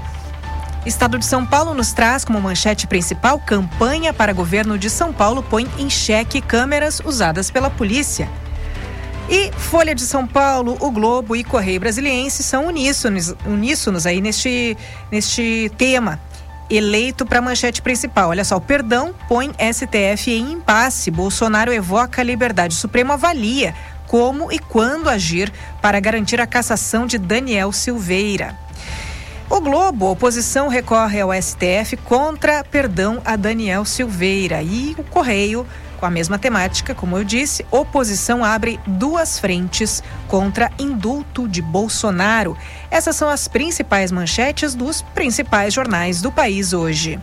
Estado 0.84 1.20
de 1.20 1.26
São 1.26 1.46
Paulo 1.46 1.76
nos 1.76 1.94
traz 1.94 2.26
como 2.26 2.42
manchete 2.42 2.88
principal 2.88 3.38
campanha 3.38 4.12
para 4.14 4.34
governo 4.34 4.80
de 4.80 4.90
São 4.90 5.14
Paulo 5.14 5.44
põe 5.44 5.70
em 5.78 5.90
xeque 5.90 6.42
câmeras 6.42 7.00
usadas 7.06 7.52
pela 7.52 7.70
polícia. 7.70 8.28
E 9.30 9.52
Folha 9.52 9.94
de 9.94 10.02
São 10.02 10.26
Paulo, 10.26 10.76
o 10.80 10.90
Globo 10.90 11.36
e 11.36 11.44
Correio 11.44 11.80
Brasiliense 11.80 12.42
são 12.42 12.66
uníssonos, 12.66 13.36
uníssonos 13.46 14.08
aí 14.08 14.22
neste, 14.22 14.76
neste 15.12 15.72
tema 15.78 16.20
eleito 16.68 17.28
para 17.28 17.38
a 17.38 17.42
manchete 17.42 17.80
principal. 17.80 18.30
Olha 18.30 18.44
só, 18.44 18.58
o 18.58 18.62
perdão 18.62 19.14
põe 19.28 19.52
STF 19.72 20.32
em 20.32 20.54
impasse. 20.54 21.12
Bolsonaro 21.12 21.72
evoca 21.72 22.22
a 22.22 22.24
liberdade. 22.24 22.74
Supremo 22.74 23.14
avalia 23.14 23.76
como 24.08 24.52
e 24.52 24.58
quando 24.58 25.08
agir 25.08 25.54
para 25.80 26.00
garantir 26.00 26.42
a 26.42 26.48
cassação 26.48 27.06
de 27.06 27.20
Daniel 27.20 27.72
Silveira. 27.72 28.58
O 29.48 29.62
Globo, 29.62 30.08
a 30.08 30.12
oposição 30.12 30.68
recorre 30.68 31.22
ao 31.22 31.30
STF 31.34 31.98
contra 31.98 32.64
perdão 32.64 33.22
a 33.24 33.36
Daniel 33.36 33.86
Silveira. 33.86 34.64
E 34.64 34.96
o 34.98 35.04
Correio 35.04 35.68
com 36.00 36.06
a 36.06 36.10
mesma 36.10 36.40
temática, 36.40 36.96
como 36.96 37.18
eu 37.18 37.24
disse, 37.24 37.66
oposição 37.70 38.44
abre 38.44 38.80
duas 38.88 39.38
frentes 39.38 40.02
contra 40.28 40.72
indulto 40.80 41.48
de 41.48 41.62
Bolsonaro. 41.62 42.58
Essas 42.90 43.16
são 43.16 43.30
as 43.30 43.48
principais 43.48 44.12
manchetes 44.12 44.74
dos 44.74 45.02
principais 45.02 45.74
jornais 45.74 46.22
do 46.22 46.32
país 46.32 46.74
hoje. 46.74 47.20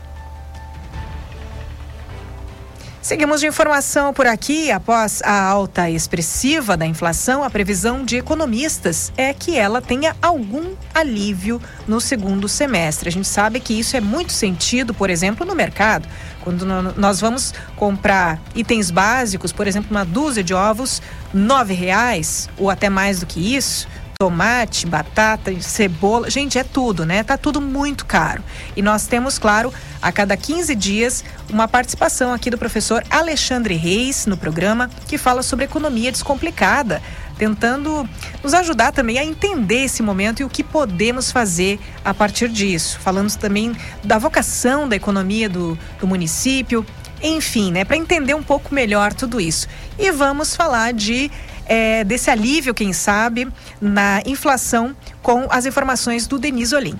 Seguimos 3.06 3.40
de 3.40 3.46
informação 3.46 4.12
por 4.12 4.26
aqui. 4.26 4.68
Após 4.72 5.22
a 5.22 5.40
alta 5.40 5.88
expressiva 5.88 6.76
da 6.76 6.84
inflação, 6.84 7.44
a 7.44 7.48
previsão 7.48 8.04
de 8.04 8.16
economistas 8.16 9.12
é 9.16 9.32
que 9.32 9.56
ela 9.56 9.80
tenha 9.80 10.16
algum 10.20 10.74
alívio 10.92 11.62
no 11.86 12.00
segundo 12.00 12.48
semestre. 12.48 13.08
A 13.08 13.12
gente 13.12 13.28
sabe 13.28 13.60
que 13.60 13.78
isso 13.78 13.96
é 13.96 14.00
muito 14.00 14.32
sentido, 14.32 14.92
por 14.92 15.08
exemplo, 15.08 15.46
no 15.46 15.54
mercado. 15.54 16.08
Quando 16.46 16.64
nós 16.96 17.20
vamos 17.20 17.52
comprar 17.74 18.40
itens 18.54 18.88
básicos, 18.88 19.50
por 19.50 19.66
exemplo, 19.66 19.90
uma 19.90 20.04
dúzia 20.04 20.44
de 20.44 20.54
ovos, 20.54 21.02
nove 21.35 21.74
reais 21.74 22.48
ou 22.56 22.70
até 22.70 22.88
mais 22.88 23.18
do 23.18 23.26
que 23.26 23.56
isso, 23.56 23.88
tomate, 24.16 24.87
batata, 24.87 25.52
cebola, 25.61 26.30
gente, 26.30 26.56
é 26.56 26.62
tudo, 26.62 27.04
né? 27.04 27.24
Tá 27.24 27.37
tudo 27.37 27.61
muito 27.61 28.06
caro. 28.06 28.44
E 28.76 28.80
nós 28.80 29.09
temos, 29.09 29.40
claro, 29.40 29.74
a 30.00 30.12
cada 30.12 30.37
15 30.37 30.72
dias, 30.76 31.24
uma 31.50 31.66
participação 31.66 32.32
aqui 32.32 32.48
do 32.48 32.56
professor 32.56 33.02
Alexandre 33.11 33.74
Reis 33.74 34.24
no 34.24 34.37
programa, 34.37 34.88
que 35.09 35.18
fala 35.18 35.42
sobre 35.42 35.64
economia 35.64 36.12
descomplicada, 36.12 37.02
tentando 37.38 38.09
nos 38.42 38.55
ajudar 38.55 38.92
também 38.92 39.18
a 39.18 39.25
entender 39.25 39.85
esse 39.85 40.03
momento 40.03 40.40
e 40.40 40.44
o 40.44 40.49
que 40.49 40.62
podemos 40.62 41.31
fazer 41.31 41.79
a 42.05 42.14
partir 42.14 42.49
disso. 42.49 42.99
Falando 43.01 43.35
também 43.37 43.75
da 44.03 44.18
vocação 44.18 44.88
da 44.88 44.96
economia 44.96 45.49
do, 45.49 45.79
do 46.01 46.07
município, 46.07 46.85
enfim, 47.22 47.72
né, 47.72 47.85
para 47.85 47.96
entender 47.96 48.35
um 48.35 48.42
pouco 48.42 48.75
melhor 48.75 49.12
tudo 49.12 49.40
isso. 49.40 49.68
E 49.99 50.11
vamos 50.11 50.55
falar 50.55 50.92
de 50.92 51.31
é, 51.66 52.05
desse 52.05 52.31
alívio, 52.31 52.75
quem 52.75 52.92
sabe, 52.92 53.49
na 53.81 54.22
inflação 54.25 54.94
com 55.22 55.46
as 55.51 55.66
informações 55.66 56.27
do 56.27 56.38
Denis 56.38 56.72
Olim. 56.72 56.99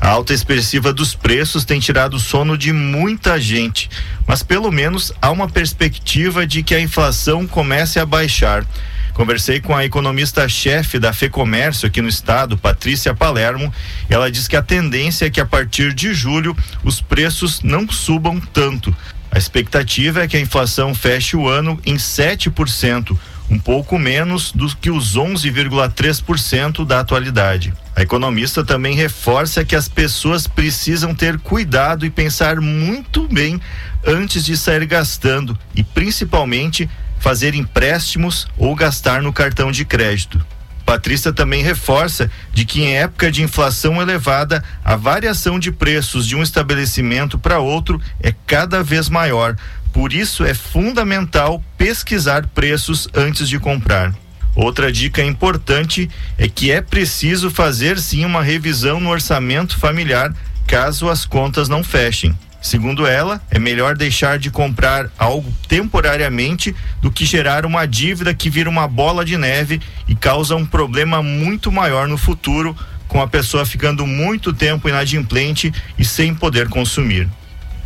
A 0.00 0.08
alta 0.08 0.34
expressiva 0.34 0.92
dos 0.92 1.14
preços 1.14 1.64
tem 1.64 1.80
tirado 1.80 2.14
o 2.14 2.20
sono 2.20 2.58
de 2.58 2.72
muita 2.72 3.40
gente, 3.40 3.88
mas 4.26 4.42
pelo 4.42 4.70
menos 4.70 5.12
há 5.22 5.30
uma 5.30 5.48
perspectiva 5.48 6.46
de 6.46 6.62
que 6.62 6.74
a 6.74 6.80
inflação 6.80 7.46
comece 7.46 7.98
a 7.98 8.04
baixar. 8.04 8.66
Conversei 9.14 9.60
com 9.60 9.74
a 9.76 9.84
economista-chefe 9.84 10.98
da 10.98 11.12
FEComércio 11.12 11.86
aqui 11.86 12.02
no 12.02 12.08
estado, 12.08 12.58
Patrícia 12.58 13.14
Palermo, 13.14 13.72
ela 14.10 14.28
diz 14.28 14.48
que 14.48 14.56
a 14.56 14.62
tendência 14.62 15.26
é 15.26 15.30
que 15.30 15.40
a 15.40 15.46
partir 15.46 15.94
de 15.94 16.12
julho 16.12 16.54
os 16.82 17.00
preços 17.00 17.62
não 17.62 17.88
subam 17.88 18.40
tanto. 18.40 18.94
A 19.30 19.38
expectativa 19.38 20.24
é 20.24 20.26
que 20.26 20.36
a 20.36 20.40
inflação 20.40 20.92
feche 20.96 21.36
o 21.36 21.48
ano 21.48 21.80
em 21.86 21.94
7%, 21.94 23.16
um 23.48 23.58
pouco 23.58 23.98
menos 24.00 24.50
do 24.50 24.66
que 24.76 24.90
os 24.90 25.16
11,3% 25.16 26.84
da 26.84 26.98
atualidade. 26.98 27.72
A 27.94 28.02
economista 28.02 28.64
também 28.64 28.96
reforça 28.96 29.64
que 29.64 29.76
as 29.76 29.88
pessoas 29.88 30.48
precisam 30.48 31.14
ter 31.14 31.38
cuidado 31.38 32.04
e 32.04 32.10
pensar 32.10 32.60
muito 32.60 33.28
bem 33.28 33.60
antes 34.04 34.44
de 34.44 34.56
sair 34.56 34.84
gastando 34.86 35.56
e, 35.74 35.84
principalmente, 35.84 36.90
fazer 37.24 37.54
empréstimos 37.54 38.46
ou 38.58 38.74
gastar 38.74 39.22
no 39.22 39.32
cartão 39.32 39.72
de 39.72 39.82
crédito. 39.82 40.44
Patrícia 40.84 41.32
também 41.32 41.62
reforça 41.62 42.30
de 42.52 42.66
que 42.66 42.82
em 42.82 42.98
época 42.98 43.32
de 43.32 43.42
inflação 43.42 44.02
elevada, 44.02 44.62
a 44.84 44.94
variação 44.94 45.58
de 45.58 45.72
preços 45.72 46.26
de 46.26 46.36
um 46.36 46.42
estabelecimento 46.42 47.38
para 47.38 47.60
outro 47.60 47.98
é 48.20 48.34
cada 48.46 48.82
vez 48.82 49.08
maior, 49.08 49.56
por 49.90 50.12
isso 50.12 50.44
é 50.44 50.52
fundamental 50.52 51.64
pesquisar 51.78 52.46
preços 52.48 53.08
antes 53.14 53.48
de 53.48 53.58
comprar. 53.58 54.14
Outra 54.54 54.92
dica 54.92 55.24
importante 55.24 56.10
é 56.36 56.46
que 56.46 56.70
é 56.70 56.82
preciso 56.82 57.50
fazer 57.50 57.98
sim 57.98 58.26
uma 58.26 58.42
revisão 58.42 59.00
no 59.00 59.08
orçamento 59.08 59.78
familiar 59.78 60.30
caso 60.66 61.08
as 61.08 61.24
contas 61.24 61.70
não 61.70 61.82
fechem. 61.82 62.36
Segundo 62.64 63.06
ela, 63.06 63.42
é 63.50 63.58
melhor 63.58 63.94
deixar 63.94 64.38
de 64.38 64.50
comprar 64.50 65.10
algo 65.18 65.52
temporariamente 65.68 66.74
do 67.02 67.12
que 67.12 67.26
gerar 67.26 67.66
uma 67.66 67.84
dívida 67.86 68.32
que 68.32 68.48
vira 68.48 68.70
uma 68.70 68.88
bola 68.88 69.22
de 69.22 69.36
neve 69.36 69.82
e 70.08 70.14
causa 70.16 70.56
um 70.56 70.64
problema 70.64 71.22
muito 71.22 71.70
maior 71.70 72.08
no 72.08 72.16
futuro, 72.16 72.74
com 73.06 73.20
a 73.20 73.28
pessoa 73.28 73.66
ficando 73.66 74.06
muito 74.06 74.50
tempo 74.50 74.88
inadimplente 74.88 75.70
e 75.98 76.06
sem 76.06 76.34
poder 76.34 76.70
consumir. 76.70 77.28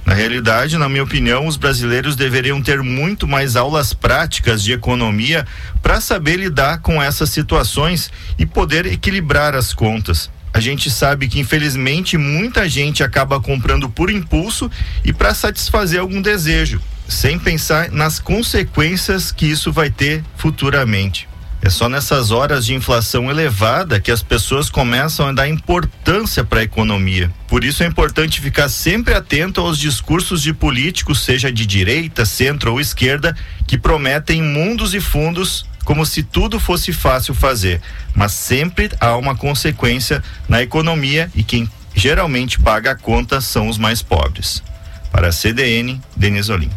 Na 0.06 0.14
realidade, 0.14 0.78
na 0.78 0.88
minha 0.88 1.02
opinião, 1.02 1.48
os 1.48 1.56
brasileiros 1.56 2.14
deveriam 2.14 2.62
ter 2.62 2.80
muito 2.80 3.26
mais 3.26 3.56
aulas 3.56 3.92
práticas 3.92 4.62
de 4.62 4.72
economia 4.72 5.44
para 5.82 6.00
saber 6.00 6.36
lidar 6.36 6.78
com 6.82 7.02
essas 7.02 7.30
situações 7.30 8.12
e 8.38 8.46
poder 8.46 8.86
equilibrar 8.86 9.56
as 9.56 9.74
contas. 9.74 10.30
A 10.58 10.60
gente 10.60 10.90
sabe 10.90 11.28
que 11.28 11.38
infelizmente 11.38 12.18
muita 12.18 12.68
gente 12.68 13.04
acaba 13.04 13.40
comprando 13.40 13.88
por 13.88 14.10
impulso 14.10 14.68
e 15.04 15.12
para 15.12 15.32
satisfazer 15.32 16.00
algum 16.00 16.20
desejo, 16.20 16.82
sem 17.06 17.38
pensar 17.38 17.92
nas 17.92 18.18
consequências 18.18 19.30
que 19.30 19.46
isso 19.46 19.70
vai 19.70 19.88
ter 19.88 20.24
futuramente. 20.36 21.28
É 21.62 21.70
só 21.70 21.88
nessas 21.88 22.32
horas 22.32 22.66
de 22.66 22.74
inflação 22.74 23.30
elevada 23.30 24.00
que 24.00 24.10
as 24.10 24.20
pessoas 24.20 24.68
começam 24.68 25.28
a 25.28 25.32
dar 25.32 25.48
importância 25.48 26.42
para 26.42 26.58
a 26.58 26.64
economia. 26.64 27.32
Por 27.46 27.62
isso 27.62 27.84
é 27.84 27.86
importante 27.86 28.40
ficar 28.40 28.68
sempre 28.68 29.14
atento 29.14 29.60
aos 29.60 29.78
discursos 29.78 30.42
de 30.42 30.52
políticos, 30.52 31.20
seja 31.24 31.52
de 31.52 31.64
direita, 31.64 32.26
centro 32.26 32.72
ou 32.72 32.80
esquerda, 32.80 33.32
que 33.64 33.78
prometem 33.78 34.42
mundos 34.42 34.92
e 34.92 35.00
fundos 35.00 35.67
como 35.88 36.04
se 36.04 36.22
tudo 36.22 36.60
fosse 36.60 36.92
fácil 36.92 37.32
fazer, 37.32 37.80
mas 38.14 38.32
sempre 38.32 38.90
há 39.00 39.16
uma 39.16 39.34
consequência 39.34 40.22
na 40.46 40.62
economia 40.62 41.32
e 41.34 41.42
quem 41.42 41.66
geralmente 41.94 42.60
paga 42.60 42.90
a 42.90 42.94
conta 42.94 43.40
são 43.40 43.68
os 43.68 43.78
mais 43.78 44.02
pobres. 44.02 44.62
Para 45.10 45.28
a 45.28 45.32
CDN, 45.32 45.98
Denis 46.14 46.50
Olim. 46.50 46.70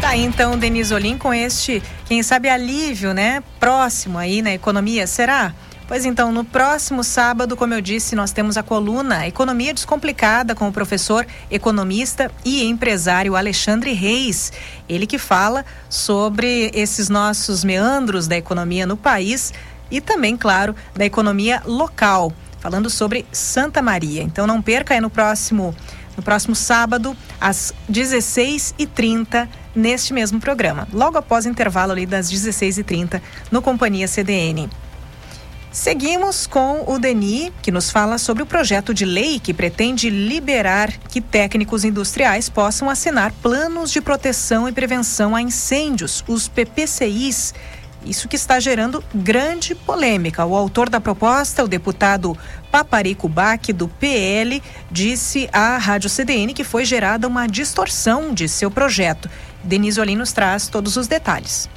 Tá 0.00 0.16
então, 0.16 0.56
Denis 0.56 0.92
Olim, 0.92 1.18
com 1.18 1.34
este, 1.34 1.82
quem 2.04 2.22
sabe, 2.22 2.48
alívio, 2.48 3.12
né? 3.12 3.42
Próximo 3.58 4.16
aí 4.16 4.42
na 4.42 4.54
economia, 4.54 5.08
será? 5.08 5.52
Pois 5.88 6.04
então, 6.04 6.32
no 6.32 6.44
próximo 6.44 7.04
sábado, 7.04 7.56
como 7.56 7.72
eu 7.72 7.80
disse, 7.80 8.16
nós 8.16 8.32
temos 8.32 8.56
a 8.56 8.62
coluna 8.62 9.24
Economia 9.28 9.72
Descomplicada 9.72 10.52
com 10.52 10.68
o 10.68 10.72
professor 10.72 11.24
economista 11.48 12.28
e 12.44 12.64
empresário 12.64 13.36
Alexandre 13.36 13.92
Reis. 13.92 14.52
Ele 14.88 15.06
que 15.06 15.16
fala 15.16 15.64
sobre 15.88 16.72
esses 16.74 17.08
nossos 17.08 17.62
meandros 17.62 18.26
da 18.26 18.36
economia 18.36 18.84
no 18.84 18.96
país 18.96 19.54
e 19.88 20.00
também, 20.00 20.36
claro, 20.36 20.74
da 20.92 21.04
economia 21.04 21.62
local, 21.64 22.32
falando 22.58 22.90
sobre 22.90 23.24
Santa 23.30 23.80
Maria. 23.80 24.24
Então 24.24 24.44
não 24.44 24.60
perca 24.60 24.94
aí 24.94 25.00
no 25.00 25.10
próximo 25.10 25.72
no 26.16 26.22
próximo 26.22 26.56
sábado, 26.56 27.14
às 27.38 27.74
16h30, 27.92 29.46
neste 29.74 30.14
mesmo 30.14 30.40
programa, 30.40 30.88
logo 30.90 31.18
após 31.18 31.44
o 31.44 31.48
intervalo 31.50 31.92
ali 31.92 32.06
das 32.06 32.32
16h30, 32.32 33.20
no 33.52 33.60
Companhia 33.60 34.08
CDN. 34.08 34.70
Seguimos 35.76 36.46
com 36.46 36.90
o 36.90 36.98
Deni, 36.98 37.52
que 37.60 37.70
nos 37.70 37.90
fala 37.90 38.16
sobre 38.16 38.42
o 38.42 38.46
projeto 38.46 38.94
de 38.94 39.04
lei 39.04 39.38
que 39.38 39.52
pretende 39.52 40.08
liberar 40.08 40.90
que 40.90 41.20
técnicos 41.20 41.84
industriais 41.84 42.48
possam 42.48 42.88
assinar 42.88 43.30
planos 43.42 43.90
de 43.90 44.00
proteção 44.00 44.66
e 44.66 44.72
prevenção 44.72 45.36
a 45.36 45.42
incêndios, 45.42 46.24
os 46.26 46.48
PPCIs. 46.48 47.52
Isso 48.06 48.26
que 48.26 48.36
está 48.36 48.58
gerando 48.58 49.04
grande 49.14 49.74
polêmica. 49.74 50.46
O 50.46 50.56
autor 50.56 50.88
da 50.88 50.98
proposta, 50.98 51.62
o 51.62 51.68
deputado 51.68 52.36
Paparico 52.72 53.28
Bac, 53.28 53.70
do 53.70 53.86
PL, 53.86 54.62
disse 54.90 55.46
à 55.52 55.76
Rádio 55.76 56.08
CDN 56.08 56.54
que 56.54 56.64
foi 56.64 56.86
gerada 56.86 57.28
uma 57.28 57.46
distorção 57.46 58.32
de 58.32 58.48
seu 58.48 58.70
projeto. 58.70 59.28
Denise 59.62 60.00
Olim 60.00 60.16
nos 60.16 60.32
traz 60.32 60.68
todos 60.68 60.96
os 60.96 61.06
detalhes. 61.06 61.68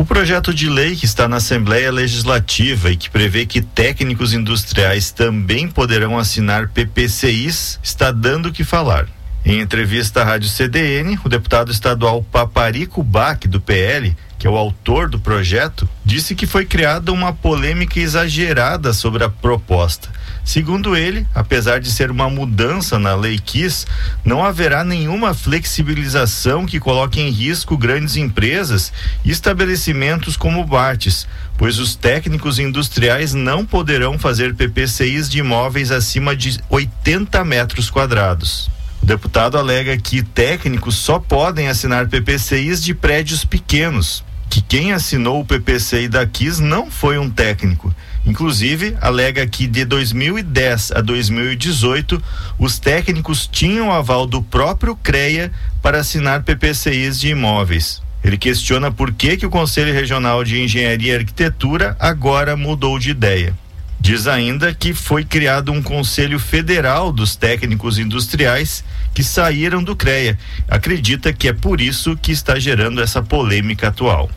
O 0.00 0.04
projeto 0.06 0.54
de 0.54 0.66
lei 0.66 0.96
que 0.96 1.04
está 1.04 1.28
na 1.28 1.36
Assembleia 1.36 1.92
Legislativa 1.92 2.90
e 2.90 2.96
que 2.96 3.10
prevê 3.10 3.44
que 3.44 3.60
técnicos 3.60 4.32
industriais 4.32 5.10
também 5.10 5.68
poderão 5.68 6.18
assinar 6.18 6.68
PPCIs 6.68 7.78
está 7.82 8.10
dando 8.10 8.46
o 8.46 8.52
que 8.52 8.64
falar. 8.64 9.06
Em 9.44 9.60
entrevista 9.60 10.22
à 10.22 10.24
Rádio 10.24 10.48
CDN, 10.48 11.20
o 11.22 11.28
deputado 11.28 11.70
estadual 11.70 12.22
Paparico 12.22 13.02
Bac, 13.02 13.46
do 13.46 13.60
PL, 13.60 14.16
que 14.40 14.46
é 14.46 14.50
o 14.50 14.56
autor 14.56 15.08
do 15.08 15.20
projeto, 15.20 15.88
disse 16.04 16.34
que 16.34 16.46
foi 16.46 16.66
criada 16.66 17.12
uma 17.12 17.32
polêmica 17.32 18.00
exagerada 18.00 18.92
sobre 18.92 19.22
a 19.22 19.28
proposta 19.28 20.08
Segundo 20.44 20.96
ele, 20.96 21.26
apesar 21.34 21.80
de 21.80 21.90
ser 21.90 22.10
uma 22.10 22.28
mudança 22.28 22.98
na 22.98 23.14
lei 23.14 23.38
KIS, 23.38 23.86
não 24.24 24.44
haverá 24.44 24.82
nenhuma 24.82 25.34
flexibilização 25.34 26.66
que 26.66 26.80
coloque 26.80 27.20
em 27.20 27.30
risco 27.30 27.76
grandes 27.76 28.16
empresas 28.16 28.92
e 29.24 29.30
estabelecimentos 29.30 30.36
como 30.36 30.64
Bartes, 30.64 31.26
pois 31.56 31.78
os 31.78 31.94
técnicos 31.94 32.58
industriais 32.58 33.34
não 33.34 33.64
poderão 33.64 34.18
fazer 34.18 34.54
PPCIs 34.54 35.28
de 35.28 35.38
imóveis 35.38 35.90
acima 35.90 36.34
de 36.34 36.58
80 36.68 37.44
metros 37.44 37.90
quadrados. 37.90 38.70
O 39.02 39.06
deputado 39.06 39.56
alega 39.56 39.96
que 39.96 40.22
técnicos 40.22 40.96
só 40.96 41.18
podem 41.18 41.68
assinar 41.68 42.08
PPCIs 42.08 42.82
de 42.82 42.94
prédios 42.94 43.44
pequenos, 43.44 44.24
que 44.50 44.60
quem 44.60 44.92
assinou 44.92 45.40
o 45.40 45.44
PPCI 45.44 46.08
da 46.08 46.26
KIS 46.26 46.58
não 46.58 46.90
foi 46.90 47.16
um 47.16 47.30
técnico 47.30 47.94
Inclusive, 48.24 48.96
alega 49.00 49.46
que 49.46 49.66
de 49.66 49.84
2010 49.84 50.92
a 50.92 51.00
2018, 51.00 52.22
os 52.58 52.78
técnicos 52.78 53.46
tinham 53.46 53.90
aval 53.90 54.26
do 54.26 54.42
próprio 54.42 54.94
CREA 54.94 55.50
para 55.82 55.98
assinar 56.00 56.42
PPCIs 56.42 57.18
de 57.18 57.30
imóveis. 57.30 58.02
Ele 58.22 58.36
questiona 58.36 58.92
por 58.92 59.12
que, 59.12 59.38
que 59.38 59.46
o 59.46 59.50
Conselho 59.50 59.94
Regional 59.94 60.44
de 60.44 60.60
Engenharia 60.60 61.14
e 61.14 61.16
Arquitetura 61.16 61.96
agora 61.98 62.56
mudou 62.56 62.98
de 62.98 63.10
ideia. 63.10 63.54
Diz 63.98 64.26
ainda 64.26 64.74
que 64.74 64.92
foi 64.92 65.24
criado 65.24 65.72
um 65.72 65.82
Conselho 65.82 66.38
Federal 66.38 67.12
dos 67.12 67.36
Técnicos 67.36 67.98
Industriais 67.98 68.84
que 69.14 69.24
saíram 69.24 69.82
do 69.82 69.96
CREA. 69.96 70.38
Acredita 70.68 71.32
que 71.32 71.48
é 71.48 71.52
por 71.54 71.80
isso 71.80 72.16
que 72.16 72.32
está 72.32 72.58
gerando 72.58 73.02
essa 73.02 73.22
polêmica 73.22 73.88
atual. 73.88 74.30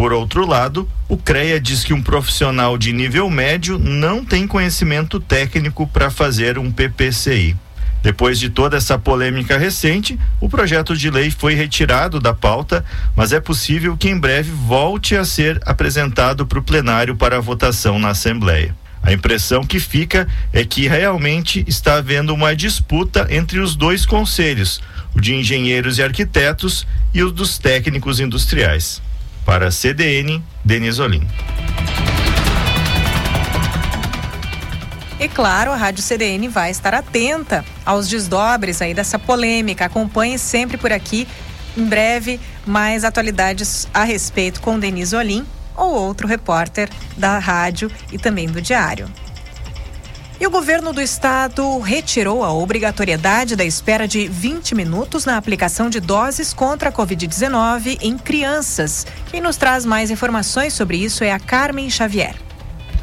Por 0.00 0.14
outro 0.14 0.46
lado, 0.46 0.88
o 1.10 1.16
CREA 1.18 1.60
diz 1.60 1.84
que 1.84 1.92
um 1.92 2.00
profissional 2.00 2.78
de 2.78 2.90
nível 2.90 3.28
médio 3.28 3.78
não 3.78 4.24
tem 4.24 4.46
conhecimento 4.46 5.20
técnico 5.20 5.86
para 5.86 6.10
fazer 6.10 6.56
um 6.56 6.72
PPCI. 6.72 7.54
Depois 8.02 8.38
de 8.38 8.48
toda 8.48 8.78
essa 8.78 8.98
polêmica 8.98 9.58
recente, 9.58 10.18
o 10.40 10.48
projeto 10.48 10.96
de 10.96 11.10
lei 11.10 11.30
foi 11.30 11.52
retirado 11.52 12.18
da 12.18 12.32
pauta, 12.32 12.82
mas 13.14 13.30
é 13.30 13.40
possível 13.40 13.94
que 13.94 14.08
em 14.08 14.18
breve 14.18 14.50
volte 14.50 15.14
a 15.14 15.22
ser 15.22 15.60
apresentado 15.66 16.46
para 16.46 16.58
o 16.58 16.62
plenário 16.62 17.14
para 17.14 17.38
votação 17.38 17.98
na 17.98 18.08
Assembleia. 18.08 18.74
A 19.02 19.12
impressão 19.12 19.66
que 19.66 19.78
fica 19.78 20.26
é 20.50 20.64
que 20.64 20.88
realmente 20.88 21.62
está 21.68 21.96
havendo 21.96 22.32
uma 22.32 22.56
disputa 22.56 23.26
entre 23.28 23.60
os 23.60 23.76
dois 23.76 24.06
conselhos, 24.06 24.80
o 25.14 25.20
de 25.20 25.34
engenheiros 25.34 25.98
e 25.98 26.02
arquitetos 26.02 26.86
e 27.12 27.22
o 27.22 27.30
dos 27.30 27.58
técnicos 27.58 28.18
industriais. 28.18 29.02
Para 29.44 29.68
a 29.68 29.70
CDN, 29.70 30.42
Denis 30.64 30.98
Olim. 30.98 31.26
E 35.18 35.28
claro, 35.28 35.70
a 35.70 35.76
Rádio 35.76 36.02
CDN 36.02 36.48
vai 36.48 36.70
estar 36.70 36.94
atenta 36.94 37.62
aos 37.84 38.08
desdobres 38.08 38.80
aí 38.80 38.94
dessa 38.94 39.18
polêmica. 39.18 39.84
Acompanhe 39.84 40.38
sempre 40.38 40.78
por 40.78 40.90
aqui. 40.90 41.28
Em 41.76 41.84
breve, 41.84 42.40
mais 42.66 43.04
atualidades 43.04 43.86
a 43.92 44.02
respeito 44.02 44.60
com 44.60 44.78
Denise 44.78 45.14
Olim 45.14 45.46
ou 45.76 45.94
outro 45.94 46.26
repórter 46.26 46.88
da 47.16 47.38
rádio 47.38 47.90
e 48.10 48.18
também 48.18 48.48
do 48.48 48.62
diário. 48.62 49.08
E 50.40 50.46
o 50.46 50.50
governo 50.50 50.90
do 50.90 51.02
estado 51.02 51.78
retirou 51.80 52.42
a 52.42 52.50
obrigatoriedade 52.50 53.54
da 53.54 53.62
espera 53.62 54.08
de 54.08 54.26
20 54.26 54.74
minutos 54.74 55.26
na 55.26 55.36
aplicação 55.36 55.90
de 55.90 56.00
doses 56.00 56.54
contra 56.54 56.88
a 56.88 56.92
Covid-19 56.92 57.98
em 58.00 58.16
crianças. 58.16 59.06
Quem 59.30 59.42
nos 59.42 59.58
traz 59.58 59.84
mais 59.84 60.10
informações 60.10 60.72
sobre 60.72 60.96
isso 60.96 61.22
é 61.22 61.30
a 61.30 61.38
Carmen 61.38 61.90
Xavier. 61.90 62.34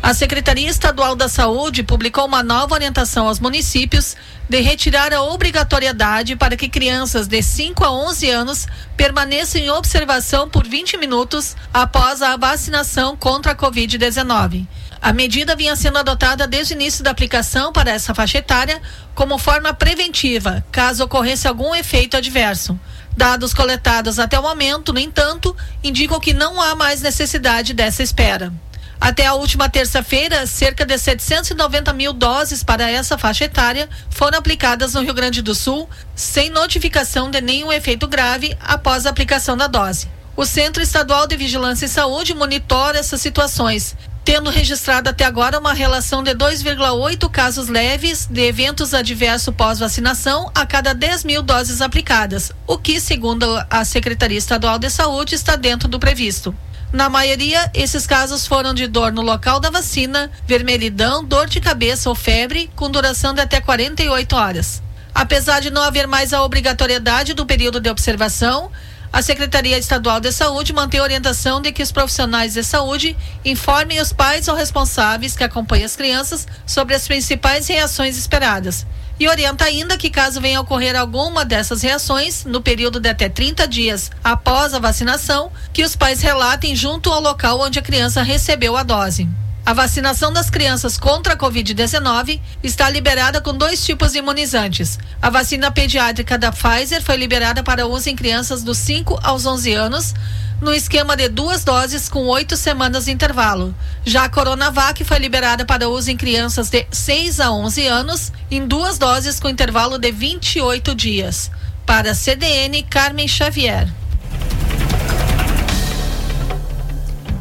A 0.02 0.16
Secretaria 0.16 0.68
Estadual 0.68 1.16
da 1.16 1.30
Saúde 1.30 1.84
publicou 1.84 2.26
uma 2.26 2.42
nova 2.42 2.74
orientação 2.74 3.28
aos 3.28 3.40
municípios 3.40 4.16
de 4.50 4.60
retirar 4.60 5.14
a 5.14 5.22
obrigatoriedade 5.22 6.36
para 6.36 6.58
que 6.58 6.68
crianças 6.68 7.28
de 7.28 7.44
5 7.44 7.84
a 7.84 7.92
11 7.92 8.30
anos 8.32 8.68
permaneçam 8.96 9.62
em 9.62 9.70
observação 9.70 10.50
por 10.50 10.68
20 10.68 10.98
minutos 10.98 11.56
após 11.72 12.24
a 12.24 12.36
vacinação 12.36 13.16
contra 13.16 13.52
a 13.52 13.56
Covid-19. 13.56 14.66
A 15.02 15.14
medida 15.14 15.56
vinha 15.56 15.76
sendo 15.76 16.00
adotada 16.00 16.48
desde 16.48 16.74
o 16.74 16.76
início 16.76 17.04
da 17.04 17.12
aplicação 17.12 17.72
para 17.72 17.92
essa 17.92 18.14
faixa 18.16 18.40
etária 18.40 18.82
como 19.14 19.38
forma 19.38 19.74
preventiva, 19.74 20.66
caso 20.72 21.04
ocorresse 21.04 21.48
algum 21.48 21.74
efeito 21.76 22.18
adverso. 22.18 22.80
Dados 23.16 23.54
coletados 23.54 24.20
até 24.20 24.40
o 24.40 24.44
momento, 24.44 24.94
no 24.94 25.00
entanto, 25.00 25.56
indicam 25.84 26.20
que 26.20 26.34
não 26.34 26.62
há 26.62 26.76
mais 26.76 27.02
necessidade 27.02 27.74
dessa 27.74 28.04
espera. 28.04 28.54
Até 29.00 29.28
a 29.28 29.34
última 29.34 29.70
terça-feira, 29.70 30.48
cerca 30.48 30.84
de 30.84 30.98
790 30.98 31.94
mil 31.94 32.14
doses 32.14 32.64
para 32.64 32.90
essa 32.90 33.18
faixa 33.18 33.46
etária 33.46 33.88
foram 34.10 34.40
aplicadas 34.40 34.94
no 34.94 35.02
Rio 35.02 35.14
Grande 35.14 35.42
do 35.42 35.54
Sul, 35.54 35.88
sem 36.16 36.50
notificação 36.50 37.30
de 37.30 37.40
nenhum 37.40 37.72
efeito 37.72 38.08
grave 38.08 38.58
após 38.60 39.06
a 39.06 39.12
aplicação 39.12 39.56
da 39.56 39.68
dose. 39.68 40.08
O 40.36 40.46
Centro 40.46 40.82
Estadual 40.82 41.28
de 41.28 41.36
Vigilância 41.36 41.86
e 41.86 41.90
Saúde 41.90 42.34
monitora 42.34 43.00
essas 43.00 43.22
situações 43.22 43.96
tendo 44.28 44.50
registrado 44.50 45.10
até 45.10 45.24
agora 45.24 45.58
uma 45.58 45.72
relação 45.72 46.22
de 46.22 46.32
2,8 46.32 47.32
casos 47.32 47.70
leves 47.70 48.26
de 48.26 48.42
eventos 48.42 48.94
adversos 48.94 49.56
pós-vacinação 49.56 50.52
a 50.54 50.66
cada 50.66 50.94
10 50.94 51.24
mil 51.24 51.42
doses 51.42 51.80
aplicadas, 51.80 52.52
o 52.68 52.78
que, 52.78 53.00
segundo 53.00 53.46
a 53.70 53.86
Secretaria 53.86 54.38
Estadual 54.38 54.78
de 54.78 54.90
Saúde, 54.90 55.34
está 55.34 55.56
dentro 55.56 55.88
do 55.88 55.98
previsto. 55.98 56.54
Na 56.92 57.08
maioria, 57.08 57.72
esses 57.74 58.06
casos 58.06 58.46
foram 58.46 58.74
de 58.74 58.86
dor 58.86 59.14
no 59.14 59.22
local 59.22 59.62
da 59.62 59.70
vacina, 59.70 60.30
vermelhidão, 60.46 61.24
dor 61.24 61.48
de 61.48 61.62
cabeça 61.62 62.10
ou 62.10 62.16
febre, 62.16 62.70
com 62.76 62.92
duração 62.92 63.34
de 63.34 63.40
até 63.40 63.62
48 63.62 64.36
horas. 64.36 64.84
Apesar 65.16 65.62
de 65.62 65.70
não 65.70 65.82
haver 65.82 66.06
mais 66.06 66.34
a 66.34 66.44
obrigatoriedade 66.44 67.34
do 67.34 67.46
período 67.46 67.80
de 67.80 67.90
observação, 67.90 68.70
a 69.12 69.22
Secretaria 69.22 69.78
Estadual 69.78 70.20
de 70.20 70.32
Saúde 70.32 70.74
mantém 70.74 71.00
a 71.00 71.04
orientação 71.04 71.62
de 71.62 71.72
que 71.72 71.82
os 71.82 71.92
profissionais 71.92 72.54
de 72.54 72.64
saúde 72.64 73.16
informem 73.44 74.00
os 74.00 74.12
pais 74.14 74.48
ou 74.48 74.56
responsáveis 74.56 75.36
que 75.36 75.44
acompanham 75.44 75.86
as 75.86 75.96
crianças 75.96 76.48
sobre 76.66 76.94
as 76.94 77.08
principais 77.08 77.68
reações 77.68 78.18
esperadas, 78.18 78.86
e 79.20 79.28
orienta 79.28 79.66
ainda 79.66 79.98
que 79.98 80.10
caso 80.10 80.40
venha 80.40 80.60
a 80.60 80.62
ocorrer 80.62 80.96
alguma 80.96 81.44
dessas 81.44 81.82
reações, 81.82 82.46
no 82.46 82.62
período 82.62 83.00
de 83.00 83.10
até 83.10 83.28
30 83.28 83.68
dias 83.68 84.12
após 84.24 84.74
a 84.74 84.80
vacinação, 84.80 85.52
que 85.74 85.84
os 85.84 85.96
pais 85.96 86.22
relatem 86.22 86.76
junto 86.76 87.12
ao 87.12 87.22
local 87.22 87.60
onde 87.60 87.80
a 87.80 87.84
criança 87.84 88.22
recebeu 88.22 88.78
a 88.78 88.84
dose. 88.84 89.28
A 89.68 89.74
vacinação 89.74 90.32
das 90.32 90.50
crianças 90.50 90.98
contra 90.98 91.34
a 91.34 91.38
Covid-19 91.38 92.40
está 92.64 92.90
liberada 92.90 93.42
com 93.42 93.54
dois 93.54 93.84
tipos 93.84 94.14
de 94.14 94.20
imunizantes. 94.20 94.98
A 95.22 95.30
vacina 95.30 95.70
pediátrica 95.70 96.38
da 96.38 96.54
Pfizer 96.54 97.04
foi 97.04 97.18
liberada 97.18 97.62
para 97.62 97.86
uso 97.86 98.10
em 98.10 98.16
crianças 98.16 98.64
dos 98.64 98.78
5 98.78 99.20
aos 99.22 99.46
11 99.46 99.74
anos, 99.74 100.14
no 100.62 100.74
esquema 100.74 101.18
de 101.18 101.28
duas 101.28 101.66
doses 101.66 102.08
com 102.08 102.28
oito 102.28 102.56
semanas 102.56 103.04
de 103.04 103.12
intervalo. 103.12 103.76
Já 104.06 104.24
a 104.24 104.30
Coronavac 104.30 105.04
foi 105.04 105.20
liberada 105.20 105.66
para 105.66 105.90
uso 105.90 106.10
em 106.10 106.16
crianças 106.16 106.70
de 106.70 106.88
6 106.90 107.42
a 107.42 107.52
11 107.52 107.88
anos, 107.88 108.32
em 108.50 108.66
duas 108.66 108.98
doses 108.98 109.38
com 109.38 109.50
intervalo 109.50 109.98
de 109.98 110.14
28 110.14 110.96
dias. 110.96 111.52
Para 111.86 112.12
a 112.12 112.16
CDN, 112.16 112.84
Carmen 112.84 113.28
Xavier. 113.28 113.90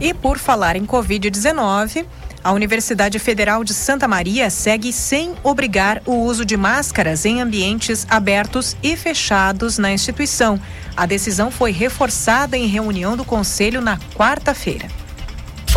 E 0.00 0.12
por 0.12 0.38
falar 0.38 0.76
em 0.76 0.84
Covid-19, 0.84 2.04
a 2.44 2.52
Universidade 2.52 3.18
Federal 3.18 3.64
de 3.64 3.74
Santa 3.74 4.06
Maria 4.06 4.50
segue 4.50 4.92
sem 4.92 5.34
obrigar 5.42 6.02
o 6.06 6.14
uso 6.14 6.44
de 6.44 6.56
máscaras 6.56 7.24
em 7.24 7.40
ambientes 7.40 8.06
abertos 8.08 8.76
e 8.82 8.96
fechados 8.96 9.78
na 9.78 9.90
instituição. 9.90 10.60
A 10.96 11.06
decisão 11.06 11.50
foi 11.50 11.72
reforçada 11.72 12.56
em 12.56 12.66
reunião 12.66 13.16
do 13.16 13.24
Conselho 13.24 13.80
na 13.80 13.98
quarta-feira. 14.14 14.86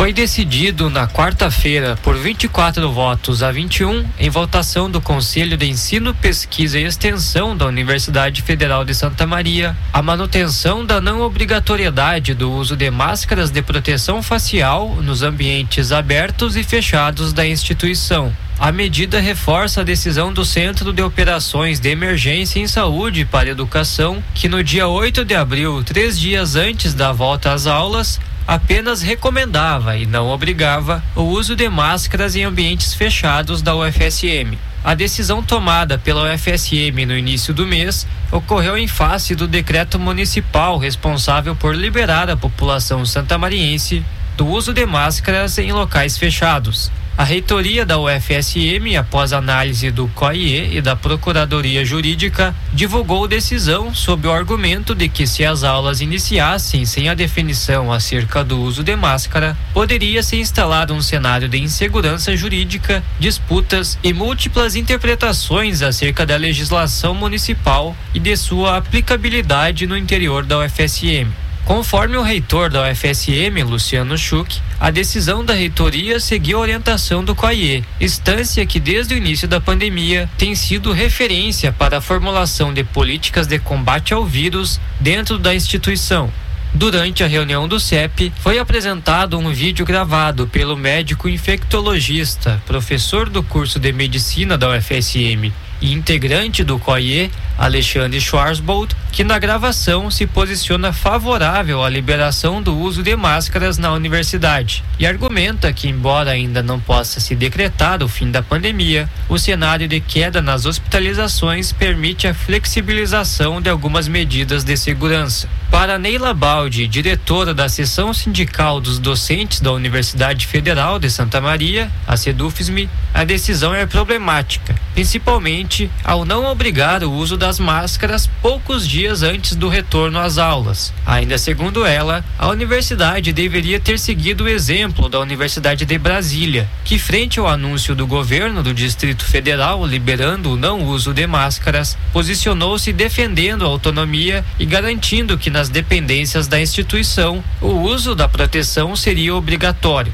Foi 0.00 0.14
decidido 0.14 0.88
na 0.88 1.06
quarta-feira, 1.06 1.94
por 2.02 2.16
24 2.16 2.90
votos 2.90 3.42
a 3.42 3.52
21, 3.52 4.06
em 4.18 4.30
votação 4.30 4.90
do 4.90 4.98
Conselho 4.98 5.58
de 5.58 5.66
Ensino, 5.66 6.14
Pesquisa 6.14 6.78
e 6.78 6.84
Extensão 6.84 7.54
da 7.54 7.66
Universidade 7.66 8.40
Federal 8.40 8.82
de 8.82 8.94
Santa 8.94 9.26
Maria, 9.26 9.76
a 9.92 10.00
manutenção 10.00 10.86
da 10.86 11.02
não 11.02 11.20
obrigatoriedade 11.20 12.32
do 12.32 12.50
uso 12.50 12.78
de 12.78 12.90
máscaras 12.90 13.50
de 13.50 13.60
proteção 13.60 14.22
facial 14.22 14.88
nos 15.02 15.22
ambientes 15.22 15.92
abertos 15.92 16.56
e 16.56 16.64
fechados 16.64 17.34
da 17.34 17.46
instituição. 17.46 18.34
A 18.58 18.72
medida 18.72 19.20
reforça 19.20 19.82
a 19.82 19.84
decisão 19.84 20.32
do 20.32 20.46
Centro 20.46 20.94
de 20.94 21.02
Operações 21.02 21.78
de 21.78 21.90
Emergência 21.90 22.58
em 22.58 22.66
Saúde 22.66 23.26
para 23.26 23.50
Educação, 23.50 24.22
que 24.34 24.48
no 24.48 24.64
dia 24.64 24.88
8 24.88 25.26
de 25.26 25.34
abril, 25.34 25.82
três 25.84 26.18
dias 26.18 26.56
antes 26.56 26.94
da 26.94 27.12
volta 27.12 27.52
às 27.52 27.66
aulas, 27.66 28.18
apenas 28.50 29.00
recomendava 29.00 29.96
e 29.96 30.04
não 30.04 30.28
obrigava 30.28 31.00
o 31.14 31.22
uso 31.22 31.54
de 31.54 31.68
máscaras 31.68 32.34
em 32.34 32.42
ambientes 32.42 32.92
fechados 32.92 33.62
da 33.62 33.76
UFSM. 33.76 34.58
A 34.82 34.92
decisão 34.92 35.40
tomada 35.40 35.96
pela 35.96 36.24
UFSM 36.34 37.06
no 37.06 37.16
início 37.16 37.54
do 37.54 37.64
mês 37.64 38.08
ocorreu 38.32 38.76
em 38.76 38.88
face 38.88 39.36
do 39.36 39.46
decreto 39.46 40.00
municipal 40.00 40.78
responsável 40.78 41.54
por 41.54 41.76
liberar 41.76 42.28
a 42.28 42.36
população 42.36 43.06
santamariense 43.06 44.04
do 44.36 44.48
uso 44.48 44.74
de 44.74 44.84
máscaras 44.84 45.56
em 45.56 45.70
locais 45.70 46.18
fechados. 46.18 46.90
A 47.20 47.22
reitoria 47.22 47.84
da 47.84 47.98
UFSM, 47.98 48.96
após 48.98 49.34
análise 49.34 49.90
do 49.90 50.08
COIE 50.08 50.78
e 50.78 50.80
da 50.80 50.96
Procuradoria 50.96 51.84
Jurídica, 51.84 52.56
divulgou 52.72 53.28
decisão 53.28 53.94
sob 53.94 54.26
o 54.26 54.32
argumento 54.32 54.94
de 54.94 55.06
que 55.06 55.26
se 55.26 55.44
as 55.44 55.62
aulas 55.62 56.00
iniciassem 56.00 56.86
sem 56.86 57.10
a 57.10 57.14
definição 57.14 57.92
acerca 57.92 58.42
do 58.42 58.58
uso 58.58 58.82
de 58.82 58.96
máscara, 58.96 59.54
poderia 59.74 60.22
se 60.22 60.36
instalar 60.36 60.90
um 60.90 61.02
cenário 61.02 61.46
de 61.46 61.58
insegurança 61.58 62.34
jurídica, 62.34 63.04
disputas 63.18 63.98
e 64.02 64.14
múltiplas 64.14 64.74
interpretações 64.74 65.82
acerca 65.82 66.24
da 66.24 66.38
legislação 66.38 67.14
municipal 67.14 67.94
e 68.14 68.18
de 68.18 68.34
sua 68.34 68.78
aplicabilidade 68.78 69.86
no 69.86 69.94
interior 69.94 70.42
da 70.42 70.60
UFSM. 70.60 71.30
Conforme 71.70 72.16
o 72.16 72.22
reitor 72.22 72.68
da 72.68 72.90
UFSM, 72.90 73.62
Luciano 73.64 74.18
Schuch, 74.18 74.60
a 74.80 74.90
decisão 74.90 75.44
da 75.44 75.54
reitoria 75.54 76.18
seguiu 76.18 76.58
a 76.58 76.62
orientação 76.62 77.22
do 77.22 77.32
COIE, 77.32 77.84
instância 78.00 78.66
que 78.66 78.80
desde 78.80 79.14
o 79.14 79.16
início 79.16 79.46
da 79.46 79.60
pandemia 79.60 80.28
tem 80.36 80.52
sido 80.56 80.90
referência 80.90 81.70
para 81.70 81.98
a 81.98 82.00
formulação 82.00 82.74
de 82.74 82.82
políticas 82.82 83.46
de 83.46 83.56
combate 83.60 84.12
ao 84.12 84.24
vírus 84.24 84.80
dentro 84.98 85.38
da 85.38 85.54
instituição. 85.54 86.28
Durante 86.74 87.22
a 87.22 87.28
reunião 87.28 87.68
do 87.68 87.78
CEP, 87.78 88.32
foi 88.40 88.58
apresentado 88.58 89.38
um 89.38 89.52
vídeo 89.52 89.86
gravado 89.86 90.48
pelo 90.48 90.76
médico 90.76 91.28
infectologista, 91.28 92.60
professor 92.66 93.28
do 93.28 93.44
curso 93.44 93.78
de 93.78 93.92
medicina 93.92 94.58
da 94.58 94.70
UFSM 94.70 95.52
e 95.80 95.92
integrante 95.92 96.62
do 96.62 96.78
COIE, 96.78 97.30
Alexandre 97.60 98.18
Schwarzbold, 98.18 98.96
que 99.12 99.22
na 99.22 99.38
gravação 99.38 100.10
se 100.10 100.26
posiciona 100.26 100.94
favorável 100.94 101.84
à 101.84 101.90
liberação 101.90 102.62
do 102.62 102.74
uso 102.74 103.02
de 103.02 103.14
máscaras 103.14 103.76
na 103.76 103.92
universidade 103.92 104.82
e 104.98 105.06
argumenta 105.06 105.70
que, 105.70 105.86
embora 105.86 106.30
ainda 106.30 106.62
não 106.62 106.80
possa 106.80 107.20
se 107.20 107.36
decretar 107.36 108.02
o 108.02 108.08
fim 108.08 108.30
da 108.30 108.42
pandemia, 108.42 109.06
o 109.28 109.38
cenário 109.38 109.86
de 109.86 110.00
queda 110.00 110.40
nas 110.40 110.64
hospitalizações 110.64 111.70
permite 111.70 112.26
a 112.26 112.32
flexibilização 112.32 113.60
de 113.60 113.68
algumas 113.68 114.08
medidas 114.08 114.64
de 114.64 114.74
segurança. 114.76 115.46
Para 115.70 115.98
Neila 115.98 116.34
Baldi, 116.34 116.88
diretora 116.88 117.54
da 117.54 117.68
seção 117.68 118.12
sindical 118.12 118.80
dos 118.80 118.98
docentes 118.98 119.60
da 119.60 119.70
Universidade 119.70 120.46
Federal 120.46 120.98
de 120.98 121.08
Santa 121.08 121.40
Maria, 121.40 121.90
a 122.06 122.16
SEDUFSME, 122.16 122.90
a 123.14 123.22
decisão 123.22 123.74
é 123.74 123.86
problemática, 123.86 124.74
principalmente 124.94 125.90
ao 126.02 126.24
não 126.24 126.44
obrigar 126.44 127.04
o 127.04 127.12
uso 127.12 127.36
das 127.50 127.58
máscaras 127.58 128.30
poucos 128.40 128.86
dias 128.86 129.24
antes 129.24 129.56
do 129.56 129.68
retorno 129.68 130.20
às 130.20 130.38
aulas. 130.38 130.92
Ainda 131.04 131.36
segundo 131.36 131.84
ela, 131.84 132.24
a 132.38 132.46
universidade 132.46 133.32
deveria 133.32 133.80
ter 133.80 133.98
seguido 133.98 134.44
o 134.44 134.48
exemplo 134.48 135.08
da 135.08 135.18
Universidade 135.18 135.84
de 135.84 135.98
Brasília, 135.98 136.68
que, 136.84 136.96
frente 136.96 137.40
ao 137.40 137.48
anúncio 137.48 137.92
do 137.92 138.06
governo 138.06 138.62
do 138.62 138.72
Distrito 138.72 139.24
Federal 139.24 139.84
liberando 139.84 140.52
o 140.52 140.56
não 140.56 140.84
uso 140.84 141.12
de 141.12 141.26
máscaras, 141.26 141.98
posicionou-se 142.12 142.92
defendendo 142.92 143.64
a 143.64 143.68
autonomia 143.68 144.44
e 144.56 144.64
garantindo 144.64 145.36
que 145.36 145.50
nas 145.50 145.68
dependências 145.68 146.46
da 146.46 146.60
instituição 146.60 147.42
o 147.60 147.72
uso 147.80 148.14
da 148.14 148.28
proteção 148.28 148.94
seria 148.94 149.34
obrigatório. 149.34 150.12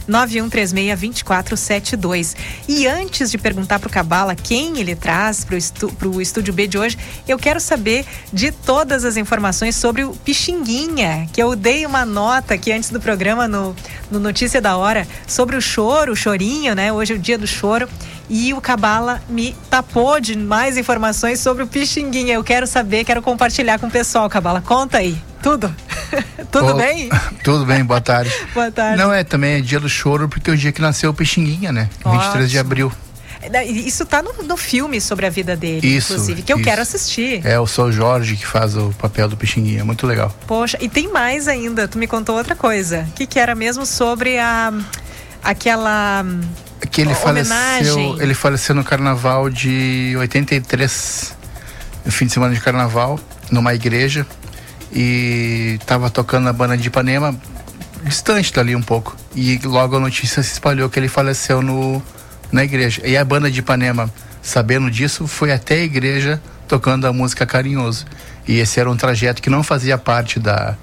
99136-2472. 0.08 2.36
E 2.68 2.88
antes 2.88 3.32
de 3.32 3.38
perguntar 3.38 3.80
para 3.80 3.88
o 3.88 3.92
Cabala 3.92 4.36
quem 4.36 4.80
ele 4.80 4.96
traz 4.96 5.46
para 5.46 5.58
o 6.08 6.22
Estúdio 6.22 6.54
B 6.54 6.68
de 6.68 6.78
hoje, 6.78 6.98
eu 7.28 7.38
quero 7.38 7.60
saber 7.60 8.06
de 8.32 8.52
todas 8.52 9.04
as 9.04 9.18
informações 9.18 9.76
sobre 9.76 10.04
o 10.04 10.12
Pixinguinha, 10.12 11.28
que 11.34 11.42
eu 11.42 11.56
dei 11.56 11.84
uma 11.86 12.06
nota 12.06 12.54
aqui 12.54 12.72
antes 12.72 12.90
do 12.90 13.00
programa 13.00 13.48
no, 13.48 13.76
no 14.10 14.20
Notícia 14.20 14.62
da 14.62 14.78
Hora 14.78 15.08
sobre 15.28 15.56
o 15.56 15.62
choro, 15.62 16.14
o 16.14 16.16
chorinho, 16.16 16.76
né? 16.76 16.94
Hoje 16.94 17.14
é 17.14 17.16
o 17.16 17.20
dia 17.20 17.38
do 17.38 17.48
choro. 17.48 17.88
E 18.30 18.54
o 18.54 18.60
Cabala 18.60 19.22
me 19.30 19.56
tapou 19.70 20.20
de 20.20 20.38
mais 20.38 20.78
informações 20.78 21.40
sobre 21.40 21.64
o 21.64 21.68
Pixinguinha. 21.68 22.34
Eu 22.34 22.44
quero 22.44 22.68
saber, 22.68 23.06
quero 23.06 23.17
compartilhar 23.22 23.80
com 23.80 23.88
o 23.88 23.92
pessoal, 23.92 24.30
Cabala. 24.30 24.62
Conta 24.62 24.98
aí. 24.98 25.18
Tudo? 25.42 25.74
Tudo 26.52 26.72
oh, 26.72 26.74
bem? 26.76 27.10
Tudo 27.44 27.66
bem, 27.66 27.84
boa 27.84 28.02
tarde. 28.02 28.34
boa 28.54 28.72
tarde. 28.72 28.98
Não, 28.98 29.14
é 29.14 29.24
também 29.24 29.56
é 29.56 29.62
dia 29.62 29.80
do 29.80 29.90
choro, 29.90 30.28
porque 30.28 30.50
é 30.50 30.54
o 30.54 30.58
dia 30.58 30.72
que 30.72 30.82
nasceu 30.82 31.12
o 31.12 31.14
Pixinguinha, 31.14 31.72
né? 31.72 31.90
Ótimo. 32.04 32.22
23 32.22 32.52
de 32.52 32.60
abril. 32.60 32.92
Isso 33.68 34.06
tá 34.06 34.22
no, 34.22 34.34
no, 34.44 34.58
filme 34.58 35.00
sobre 35.00 35.26
a 35.26 35.30
vida 35.30 35.56
dele, 35.56 35.88
isso, 35.88 36.14
inclusive, 36.14 36.42
que 36.42 36.52
eu 36.52 36.58
isso. 36.58 36.66
quero 36.66 36.82
assistir. 36.82 37.46
É, 37.46 37.58
o 37.60 37.68
Sou 37.68 37.92
Jorge 37.92 38.36
que 38.36 38.46
faz 38.46 38.76
o 38.76 38.90
papel 38.98 39.30
do 39.30 39.38
Pixinguinha, 39.38 39.86
muito 39.86 40.08
legal. 40.08 40.36
Poxa, 40.48 40.78
e 40.82 40.90
tem 40.90 41.08
mais 41.10 41.48
ainda, 41.48 41.88
tu 41.88 41.98
me 41.98 42.08
contou 42.08 42.36
outra 42.36 42.56
coisa. 42.56 43.08
O 43.10 43.14
que, 43.14 43.28
que 43.28 43.40
era 43.40 43.54
mesmo 43.54 43.86
sobre 43.86 44.38
a 44.40 44.74
aquela 45.44 46.26
que 46.92 47.02
ele 47.02 47.14
faleceu, 47.14 48.22
ele 48.22 48.34
faleceu 48.34 48.76
no 48.76 48.84
carnaval 48.84 49.50
de 49.50 50.16
83, 50.18 51.37
no 52.08 52.12
fim 52.14 52.26
de 52.26 52.32
semana 52.32 52.54
de 52.56 52.62
carnaval, 52.62 53.20
numa 53.52 53.74
igreja 53.74 54.26
e 54.94 55.78
estava 55.78 56.10
tocando 56.10 56.46
na 56.46 56.54
banda 56.54 56.78
de 56.78 56.88
Ipanema, 56.88 57.36
distante 58.02 58.54
dali 58.54 58.74
um 58.78 58.82
pouco. 58.82 59.14
E 59.36 59.60
logo 59.66 59.98
a 59.98 60.00
notícia 60.00 60.42
se 60.42 60.54
espalhou 60.54 60.90
que 60.90 60.98
ele 60.98 61.10
faleceu 61.10 61.62
no 61.62 62.02
na 62.50 62.64
igreja. 62.64 63.02
E 63.06 63.18
a 63.18 63.26
banda 63.26 63.52
de 63.52 63.60
Ipanema, 63.60 64.10
sabendo 64.42 64.90
disso, 64.90 65.28
foi 65.28 65.52
até 65.52 65.76
a 65.76 65.84
igreja 65.84 66.42
tocando 66.66 67.06
a 67.06 67.12
música 67.12 67.46
Carinhoso. 67.46 68.06
E 68.48 68.58
esse 68.60 68.80
era 68.80 68.90
um 68.90 68.96
trajeto 68.96 69.42
que 69.42 69.50
não 69.50 69.62
fazia 69.62 69.98
parte 69.98 70.40
da, 70.40 70.78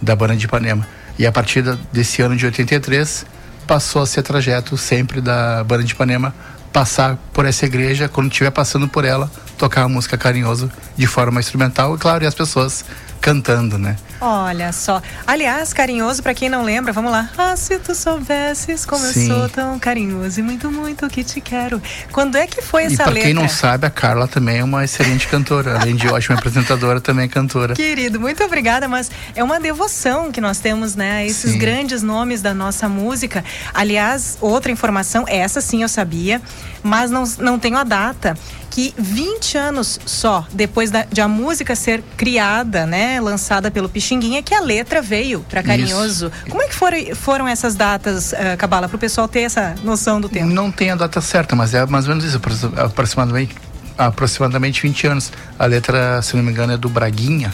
da 0.00 0.14
banda 0.14 0.36
de 0.36 0.44
Ipanema. 0.44 0.86
E 1.18 1.26
a 1.26 1.32
partir 1.32 1.62
desse 1.92 2.22
ano 2.22 2.36
de 2.36 2.46
83, 2.46 3.26
passou 3.66 4.02
a 4.02 4.06
ser 4.06 4.22
trajeto 4.22 4.76
sempre 4.76 5.20
da 5.20 5.64
banda 5.64 5.82
de 5.82 5.94
Ipanema 5.94 6.32
passar 6.72 7.18
por 7.32 7.44
essa 7.44 7.66
igreja, 7.66 8.08
quando 8.08 8.30
estiver 8.30 8.52
passando 8.52 8.86
por 8.86 9.04
ela, 9.04 9.28
tocar 9.60 9.82
a 9.82 9.88
música 9.88 10.16
Carinhoso 10.16 10.70
de 10.96 11.06
forma 11.06 11.38
instrumental, 11.38 11.94
e 11.94 11.98
claro, 11.98 12.24
e 12.24 12.26
as 12.26 12.34
pessoas 12.34 12.84
cantando, 13.20 13.78
né? 13.78 13.96
Olha 14.20 14.70
só. 14.72 15.00
Aliás, 15.26 15.72
carinhoso, 15.72 16.22
para 16.22 16.34
quem 16.34 16.48
não 16.48 16.62
lembra, 16.62 16.92
vamos 16.92 17.10
lá. 17.10 17.30
Ah, 17.38 17.56
se 17.56 17.78
tu 17.78 17.94
soubesses 17.94 18.84
como 18.84 19.04
Sim. 19.04 19.30
eu 19.30 19.38
sou 19.38 19.48
tão 19.48 19.78
carinhoso 19.78 20.40
e 20.40 20.42
muito, 20.42 20.70
muito 20.70 21.08
que 21.08 21.24
te 21.24 21.40
quero. 21.40 21.80
Quando 22.12 22.36
é 22.36 22.46
que 22.46 22.60
foi 22.60 22.84
essa 22.84 22.94
e 22.94 22.96
pra 22.96 23.06
letra? 23.06 23.22
quem 23.22 23.34
não 23.34 23.48
sabe, 23.48 23.86
a 23.86 23.90
Carla 23.90 24.28
também 24.28 24.58
é 24.58 24.64
uma 24.64 24.84
excelente 24.84 25.26
cantora. 25.26 25.80
Além 25.80 25.96
de 25.96 26.06
ótima 26.08 26.36
apresentadora, 26.36 27.00
também 27.00 27.24
é 27.24 27.28
cantora. 27.28 27.74
Querido, 27.74 28.20
muito 28.20 28.44
obrigada, 28.44 28.86
mas 28.86 29.10
é 29.34 29.42
uma 29.42 29.58
devoção 29.58 30.30
que 30.30 30.40
nós 30.40 30.58
temos, 30.58 30.94
né? 30.94 31.26
Esses 31.26 31.52
sim. 31.52 31.58
grandes 31.58 32.02
nomes 32.02 32.42
da 32.42 32.52
nossa 32.52 32.88
música. 32.88 33.42
Aliás, 33.72 34.36
outra 34.40 34.70
informação, 34.70 35.24
essa 35.26 35.62
sim 35.62 35.82
eu 35.82 35.88
sabia, 35.88 36.42
mas 36.82 37.10
não, 37.10 37.24
não 37.38 37.58
tenho 37.58 37.78
a 37.78 37.84
data 37.84 38.36
que 38.70 38.94
20 38.96 39.58
anos 39.58 39.98
só 40.06 40.46
depois 40.52 40.90
da, 40.90 41.04
de 41.04 41.20
a 41.20 41.26
música 41.26 41.74
ser 41.74 42.02
criada, 42.16 42.86
né, 42.86 43.09
lançada 43.18 43.70
pelo 43.70 43.88
Pixinguinha, 43.88 44.42
que 44.42 44.54
a 44.54 44.60
letra 44.60 45.00
veio 45.00 45.40
para 45.48 45.62
Carinhoso. 45.62 46.26
Isso. 46.26 46.50
Como 46.50 46.62
é 46.62 46.68
que 46.68 46.74
foram, 46.74 46.98
foram 47.14 47.48
essas 47.48 47.74
datas, 47.74 48.32
uh, 48.32 48.56
Cabala, 48.58 48.88
para 48.88 48.96
o 48.96 48.98
pessoal 48.98 49.26
ter 49.26 49.40
essa 49.40 49.74
noção 49.82 50.20
do 50.20 50.28
tempo? 50.28 50.46
Não 50.46 50.70
tem 50.70 50.90
a 50.90 50.94
data 50.94 51.20
certa, 51.20 51.56
mas 51.56 51.74
é 51.74 51.84
mais 51.86 52.06
ou 52.06 52.10
menos 52.14 52.24
isso, 52.24 52.40
aproximadamente, 52.76 53.56
aproximadamente 53.96 54.82
20 54.82 55.06
anos. 55.06 55.32
A 55.58 55.66
letra, 55.66 56.20
se 56.22 56.36
não 56.36 56.42
me 56.42 56.50
engano, 56.50 56.74
é 56.74 56.76
do 56.76 56.88
Braguinha, 56.88 57.52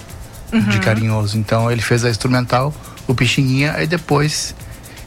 uhum. 0.52 0.60
de 0.60 0.78
Carinhoso. 0.80 1.38
Então 1.38 1.70
ele 1.70 1.80
fez 1.80 2.04
a 2.04 2.10
instrumental, 2.10 2.74
o 3.06 3.14
Pixinguinha, 3.14 3.72
aí 3.76 3.86
depois 3.86 4.54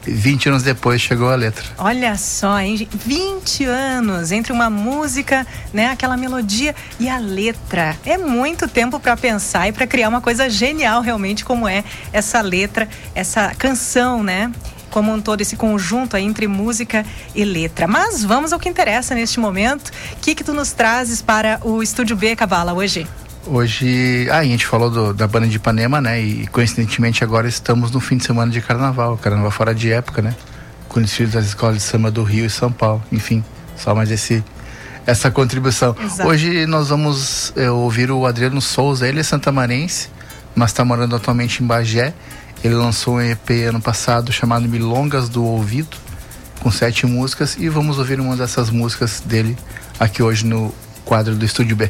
20 0.03 0.49
anos 0.49 0.63
depois 0.63 1.01
chegou 1.01 1.29
a 1.29 1.35
letra. 1.35 1.65
Olha 1.77 2.17
só, 2.17 2.59
hein? 2.59 2.87
20 2.91 3.65
anos 3.65 4.31
entre 4.31 4.51
uma 4.51 4.69
música, 4.69 5.45
né, 5.73 5.87
aquela 5.87 6.17
melodia 6.17 6.75
e 6.99 7.09
a 7.09 7.17
letra. 7.17 7.97
É 8.05 8.17
muito 8.17 8.67
tempo 8.67 8.99
para 8.99 9.15
pensar 9.17 9.67
e 9.67 9.71
para 9.71 9.85
criar 9.85 10.09
uma 10.09 10.21
coisa 10.21 10.49
genial 10.49 11.01
realmente 11.01 11.43
como 11.43 11.67
é 11.67 11.83
essa 12.11 12.41
letra, 12.41 12.87
essa 13.13 13.53
canção, 13.55 14.23
né? 14.23 14.51
como 14.89 15.13
um 15.13 15.21
todo 15.21 15.41
esse 15.41 15.55
conjunto 15.55 16.15
aí 16.15 16.23
entre 16.23 16.47
música 16.47 17.05
e 17.35 17.43
letra. 17.43 17.87
Mas 17.87 18.23
vamos 18.23 18.51
ao 18.51 18.59
que 18.59 18.67
interessa 18.67 19.15
neste 19.15 19.39
momento. 19.39 19.89
O 20.13 20.15
que 20.21 20.35
que 20.35 20.43
tu 20.43 20.53
nos 20.53 20.71
trazes 20.71 21.21
para 21.21 21.59
o 21.63 21.81
Estúdio 21.83 22.15
B 22.15 22.35
Cabala 22.35 22.73
hoje? 22.73 23.07
Hoje, 23.51 24.27
ah, 24.29 24.37
a 24.37 24.43
gente 24.43 24.63
falou 24.63 24.91
do, 24.91 25.11
da 25.11 25.27
banda 25.27 25.47
de 25.47 25.55
Ipanema, 25.55 25.99
né? 25.99 26.21
E 26.21 26.45
coincidentemente 26.47 27.23
agora 27.23 27.47
estamos 27.47 27.89
no 27.89 27.99
fim 27.99 28.15
de 28.15 28.23
semana 28.23 28.51
de 28.51 28.61
carnaval, 28.61 29.17
carnaval 29.17 29.49
fora 29.49 29.73
de 29.73 29.91
época, 29.91 30.21
né? 30.21 30.35
Com 30.87 30.99
os 30.99 31.11
filhos 31.11 31.33
das 31.33 31.47
escolas 31.47 31.77
de 31.77 31.81
samba 31.81 32.11
do 32.11 32.21
Rio 32.21 32.45
e 32.45 32.49
São 32.49 32.71
Paulo. 32.71 33.03
Enfim, 33.11 33.43
só 33.75 33.95
mais 33.95 34.11
esse 34.11 34.43
essa 35.03 35.31
contribuição. 35.31 35.95
Exato. 35.99 36.29
Hoje 36.29 36.67
nós 36.67 36.89
vamos 36.89 37.51
é, 37.55 37.71
ouvir 37.71 38.11
o 38.11 38.27
Adriano 38.27 38.61
Souza, 38.61 39.07
ele 39.07 39.19
é 39.19 39.23
santamarense, 39.23 40.09
mas 40.53 40.69
está 40.69 40.85
morando 40.85 41.15
atualmente 41.15 41.63
em 41.63 41.65
Bagé. 41.65 42.13
Ele 42.63 42.75
lançou 42.75 43.15
um 43.15 43.21
EP 43.21 43.49
ano 43.67 43.81
passado 43.81 44.31
chamado 44.31 44.69
Milongas 44.69 45.27
do 45.27 45.43
Ouvido, 45.43 45.97
com 46.59 46.69
sete 46.69 47.07
músicas, 47.07 47.57
e 47.57 47.67
vamos 47.67 47.97
ouvir 47.97 48.19
uma 48.19 48.37
dessas 48.37 48.69
músicas 48.69 49.23
dele 49.25 49.57
aqui 49.99 50.21
hoje 50.21 50.45
no 50.45 50.71
quadro 51.03 51.33
do 51.33 51.43
Estúdio 51.43 51.75
B. 51.75 51.89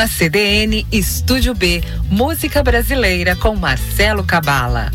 Na 0.00 0.08
CDN 0.08 0.86
Estúdio 0.90 1.52
B, 1.52 1.84
música 2.10 2.62
brasileira 2.62 3.36
com 3.36 3.54
Marcelo 3.54 4.24
Cabala. 4.24 4.90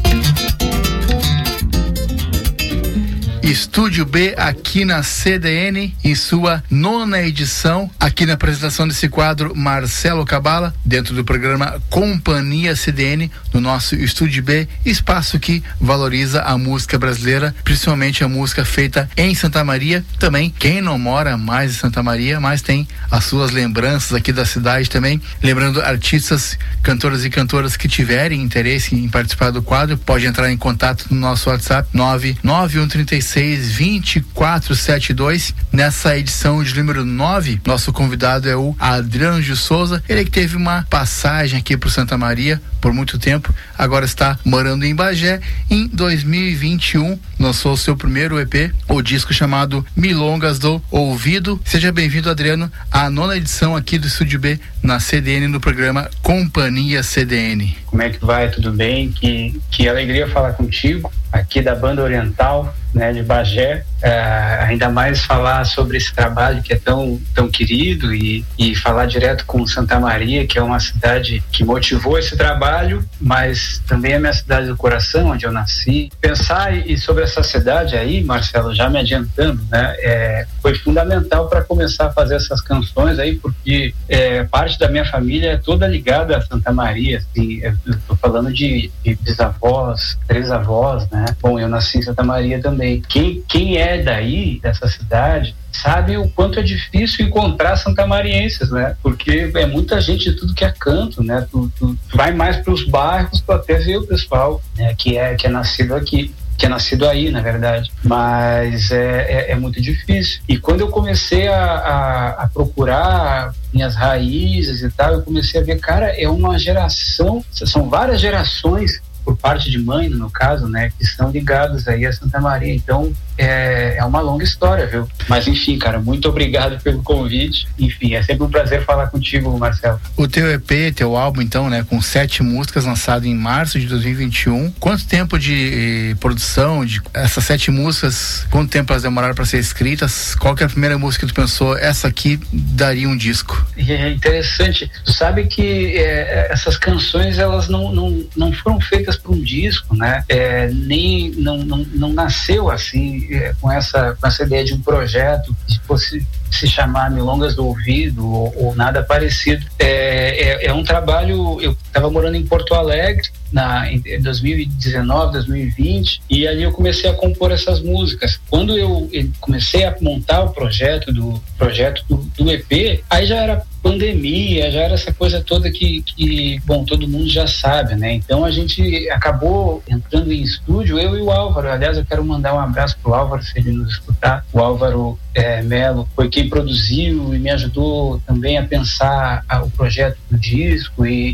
Estúdio 3.45 4.07
B 4.07 4.33
aqui 4.37 4.83
na 4.83 5.03
CDN, 5.03 5.95
em 6.03 6.15
sua 6.15 6.63
nona 6.67 7.21
edição, 7.21 7.91
aqui 7.99 8.25
na 8.25 8.33
apresentação 8.33 8.87
desse 8.87 9.07
quadro 9.07 9.55
Marcelo 9.55 10.25
Cabala, 10.25 10.73
dentro 10.83 11.13
do 11.13 11.23
programa 11.23 11.79
Companhia 11.91 12.75
CDN, 12.75 13.31
no 13.53 13.61
nosso 13.61 13.93
Estúdio 13.93 14.41
B, 14.41 14.67
espaço 14.83 15.39
que 15.39 15.61
valoriza 15.79 16.41
a 16.41 16.57
música 16.57 16.97
brasileira, 16.97 17.53
principalmente 17.63 18.23
a 18.23 18.27
música 18.27 18.65
feita 18.65 19.07
em 19.15 19.35
Santa 19.35 19.63
Maria. 19.63 20.03
Também, 20.17 20.51
quem 20.57 20.81
não 20.81 20.97
mora 20.97 21.37
mais 21.37 21.69
em 21.69 21.75
Santa 21.75 22.01
Maria, 22.01 22.39
mas 22.39 22.63
tem 22.63 22.87
as 23.11 23.25
suas 23.25 23.51
lembranças 23.51 24.13
aqui 24.13 24.33
da 24.33 24.43
cidade 24.43 24.89
também. 24.89 25.21
Lembrando, 25.43 25.83
artistas, 25.83 26.57
cantoras 26.81 27.23
e 27.23 27.29
cantoras 27.29 27.77
que 27.77 27.87
tiverem 27.87 28.41
interesse 28.41 28.95
em 28.95 29.07
participar 29.07 29.51
do 29.51 29.61
quadro, 29.61 29.99
pode 29.99 30.25
entrar 30.25 30.51
em 30.51 30.57
contato 30.57 31.05
no 31.11 31.19
nosso 31.19 31.47
WhatsApp 31.51 31.87
99136 31.93 33.34
2472. 33.41 35.53
Nessa 35.71 36.17
edição 36.17 36.63
de 36.63 36.75
número 36.75 37.03
9, 37.03 37.59
nosso 37.65 37.91
convidado 37.91 38.49
é 38.49 38.55
o 38.55 38.75
Adriano 38.79 39.41
de 39.41 39.55
Souza. 39.55 40.03
Ele 40.07 40.23
que 40.23 40.31
teve 40.31 40.55
uma 40.55 40.86
passagem 40.89 41.59
aqui 41.59 41.75
para 41.75 41.89
Santa 41.89 42.17
Maria 42.17 42.61
por 42.86 42.93
muito 42.93 43.17
tempo, 43.17 43.51
agora 43.75 44.05
está 44.05 44.38
morando 44.45 44.86
em 44.86 44.93
Bagé. 44.93 45.41
Em 45.69 45.88
2021, 45.88 47.17
lançou 47.39 47.75
seu 47.77 47.95
primeiro 47.95 48.39
EP, 48.39 48.73
o 48.88 49.01
disco 49.01 49.33
chamado 49.33 49.86
Milongas 49.95 50.59
do 50.59 50.81
Ouvido. 50.89 51.59
Seja 51.65 51.91
bem-vindo, 51.91 52.29
Adriano, 52.29 52.71
à 52.91 53.09
nona 53.09 53.38
edição 53.38 53.75
aqui 53.75 53.97
do 53.97 54.07
Estúdio 54.07 54.39
B 54.39 54.59
na 54.81 54.99
CDN, 54.99 55.47
no 55.47 55.59
programa 55.59 56.09
Companhia 56.21 57.03
CDN. 57.03 57.75
Como 57.86 58.01
é 58.01 58.09
que 58.09 58.23
vai? 58.23 58.49
Tudo 58.49 58.71
bem? 58.71 59.11
Que, 59.11 59.59
que 59.71 59.88
alegria 59.88 60.27
falar 60.27 60.53
contigo 60.53 61.11
aqui 61.36 61.61
da 61.61 61.75
Banda 61.75 62.01
Oriental, 62.01 62.73
né, 62.93 63.11
de 63.11 63.21
Bagé. 63.21 63.83
É, 64.01 64.59
ainda 64.61 64.89
mais 64.89 65.25
falar 65.25 65.65
sobre 65.65 65.97
esse 65.97 66.13
trabalho 66.13 66.61
que 66.61 66.71
é 66.71 66.77
tão, 66.77 67.19
tão 67.33 67.49
querido 67.49 68.13
e, 68.13 68.45
e 68.57 68.75
falar 68.75 69.05
direto 69.05 69.45
com 69.45 69.65
Santa 69.67 69.99
Maria, 69.99 70.45
que 70.45 70.57
é 70.57 70.61
uma 70.61 70.79
cidade 70.79 71.43
que 71.51 71.63
motivou 71.63 72.17
esse 72.17 72.38
trabalho, 72.38 73.03
mas 73.19 73.81
também 73.88 74.13
é 74.13 74.19
minha 74.19 74.33
cidade 74.33 74.67
do 74.67 74.77
coração, 74.77 75.31
onde 75.31 75.45
eu 75.45 75.51
nasci. 75.51 76.09
Pensar 76.21 76.73
e, 76.73 76.97
sobre 76.97 77.23
essa 77.26 77.43
cidade 77.43 77.95
aí, 77.95 78.23
Marcelo, 78.23 78.73
já 78.73 78.89
me 78.89 78.99
adiantando, 78.99 79.61
né, 79.69 79.95
é, 79.99 80.47
foi 80.61 80.76
fundamental 80.76 81.47
para 81.47 81.63
começar 81.63 82.07
a 82.07 82.11
fazer 82.11 82.36
essas 82.36 82.61
canções 82.61 83.19
aí, 83.19 83.36
porque 83.36 83.93
é, 84.07 84.43
parte 84.43 84.80
da 84.80 84.88
minha 84.88 85.05
família 85.05 85.51
é 85.51 85.57
toda 85.57 85.88
ligada 85.88 86.38
a 86.38 86.41
Santa 86.41 86.71
Maria, 86.71 87.17
assim, 87.17 87.59
eu 87.61 87.76
tô 88.07 88.15
falando 88.15 88.51
de, 88.53 88.91
de 89.03 89.15
bisavós, 89.15 90.17
três 90.28 90.51
avós, 90.51 91.09
né? 91.09 91.26
Bom, 91.41 91.59
eu 91.59 91.67
nasci 91.67 91.97
em 91.97 92.01
Santa 92.01 92.23
Maria 92.23 92.61
também. 92.61 93.01
Quem, 93.07 93.43
quem 93.47 93.78
é 93.78 94.01
daí, 94.01 94.59
dessa 94.61 94.88
cidade, 94.88 95.55
sabe 95.71 96.17
o 96.17 96.30
quanto 96.30 96.59
é 96.59 96.63
difícil 96.63 97.26
encontrar 97.26 97.76
santamarienses, 97.76 98.71
né? 98.71 98.95
Porque 99.01 99.51
é 99.55 99.65
muita 99.65 99.99
gente 99.99 100.32
de 100.32 100.38
tudo 100.38 100.53
que 100.53 100.63
é 100.63 100.71
canto, 100.71 101.23
né? 101.23 101.45
Tu, 101.51 101.71
tu, 101.78 101.97
tu 102.09 102.17
vai 102.17 102.34
mais 102.34 102.57
para 102.57 102.73
os 102.73 102.86
bairros 102.88 103.41
para 103.41 103.55
até 103.55 103.76
ver 103.76 103.97
o 103.97 104.07
pessoal 104.07 104.61
né? 104.78 104.93
que, 104.97 105.17
é, 105.17 105.36
que 105.36 105.47
é 105.47 105.49
nascido 105.49 105.95
aqui 105.95 106.34
que 106.57 106.65
é 106.65 106.69
nascido 106.69 107.07
aí, 107.07 107.29
na 107.29 107.41
verdade, 107.41 107.91
mas 108.03 108.91
é, 108.91 109.49
é, 109.49 109.51
é 109.51 109.55
muito 109.55 109.81
difícil. 109.81 110.41
E 110.47 110.57
quando 110.57 110.81
eu 110.81 110.87
comecei 110.87 111.47
a, 111.47 111.63
a, 111.63 112.29
a, 112.43 112.47
procurar 112.47 113.53
minhas 113.73 113.95
raízes 113.95 114.81
e 114.81 114.89
tal, 114.89 115.13
eu 115.13 115.21
comecei 115.21 115.59
a 115.59 115.63
ver, 115.63 115.79
cara, 115.79 116.07
é 116.07 116.29
uma 116.29 116.57
geração, 116.57 117.43
são 117.51 117.89
várias 117.89 118.21
gerações 118.21 119.01
por 119.26 119.36
parte 119.36 119.71
de 119.71 119.80
mãe, 119.80 120.07
no 120.07 120.30
caso, 120.30 120.69
né, 120.69 120.91
que 120.97 121.05
são 121.05 121.32
ligados 121.32 121.88
aí 121.88 122.05
a 122.05 122.13
Santa 122.13 122.39
Maria. 122.39 122.73
Então, 122.73 123.11
é, 123.38 123.97
é 123.97 124.05
uma 124.05 124.21
longa 124.21 124.43
história, 124.43 124.86
viu? 124.88 125.09
Mas 125.28 125.47
enfim, 125.47 125.78
cara, 125.78 125.99
muito 125.99 126.30
obrigado 126.30 126.82
pelo 126.82 127.01
convite. 127.03 127.67
Enfim, 127.78 128.13
é 128.13 128.23
sempre 128.23 128.43
um 128.43 128.49
prazer 128.49 128.86
falar 128.86 129.07
contigo, 129.07 129.57
Marcelo. 129.57 129.99
O 130.15 130.28
teu 130.28 130.49
EP, 130.51 130.93
teu 130.95 131.17
álbum, 131.17 131.41
então, 131.41 131.69
né, 131.69 131.86
com 131.89 132.01
sete 132.01 132.43
músicas 132.43 132.86
lançado 132.86 133.26
em 133.26 133.36
março 133.36 133.80
de 133.80 133.88
2021. 133.88 134.71
Quanto 134.80 135.05
tempo 135.05 135.38
de 135.38 136.11
eh, 136.11 136.15
produção 136.19 136.86
de 136.86 137.01
essas 137.13 137.43
sete 137.43 137.71
músicas? 137.71 138.45
Quanto 138.49 138.69
tempo 138.69 138.93
elas 138.93 139.03
demoraram 139.03 139.36
para 139.36 139.45
ser 139.45 139.57
escritas? 139.57 140.36
Qual 140.36 140.55
que 140.55 140.63
é 140.63 140.65
a 140.65 140.69
primeira 140.69 140.97
música 140.97 141.26
que 141.26 141.34
tu 141.34 141.36
pensou? 141.36 141.78
Essa 141.78 142.07
aqui 142.07 142.39
daria 142.53 143.09
um 143.09 143.17
disco? 143.17 143.65
É 143.76 144.09
interessante. 144.09 144.89
Tu 145.03 145.11
sabe 145.11 145.45
que 145.47 145.97
é, 145.97 146.47
essas 146.51 146.78
canções 146.78 147.38
elas 147.38 147.67
não, 147.67 147.91
não, 147.91 148.23
não 148.36 148.53
foram 148.53 148.80
feitas 148.80 149.14
para 149.18 149.32
um 149.32 149.41
disco, 149.41 149.95
né? 149.95 150.24
É, 150.28 150.68
nem 150.70 151.32
não, 151.32 151.57
não, 151.57 151.78
não 151.93 152.13
nasceu 152.13 152.70
assim 152.70 153.28
é, 153.34 153.53
com, 153.59 153.72
essa, 153.72 154.16
com 154.20 154.28
essa 154.28 154.43
ideia 154.43 154.63
de 154.63 154.74
um 154.74 154.82
projeto 154.82 155.55
que 155.68 155.80
fosse 155.82 156.26
se 156.51 156.68
chamar 156.68 157.11
Milongas 157.11 157.55
do 157.55 157.66
Ouvido 157.66 158.26
ou, 158.28 158.53
ou 158.55 158.76
nada 158.76 159.03
parecido. 159.03 159.66
É, 159.78 160.63
é, 160.63 160.66
é, 160.68 160.74
um 160.74 160.84
trabalho. 160.84 161.59
Eu 161.61 161.72
estava 161.72 162.09
morando 162.09 162.36
em 162.36 162.45
Porto 162.45 162.74
Alegre 162.74 163.30
na, 163.51 163.91
em 163.91 164.22
2019, 164.22 165.34
2020, 165.34 166.22
e 166.30 166.47
ali 166.47 166.63
eu 166.63 166.72
comecei 166.72 167.09
a 167.09 167.13
compor 167.13 167.51
essas 167.51 167.82
músicas. 167.82 168.39
Quando 168.49 168.78
eu 168.78 169.09
comecei 169.39 169.86
a 169.86 169.95
montar 170.01 170.43
o 170.43 170.49
projeto 170.49 171.11
do 171.13 171.41
projeto 171.57 172.03
do, 172.07 172.18
do 172.38 172.51
EP, 172.51 173.03
aí 173.09 173.26
já 173.26 173.38
era 173.38 173.63
pandemia, 173.86 174.71
já 174.71 174.81
era 174.81 174.95
essa 174.95 175.13
coisa 175.13 175.39
toda 175.41 175.71
que, 175.71 176.01
que, 176.01 176.59
bom, 176.65 176.83
todo 176.83 177.07
mundo 177.07 177.29
já 177.29 177.45
sabe, 177.45 177.93
né? 177.93 178.13
Então 178.13 178.43
a 178.43 178.49
gente 178.49 179.07
acabou 179.11 179.83
entrando 179.88 180.33
em 180.33 180.41
estúdio, 180.41 180.99
eu 180.99 181.15
e 181.15 181.21
o 181.21 181.29
Álvaro. 181.29 181.69
Aliás, 181.69 181.95
eu 181.95 182.03
quero 182.03 182.25
mandar 182.25 182.55
um 182.55 182.59
abraço 182.59 182.97
pro 183.03 183.13
Álvaro, 183.13 183.43
se 183.43 183.59
ele 183.59 183.71
nos 183.71 183.91
escutar. 183.91 184.43
O 184.51 184.59
Álvaro 184.59 185.19
é, 185.36 185.61
Melo 185.61 186.07
foi 186.15 186.29
quem 186.29 186.47
produziu 186.47 187.36
e 187.36 187.38
me 187.38 187.49
ajudou 187.49 188.21
também 188.25 188.57
a 188.57 188.63
pensar 188.63 189.43
a, 189.49 189.61
o 189.61 189.69
projeto 189.69 190.17
do 190.31 190.38
disco 190.38 191.05
e, 191.05 191.31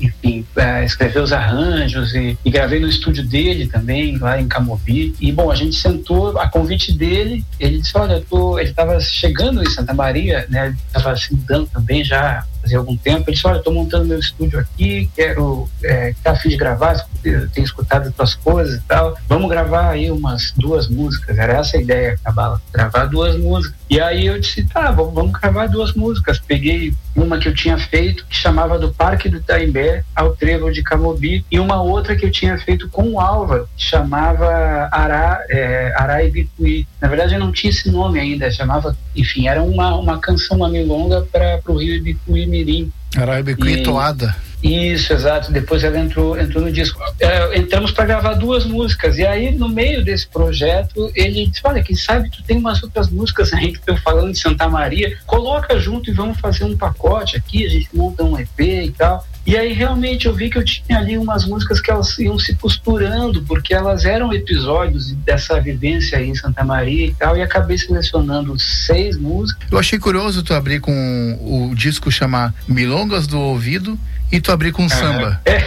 e 0.00 0.06
enfim, 0.06 0.46
a 0.56 0.84
escrever 0.84 1.20
os 1.20 1.32
arranjos 1.32 2.14
e, 2.14 2.38
e, 2.44 2.50
gravei 2.50 2.78
no 2.78 2.86
estúdio 2.86 3.26
dele 3.26 3.66
também, 3.66 4.16
lá 4.18 4.40
em 4.40 4.46
Camobi. 4.46 5.14
E, 5.20 5.32
bom, 5.32 5.50
a 5.50 5.56
gente 5.56 5.74
sentou, 5.74 6.38
a 6.38 6.48
convite 6.48 6.92
dele, 6.92 7.44
ele 7.58 7.80
disse, 7.80 7.96
olha, 7.98 8.14
eu 8.14 8.24
tô, 8.24 8.58
ele 8.58 8.70
estava 8.70 9.00
chegando 9.00 9.62
em 9.62 9.70
Santa 9.70 9.92
Maria, 9.92 10.46
né? 10.48 10.76
Estava 10.86 11.16
se 11.16 11.34
mudando 11.34 11.66
também 11.66 12.04
já 12.04 12.44
fazia 12.70 12.78
algum 12.78 12.96
tempo. 12.96 13.24
Ele 13.28 13.34
disse: 13.34 13.46
Olha, 13.46 13.58
estou 13.58 13.72
montando 13.72 14.04
meu 14.06 14.18
estúdio 14.18 14.58
aqui, 14.60 15.10
quero. 15.14 15.68
É, 15.82 16.14
tá 16.22 16.32
afim 16.32 16.48
de 16.48 16.56
gravar, 16.56 17.04
tenho 17.22 17.64
escutado 17.64 18.08
as 18.08 18.14
tuas 18.14 18.34
coisas 18.34 18.78
e 18.78 18.82
tal. 18.82 19.16
Vamos 19.28 19.50
gravar 19.50 19.90
aí 19.90 20.10
umas 20.10 20.52
duas 20.56 20.88
músicas. 20.88 21.36
Era 21.36 21.54
essa 21.54 21.76
a 21.76 21.80
ideia, 21.80 22.18
Cabala, 22.22 22.60
gravar 22.72 23.06
duas 23.06 23.36
músicas. 23.36 23.78
E 23.88 24.00
aí 24.00 24.26
eu 24.26 24.38
disse: 24.38 24.64
Tá, 24.64 24.90
vamos, 24.90 25.14
vamos 25.14 25.32
gravar 25.32 25.66
duas 25.66 25.92
músicas. 25.94 26.38
Peguei 26.38 26.94
uma 27.22 27.38
que 27.38 27.48
eu 27.48 27.54
tinha 27.54 27.78
feito, 27.78 28.26
que 28.26 28.36
chamava 28.36 28.78
Do 28.78 28.92
Parque 28.92 29.28
do 29.28 29.40
Taimbé 29.40 30.04
ao 30.14 30.34
Trevo 30.34 30.72
de 30.72 30.82
Camobi, 30.82 31.44
e 31.50 31.58
uma 31.58 31.82
outra 31.82 32.16
que 32.16 32.26
eu 32.26 32.30
tinha 32.30 32.58
feito 32.58 32.88
com 32.88 33.12
o 33.12 33.20
Alva, 33.20 33.68
que 33.76 33.84
chamava 33.84 34.88
Ará, 34.90 35.44
é, 35.48 35.92
Ará 35.96 36.22
Ibicuí. 36.24 36.86
Na 37.00 37.08
verdade, 37.08 37.34
eu 37.34 37.40
não 37.40 37.52
tinha 37.52 37.70
esse 37.70 37.90
nome 37.90 38.18
ainda, 38.18 38.50
chamava, 38.50 38.96
enfim, 39.14 39.48
era 39.48 39.62
uma, 39.62 39.96
uma 39.96 40.18
canção, 40.18 40.58
uma 40.58 40.68
milonga 40.68 41.22
para 41.30 41.60
o 41.66 41.78
Rio 41.78 41.96
Ibicuí 41.96 42.46
Mirim. 42.46 42.92
Arabicuí 43.16 43.74
e 43.74 43.82
Toada. 43.82 44.34
Isso, 44.62 45.12
exato. 45.12 45.52
Depois 45.52 45.82
ela 45.82 45.98
entrou, 45.98 46.38
entrou 46.38 46.64
no 46.64 46.72
disco. 46.72 47.00
É, 47.18 47.58
entramos 47.58 47.90
para 47.92 48.04
gravar 48.04 48.34
duas 48.34 48.64
músicas. 48.64 49.18
E 49.18 49.26
aí, 49.26 49.52
no 49.52 49.68
meio 49.68 50.04
desse 50.04 50.26
projeto, 50.26 51.10
ele 51.14 51.46
disse: 51.46 51.60
Olha, 51.64 51.82
quem 51.82 51.96
sabe 51.96 52.30
tu 52.30 52.42
tem 52.42 52.58
umas 52.58 52.82
outras 52.82 53.08
músicas 53.10 53.52
aí 53.52 53.72
que 53.72 53.78
estão 53.78 53.96
falando 53.96 54.32
de 54.32 54.38
Santa 54.38 54.68
Maria, 54.68 55.16
coloca 55.26 55.78
junto 55.78 56.10
e 56.10 56.12
vamos 56.12 56.38
fazer 56.38 56.64
um 56.64 56.76
pacote 56.76 57.36
aqui. 57.36 57.64
A 57.64 57.68
gente 57.68 57.88
monta 57.94 58.22
um 58.22 58.38
EP 58.38 58.60
e 58.60 58.90
tal. 58.96 59.26
E 59.46 59.56
aí 59.56 59.72
realmente 59.72 60.26
eu 60.26 60.34
vi 60.34 60.50
que 60.50 60.58
eu 60.58 60.64
tinha 60.64 60.98
ali 60.98 61.16
umas 61.16 61.46
músicas 61.46 61.80
que 61.80 61.90
elas 61.90 62.16
iam 62.18 62.38
se 62.38 62.54
costurando, 62.54 63.42
porque 63.42 63.72
elas 63.72 64.04
eram 64.04 64.32
episódios 64.32 65.12
dessa 65.12 65.58
vivência 65.60 66.18
aí 66.18 66.28
em 66.28 66.34
Santa 66.34 66.62
Maria 66.62 67.06
e 67.06 67.14
tal, 67.14 67.36
e 67.36 67.42
acabei 67.42 67.78
selecionando 67.78 68.58
seis 68.58 69.16
músicas. 69.16 69.66
Eu 69.70 69.78
achei 69.78 69.98
curioso 69.98 70.42
tu 70.42 70.52
abrir 70.52 70.80
com 70.80 70.92
o 71.40 71.74
disco 71.74 72.12
chamar 72.12 72.54
Milongas 72.68 73.26
do 73.26 73.40
Ouvido 73.40 73.98
e 74.30 74.40
tu 74.40 74.52
abrir 74.52 74.72
com 74.72 74.88
samba. 74.88 75.40
É, 75.44 75.62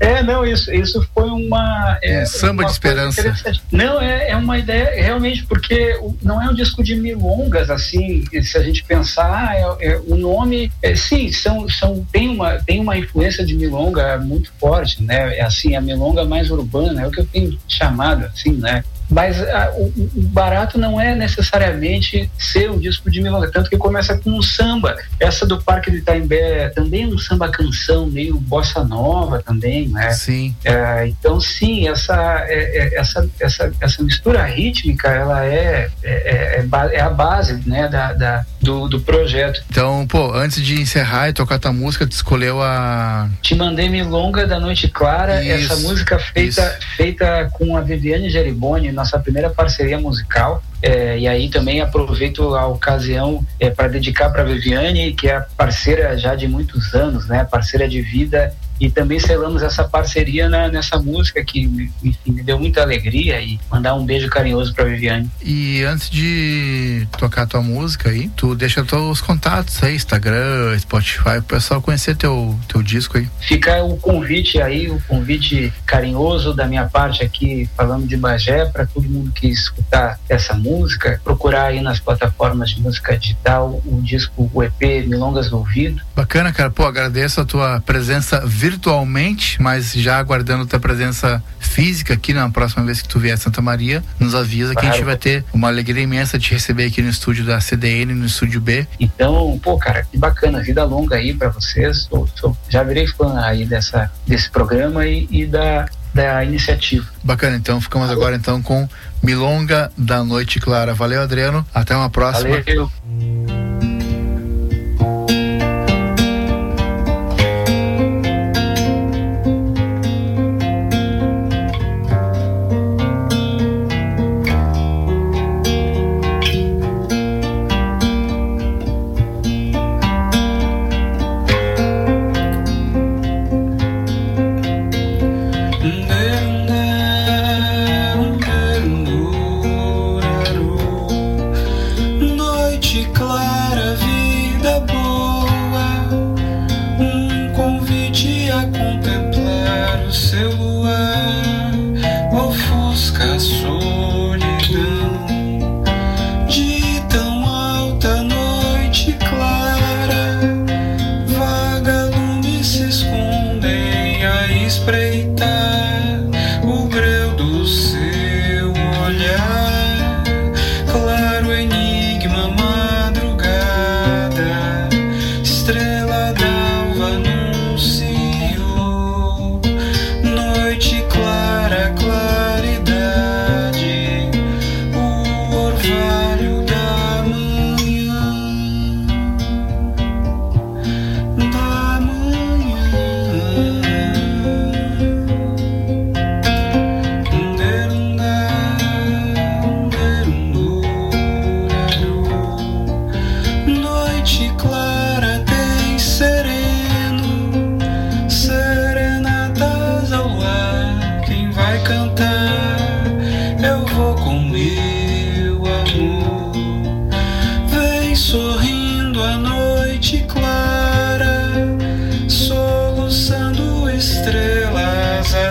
é, 0.00 0.22
não, 0.22 0.44
isso, 0.44 0.72
isso 0.72 1.06
foi 1.14 1.28
uma. 1.28 1.98
É, 2.02 2.22
um 2.22 2.26
samba 2.26 2.62
uma 2.62 2.66
de 2.66 2.72
esperança. 2.72 3.34
Não, 3.70 4.00
é, 4.00 4.30
é 4.30 4.36
uma 4.36 4.58
ideia, 4.58 5.02
realmente, 5.02 5.44
porque 5.44 5.98
não 6.22 6.40
é 6.40 6.48
um 6.48 6.54
disco 6.54 6.82
de 6.82 6.94
milongas, 6.96 7.70
assim, 7.70 8.24
se 8.42 8.56
a 8.56 8.62
gente 8.62 8.82
pensar, 8.84 9.54
é, 9.54 9.92
é, 9.92 10.00
o 10.06 10.16
nome, 10.16 10.72
é, 10.82 10.94
sim, 10.94 11.30
são, 11.30 11.68
são, 11.68 12.06
tem, 12.10 12.28
uma, 12.28 12.58
tem 12.58 12.80
uma 12.80 12.96
influência 12.96 13.44
de 13.44 13.54
milonga 13.54 14.18
muito 14.18 14.50
forte, 14.58 15.02
né? 15.02 15.36
É 15.36 15.42
assim, 15.42 15.76
a 15.76 15.80
milonga 15.80 16.24
mais 16.24 16.50
urbana, 16.50 17.02
é 17.02 17.06
o 17.06 17.10
que 17.10 17.20
eu 17.20 17.26
tenho 17.26 17.58
chamado, 17.68 18.24
assim, 18.24 18.52
né? 18.52 18.82
Mas 19.12 19.40
a, 19.42 19.64
ah, 19.64 19.70
o, 19.74 19.92
o, 20.16 20.22
barato 20.22 20.78
não 20.78 21.00
é 21.00 21.14
necessariamente 21.14 22.30
ser 22.38 22.70
um 22.70 22.78
disco 22.78 23.10
de 23.10 23.20
milonga, 23.20 23.50
tanto 23.50 23.68
que 23.68 23.76
começa 23.76 24.16
com 24.16 24.30
um 24.30 24.42
samba. 24.42 24.96
Essa 25.20 25.46
do 25.46 25.60
Parque 25.60 25.90
do 25.90 25.98
Itaimbé 25.98 26.70
também 26.70 27.04
é 27.04 27.06
um 27.06 27.18
samba 27.18 27.50
canção, 27.50 28.06
meio 28.06 28.38
bossa 28.38 28.82
nova 28.82 29.42
também, 29.42 29.88
né? 29.88 30.12
Sim. 30.12 30.54
É, 30.64 31.06
então, 31.08 31.38
sim, 31.40 31.88
essa, 31.88 32.44
é, 32.48 32.78
é, 32.78 32.98
essa, 32.98 33.28
essa, 33.38 33.72
essa 33.80 34.02
mistura 34.02 34.44
rítmica, 34.44 35.08
ela 35.08 35.44
é, 35.44 35.90
é, 36.02 36.64
é, 36.64 36.66
é 36.92 37.00
a 37.00 37.10
base 37.10 37.62
né, 37.68 37.88
da, 37.88 38.12
da 38.14 38.46
do, 38.62 38.88
do 38.88 39.00
projeto. 39.00 39.62
Então, 39.68 40.06
pô, 40.06 40.32
antes 40.32 40.64
de 40.64 40.80
encerrar 40.80 41.28
e 41.28 41.32
tocar 41.32 41.58
tua 41.58 41.72
música, 41.72 42.06
tu 42.06 42.12
escolheu 42.12 42.62
a... 42.62 43.28
Te 43.42 43.54
Mandei 43.54 43.88
Milonga 43.88 44.46
da 44.46 44.58
Noite 44.58 44.88
Clara, 44.88 45.42
isso, 45.42 45.72
essa 45.72 45.76
música 45.88 46.18
feita, 46.18 46.78
feita 46.96 47.50
com 47.52 47.76
a 47.76 47.80
Viviane 47.80 48.30
Geriboni, 48.30 48.92
nossa 49.02 49.18
primeira 49.18 49.50
parceria 49.50 49.98
musical. 49.98 50.62
É, 50.80 51.18
e 51.18 51.28
aí 51.28 51.48
também 51.48 51.80
aproveito 51.80 52.54
a 52.54 52.66
ocasião 52.66 53.44
é, 53.60 53.70
para 53.70 53.88
dedicar 53.88 54.30
para 54.30 54.44
Viviane, 54.44 55.12
que 55.12 55.28
é 55.28 55.44
parceira 55.56 56.16
já 56.16 56.34
de 56.34 56.48
muitos 56.48 56.94
anos, 56.94 57.28
né? 57.28 57.44
Parceira 57.44 57.88
de 57.88 58.00
vida 58.00 58.54
e 58.82 58.90
também 58.90 59.20
selamos 59.20 59.62
essa 59.62 59.84
parceria 59.84 60.48
na, 60.48 60.66
nessa 60.66 60.98
música 60.98 61.44
que 61.44 61.60
enfim, 62.02 62.32
me 62.32 62.42
deu 62.42 62.58
muita 62.58 62.82
alegria 62.82 63.40
e 63.40 63.60
mandar 63.70 63.94
um 63.94 64.04
beijo 64.04 64.28
carinhoso 64.28 64.74
para 64.74 64.86
Viviane. 64.86 65.30
E 65.40 65.84
antes 65.84 66.10
de 66.10 67.06
tocar 67.16 67.46
tua 67.46 67.62
música 67.62 68.10
aí, 68.10 68.28
tu 68.36 68.56
deixa 68.56 68.82
todos 68.82 69.08
os 69.08 69.20
contatos 69.20 69.80
aí, 69.84 69.94
Instagram, 69.94 70.76
Spotify, 70.80 71.38
o 71.38 71.42
pessoal 71.44 71.80
conhecer 71.80 72.16
teu, 72.16 72.58
teu 72.66 72.82
disco 72.82 73.18
aí. 73.18 73.28
Fica 73.38 73.84
o 73.84 73.96
convite 73.96 74.60
aí, 74.60 74.90
o 74.90 75.00
convite 75.06 75.72
carinhoso 75.86 76.52
da 76.52 76.66
minha 76.66 76.86
parte 76.86 77.22
aqui, 77.22 77.70
falando 77.76 78.04
de 78.04 78.16
Bagé, 78.16 78.64
para 78.66 78.84
todo 78.84 79.08
mundo 79.08 79.30
que 79.30 79.46
escutar 79.46 80.18
essa 80.28 80.54
música, 80.54 81.20
procurar 81.22 81.66
aí 81.66 81.80
nas 81.80 82.00
plataformas 82.00 82.70
de 82.70 82.80
música 82.80 83.16
digital 83.16 83.80
o 83.86 84.02
disco, 84.02 84.50
o 84.52 84.60
EP 84.60 85.06
Milongas 85.06 85.50
do 85.50 85.58
Ouvido. 85.58 86.02
Bacana, 86.16 86.52
cara. 86.52 86.70
Pô, 86.70 86.84
agradeço 86.84 87.40
a 87.40 87.44
tua 87.44 87.80
presença 87.80 88.44
virtual 88.44 88.71
virtualmente, 88.72 89.60
mas 89.60 89.92
já 89.92 90.18
aguardando 90.18 90.66
tua 90.66 90.80
presença 90.80 91.42
física 91.58 92.14
aqui 92.14 92.32
na 92.32 92.48
próxima 92.50 92.84
vez 92.84 93.02
que 93.02 93.08
tu 93.08 93.18
vier 93.18 93.34
a 93.34 93.36
Santa 93.36 93.60
Maria, 93.60 94.02
nos 94.18 94.34
avisa 94.34 94.72
claro. 94.72 94.80
que 94.80 94.86
a 94.86 94.96
gente 94.96 95.04
vai 95.04 95.16
ter 95.16 95.44
uma 95.52 95.68
alegria 95.68 96.02
imensa 96.02 96.38
de 96.38 96.46
te 96.46 96.54
receber 96.54 96.86
aqui 96.86 97.02
no 97.02 97.08
estúdio 97.08 97.44
da 97.44 97.60
CDN, 97.60 98.14
no 98.14 98.26
estúdio 98.26 98.60
B. 98.60 98.86
Então, 98.98 99.58
pô, 99.62 99.76
cara, 99.76 100.04
que 100.10 100.16
bacana, 100.16 100.62
vida 100.62 100.84
longa 100.84 101.16
aí 101.16 101.34
para 101.34 101.50
vocês. 101.50 102.04
Sou, 102.04 102.26
sou, 102.34 102.56
já 102.68 102.82
virei 102.82 103.06
fã 103.06 103.38
aí 103.40 103.66
dessa, 103.66 104.10
desse 104.26 104.50
programa 104.50 105.06
e, 105.06 105.28
e 105.30 105.46
da, 105.46 105.86
da 106.14 106.44
iniciativa. 106.44 107.06
Bacana, 107.22 107.56
então 107.56 107.80
ficamos 107.80 108.10
agora 108.10 108.36
então 108.36 108.62
com 108.62 108.88
Milonga 109.22 109.92
da 109.96 110.24
Noite 110.24 110.58
Clara. 110.58 110.94
Valeu, 110.94 111.22
Adriano. 111.22 111.64
Até 111.74 111.94
uma 111.94 112.10
próxima. 112.10 112.62
Valeu. 112.62 112.90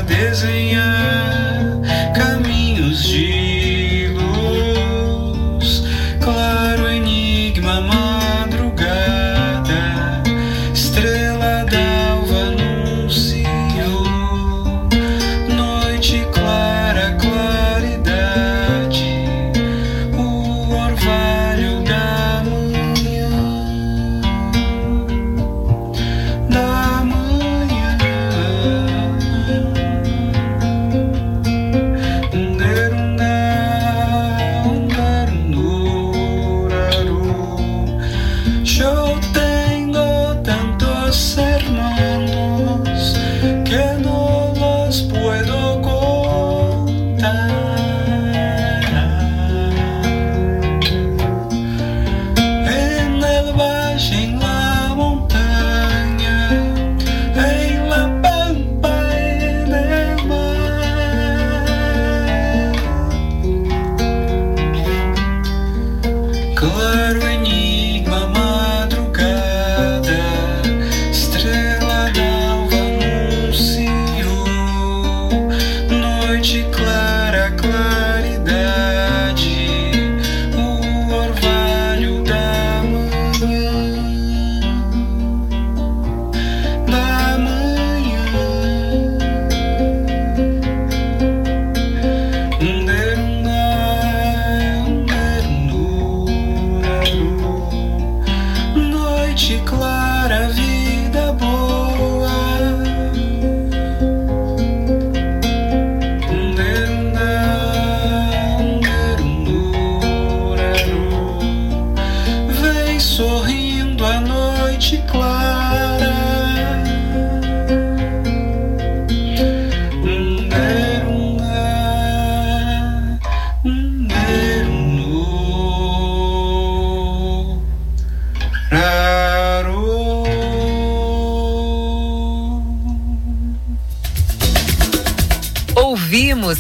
desenhar. 0.02 1.31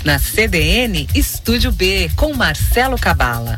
Na 0.03 0.17
CDN 0.17 1.07
Estúdio 1.13 1.71
B 1.71 2.09
com 2.15 2.33
Marcelo 2.33 2.97
Cabala. 2.97 3.55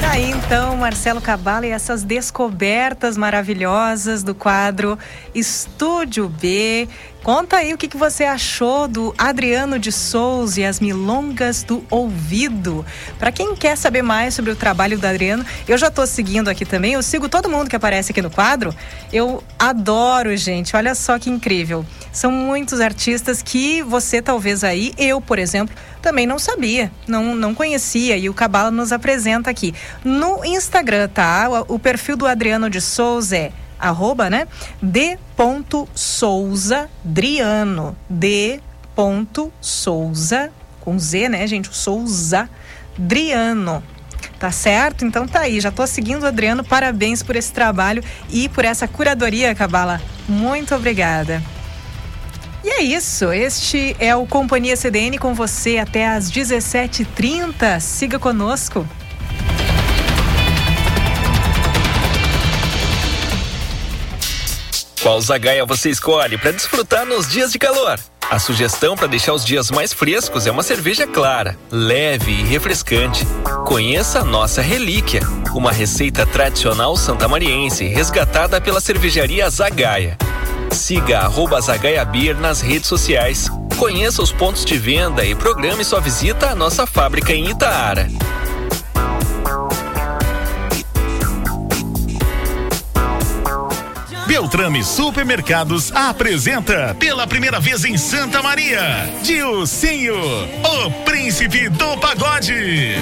Tá 0.00 0.10
aí 0.12 0.30
então, 0.30 0.76
Marcelo 0.76 1.20
Cabala 1.20 1.66
e 1.66 1.70
essas 1.70 2.04
descobertas 2.04 3.16
maravilhosas 3.16 4.22
do 4.22 4.34
quadro 4.34 4.98
Estúdio 5.34 6.28
B. 6.28 6.88
Conta 7.22 7.58
aí 7.58 7.72
o 7.72 7.78
que, 7.78 7.86
que 7.86 7.96
você 7.96 8.24
achou 8.24 8.88
do 8.88 9.14
Adriano 9.16 9.78
de 9.78 9.92
Souza 9.92 10.60
e 10.60 10.64
as 10.64 10.80
Milongas 10.80 11.62
do 11.62 11.84
Ouvido. 11.88 12.84
Para 13.16 13.30
quem 13.30 13.54
quer 13.54 13.76
saber 13.76 14.02
mais 14.02 14.34
sobre 14.34 14.50
o 14.50 14.56
trabalho 14.56 14.98
do 14.98 15.06
Adriano, 15.06 15.46
eu 15.68 15.78
já 15.78 15.86
estou 15.86 16.04
seguindo 16.04 16.48
aqui 16.48 16.66
também. 16.66 16.94
Eu 16.94 17.02
sigo 17.02 17.28
todo 17.28 17.48
mundo 17.48 17.70
que 17.70 17.76
aparece 17.76 18.10
aqui 18.10 18.20
no 18.20 18.28
quadro. 18.28 18.74
Eu 19.12 19.40
adoro, 19.56 20.36
gente. 20.36 20.74
Olha 20.74 20.96
só 20.96 21.16
que 21.16 21.30
incrível. 21.30 21.86
São 22.10 22.32
muitos 22.32 22.80
artistas 22.80 23.40
que 23.40 23.82
você 23.82 24.20
talvez 24.20 24.64
aí, 24.64 24.92
eu, 24.98 25.20
por 25.20 25.38
exemplo, 25.38 25.74
também 26.02 26.26
não 26.26 26.38
sabia, 26.40 26.90
não, 27.06 27.36
não 27.36 27.54
conhecia 27.54 28.16
e 28.16 28.28
o 28.28 28.34
Cabala 28.34 28.72
nos 28.72 28.90
apresenta 28.90 29.48
aqui. 29.48 29.72
No 30.04 30.44
Instagram, 30.44 31.08
tá? 31.08 31.48
O, 31.68 31.78
perfil 31.78 32.16
do 32.16 32.26
Adriano 32.26 32.68
de 32.68 32.80
Souza 32.80 33.36
é 33.36 33.52
arroba, 33.82 34.30
né? 34.30 34.46
D. 34.80 35.18
Souza 35.94 36.88
Driano. 37.04 37.96
D. 38.08 38.60
Souza, 39.60 40.50
com 40.80 40.98
Z, 40.98 41.28
né, 41.28 41.46
gente? 41.46 41.74
Souza 41.74 42.48
Driano. 42.96 43.82
Tá 44.38 44.50
certo? 44.50 45.04
Então 45.04 45.26
tá 45.26 45.40
aí, 45.40 45.60
já 45.60 45.70
tô 45.70 45.86
seguindo 45.86 46.22
o 46.22 46.26
Adriano. 46.26 46.64
Parabéns 46.64 47.22
por 47.22 47.36
esse 47.36 47.52
trabalho 47.52 48.02
e 48.30 48.48
por 48.48 48.64
essa 48.64 48.86
curadoria, 48.86 49.54
Cabala. 49.54 50.00
Muito 50.28 50.74
obrigada. 50.74 51.42
E 52.64 52.68
é 52.68 52.82
isso, 52.82 53.32
este 53.32 53.96
é 53.98 54.14
o 54.14 54.24
Companhia 54.24 54.76
CDN 54.76 55.18
com 55.18 55.34
você 55.34 55.78
até 55.78 56.08
às 56.08 56.30
17h30. 56.30 57.80
Siga 57.80 58.18
conosco. 58.20 58.86
Qual 65.02 65.20
zagaia 65.20 65.66
você 65.66 65.90
escolhe 65.90 66.38
para 66.38 66.52
desfrutar 66.52 67.04
nos 67.04 67.28
dias 67.28 67.50
de 67.50 67.58
calor? 67.58 67.98
A 68.30 68.38
sugestão 68.38 68.94
para 68.94 69.08
deixar 69.08 69.32
os 69.32 69.44
dias 69.44 69.68
mais 69.68 69.92
frescos 69.92 70.46
é 70.46 70.50
uma 70.52 70.62
cerveja 70.62 71.08
clara, 71.08 71.58
leve 71.72 72.30
e 72.30 72.42
refrescante. 72.44 73.26
Conheça 73.66 74.20
a 74.20 74.24
nossa 74.24 74.62
relíquia, 74.62 75.20
uma 75.56 75.72
receita 75.72 76.24
tradicional 76.24 76.96
santamariense 76.96 77.84
resgatada 77.84 78.60
pela 78.60 78.80
cervejaria 78.80 79.50
Zagaia. 79.50 80.16
Siga 80.70 81.18
arroba 81.18 81.60
Zagaia 81.60 82.04
Beer 82.04 82.38
nas 82.38 82.60
redes 82.60 82.86
sociais. 82.86 83.48
Conheça 83.76 84.22
os 84.22 84.30
pontos 84.30 84.64
de 84.64 84.78
venda 84.78 85.24
e 85.24 85.34
programe 85.34 85.84
sua 85.84 86.00
visita 86.00 86.50
à 86.50 86.54
nossa 86.54 86.86
fábrica 86.86 87.32
em 87.32 87.50
Itaara. 87.50 88.08
Beltrame 94.32 94.82
Supermercados 94.82 95.92
apresenta 95.92 96.96
pela 96.98 97.26
primeira 97.26 97.60
vez 97.60 97.84
em 97.84 97.98
Santa 97.98 98.42
Maria, 98.42 98.80
Dilcinho, 99.22 100.14
o 100.16 100.90
príncipe 101.04 101.68
do 101.68 101.98
pagode. 101.98 102.96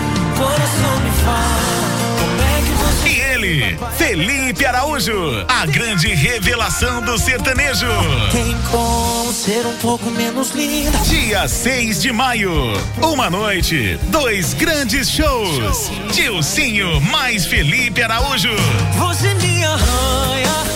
E 3.06 3.20
ele, 3.32 3.78
Felipe 3.96 4.66
Araújo, 4.66 5.14
a 5.46 5.66
grande 5.66 6.08
revelação 6.08 7.00
do 7.00 7.16
sertanejo. 7.16 7.86
Tem 8.32 8.56
como 8.68 9.32
ser 9.32 9.64
um 9.64 9.76
pouco 9.76 10.10
menos 10.10 10.50
linda. 10.50 10.98
Dia 11.04 11.46
6 11.46 12.02
de 12.02 12.10
maio, 12.10 12.52
uma 13.00 13.30
noite, 13.30 14.00
dois 14.08 14.52
grandes 14.52 15.08
shows. 15.08 15.92
Dilcinho 16.12 17.00
mais 17.02 17.46
Felipe 17.46 18.02
Araújo. 18.02 18.50
Você 18.98 19.32
me 19.34 19.64
arranha 19.64 20.69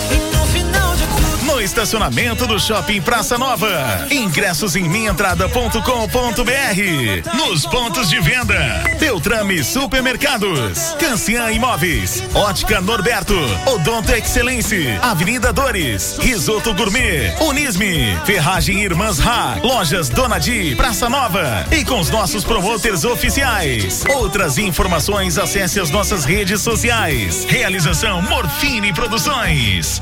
estacionamento 1.65 2.45
do 2.45 2.59
Shopping 2.59 3.01
Praça 3.01 3.39
Nova. 3.39 4.07
Ingressos 4.11 4.75
em 4.75 4.87
minhaentrada.com.br. 4.87 7.35
Nos 7.35 7.65
pontos 7.65 8.07
de 8.07 8.19
venda. 8.21 8.83
Beltrame 8.99 9.63
Supermercados. 9.63 10.95
Cancian 10.99 11.51
Imóveis. 11.51 12.23
Ótica 12.35 12.79
Norberto. 12.79 13.33
Odonto 13.65 14.11
Excelência. 14.11 14.99
Avenida 15.01 15.51
Dores. 15.51 16.19
Risoto 16.19 16.71
Gourmet. 16.75 17.33
Unisme. 17.41 18.15
Ferragem 18.25 18.83
Irmãs 18.83 19.17
Ra. 19.17 19.57
Lojas 19.63 20.07
Dona 20.07 20.37
Di. 20.37 20.75
Praça 20.75 21.09
Nova. 21.09 21.65
E 21.71 21.83
com 21.83 21.99
os 21.99 22.11
nossos 22.11 22.43
promotores 22.43 23.03
oficiais. 23.03 24.03
Outras 24.13 24.59
informações 24.59 25.39
acesse 25.39 25.79
as 25.79 25.89
nossas 25.89 26.25
redes 26.25 26.61
sociais. 26.61 27.43
Realização 27.45 28.21
Morfine 28.21 28.93
Produções. 28.93 29.99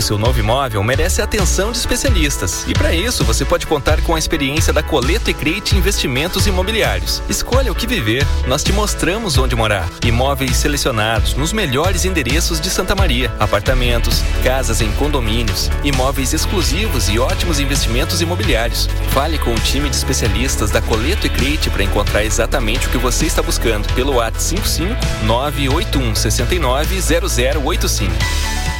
O 0.00 0.02
seu 0.02 0.16
novo 0.16 0.40
imóvel 0.40 0.82
merece 0.82 1.20
a 1.20 1.24
atenção 1.24 1.70
de 1.70 1.76
especialistas. 1.76 2.64
E 2.66 2.72
para 2.72 2.94
isso, 2.94 3.22
você 3.22 3.44
pode 3.44 3.66
contar 3.66 4.00
com 4.00 4.14
a 4.14 4.18
experiência 4.18 4.72
da 4.72 4.82
Coleto 4.82 5.28
e 5.28 5.34
Crete 5.34 5.76
Investimentos 5.76 6.46
Imobiliários. 6.46 7.22
Escolha 7.28 7.70
o 7.70 7.74
que 7.74 7.86
viver. 7.86 8.26
Nós 8.46 8.64
te 8.64 8.72
mostramos 8.72 9.36
onde 9.36 9.54
morar. 9.54 9.86
Imóveis 10.02 10.56
selecionados 10.56 11.34
nos 11.34 11.52
melhores 11.52 12.06
endereços 12.06 12.58
de 12.62 12.70
Santa 12.70 12.94
Maria. 12.94 13.30
Apartamentos, 13.38 14.22
casas 14.42 14.80
em 14.80 14.90
condomínios, 14.92 15.68
imóveis 15.84 16.32
exclusivos 16.32 17.10
e 17.10 17.18
ótimos 17.18 17.60
investimentos 17.60 18.22
imobiliários. 18.22 18.88
Fale 19.10 19.38
com 19.38 19.52
o 19.52 19.60
time 19.60 19.90
de 19.90 19.96
especialistas 19.96 20.70
da 20.70 20.80
Coleto 20.80 21.26
e 21.26 21.28
Crete 21.28 21.68
para 21.68 21.84
encontrar 21.84 22.24
exatamente 22.24 22.86
o 22.86 22.90
que 22.90 22.96
você 22.96 23.26
está 23.26 23.42
buscando 23.42 23.86
pelo 23.92 24.14
WhatsApp 24.14 24.66
55 24.66 25.26
981 25.26 26.14
69 26.14 27.02
0085 27.02 28.79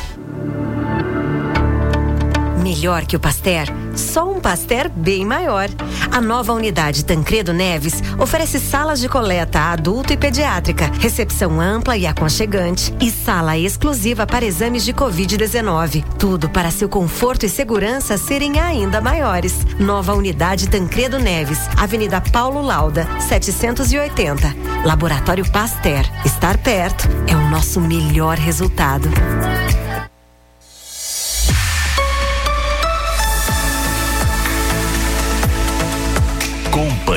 melhor 2.81 3.05
que 3.05 3.15
o 3.15 3.21
Pasteur? 3.21 3.67
Só 3.95 4.33
um 4.33 4.41
Pasteur 4.41 4.89
bem 4.89 5.23
maior. 5.23 5.69
A 6.11 6.19
nova 6.19 6.55
unidade 6.55 7.05
Tancredo 7.05 7.53
Neves 7.53 8.03
oferece 8.19 8.59
salas 8.59 8.99
de 9.01 9.07
coleta 9.07 9.61
adulto 9.71 10.15
e 10.15 10.17
pediátrica, 10.17 10.91
recepção 10.99 11.61
ampla 11.61 11.95
e 11.99 12.07
aconchegante 12.07 12.95
e 12.99 13.11
sala 13.11 13.59
exclusiva 13.59 14.27
para 14.27 14.47
exames 14.47 14.83
de 14.83 14.95
Covid-19. 14.95 16.03
Tudo 16.19 16.49
para 16.49 16.71
seu 16.71 16.89
conforto 16.89 17.45
e 17.45 17.51
segurança 17.51 18.17
serem 18.17 18.59
ainda 18.59 18.99
maiores. 18.99 19.59
Nova 19.79 20.15
unidade 20.15 20.67
Tancredo 20.67 21.19
Neves, 21.19 21.59
Avenida 21.77 22.19
Paulo 22.19 22.63
Lauda, 22.63 23.07
780. 23.21 24.57
Laboratório 24.87 25.47
Pasteur. 25.53 26.07
Estar 26.25 26.57
perto 26.57 27.07
é 27.27 27.37
o 27.37 27.51
nosso 27.51 27.79
melhor 27.79 28.39
resultado. 28.39 29.07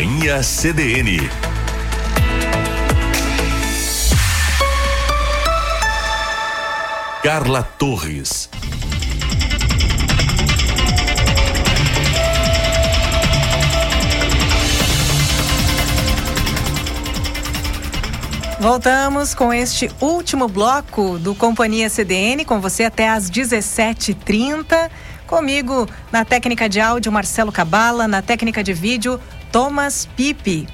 Companhia 0.03 0.43
CDN. 0.43 1.17
Carla 7.23 7.63
Torres. 7.63 8.49
Voltamos 18.59 19.33
com 19.33 19.53
este 19.53 19.89
último 20.01 20.49
bloco 20.49 21.17
do 21.17 21.33
Companhia 21.33 21.89
CDN, 21.89 22.43
com 22.43 22.59
você 22.59 22.83
até 22.83 23.07
às 23.07 23.31
17h30. 23.31 24.89
Comigo 25.33 25.87
na 26.11 26.23
técnica 26.23 26.69
de 26.69 26.79
áudio, 26.79 27.11
Marcelo 27.11 27.51
Cabala, 27.51 28.07
na 28.07 28.21
técnica 28.21 28.63
de 28.63 28.71
vídeo, 28.71 29.19
Thomas 29.53 30.09
Pipe. 30.17 30.67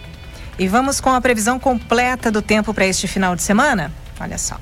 E 0.58 0.66
vamos 0.66 1.02
com 1.02 1.10
a 1.10 1.20
previsão 1.20 1.60
completa 1.60 2.32
do 2.32 2.42
tempo 2.42 2.74
para 2.74 2.86
este 2.86 3.10
final 3.10 3.36
de 3.36 3.44
semana? 3.44 3.92
Olha 4.18 4.38
só. 4.38 4.56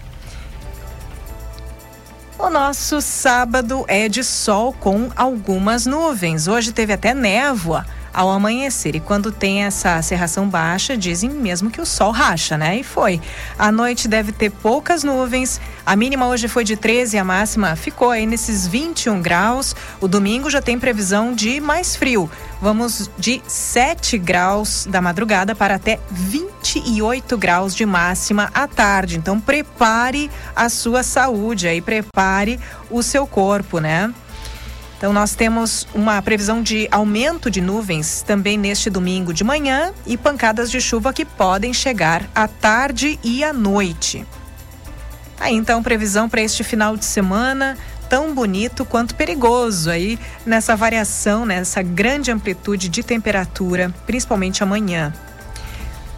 O 2.40 2.50
nosso 2.50 3.00
sábado 3.00 3.86
é 3.88 4.10
de 4.10 4.24
sol 4.24 4.74
com 4.74 5.12
algumas 5.16 5.86
nuvens. 5.86 6.48
Hoje 6.48 6.72
teve 6.72 6.94
até 6.94 7.14
névoa 7.14 7.86
ao 8.18 8.32
amanhecer. 8.32 8.96
E 8.96 9.00
quando 9.00 9.32
tem 9.32 9.64
essa 9.64 10.02
serração 10.02 10.50
baixa, 10.50 10.98
dizem 10.98 11.30
mesmo 11.30 11.70
que 11.70 11.80
o 11.80 11.86
sol 11.86 12.10
racha, 12.10 12.58
né? 12.58 12.80
E 12.80 12.84
foi. 12.84 13.22
A 13.60 13.72
noite 13.72 14.08
deve 14.08 14.32
ter 14.32 14.50
poucas 14.50 15.04
nuvens. 15.04 15.62
A 15.86 15.96
mínima 15.96 16.28
hoje 16.28 16.48
foi 16.48 16.64
de 16.64 16.76
13, 16.76 17.16
a 17.20 17.24
máxima 17.24 17.76
ficou 17.76 18.10
aí 18.10 18.26
nesses 18.26 18.66
21 18.66 19.22
graus. 19.22 19.76
O 20.02 20.08
domingo 20.08 20.50
já 20.50 20.60
tem 20.60 20.80
previsão 20.80 21.32
de 21.32 21.62
mais 21.62 21.96
frio. 21.96 22.28
Vamos 22.60 23.08
de 23.20 23.40
7 23.46 24.18
graus 24.18 24.88
da 24.90 25.00
madrugada 25.00 25.54
para 25.54 25.76
até 25.76 26.00
28 26.10 27.38
graus 27.38 27.76
de 27.76 27.86
máxima 27.86 28.50
à 28.52 28.68
tarde. 28.68 29.20
Então 29.20 29.40
prepare 29.40 30.32
a 30.56 30.70
sua 30.70 31.04
saúde 31.04 31.68
aí, 31.68 31.82
prepare 31.82 32.60
o 32.90 33.04
seu 33.04 33.28
corpo, 33.28 33.80
né? 33.80 34.12
Então, 34.98 35.14
nós 35.14 35.36
temos 35.36 35.88
uma 35.94 36.20
previsão 36.22 36.62
de 36.62 36.88
aumento 36.92 37.52
de 37.52 37.62
nuvens 37.62 38.24
também 38.24 38.58
neste 38.58 38.90
domingo 38.90 39.32
de 39.32 39.44
manhã 39.44 39.94
e 40.08 40.18
pancadas 40.18 40.72
de 40.72 40.82
chuva 40.82 41.14
que 41.14 41.24
podem 41.24 41.72
chegar 41.72 42.28
à 42.34 42.48
tarde 42.48 43.20
e 43.24 43.44
à 43.44 43.54
noite. 43.54 44.26
Aí, 45.40 45.54
então, 45.54 45.84
previsão 45.84 46.28
para 46.28 46.42
este 46.42 46.64
final 46.64 46.98
de 46.98 47.06
semana 47.06 47.78
tão 48.10 48.34
bonito 48.34 48.86
quanto 48.86 49.14
perigoso 49.14 49.90
aí 49.90 50.18
nessa 50.46 50.76
variação, 50.76 51.46
nessa 51.46 51.82
grande 51.82 52.32
amplitude 52.32 52.90
de 52.90 53.04
temperatura, 53.04 53.94
principalmente 54.06 54.64
amanhã. 54.64 55.14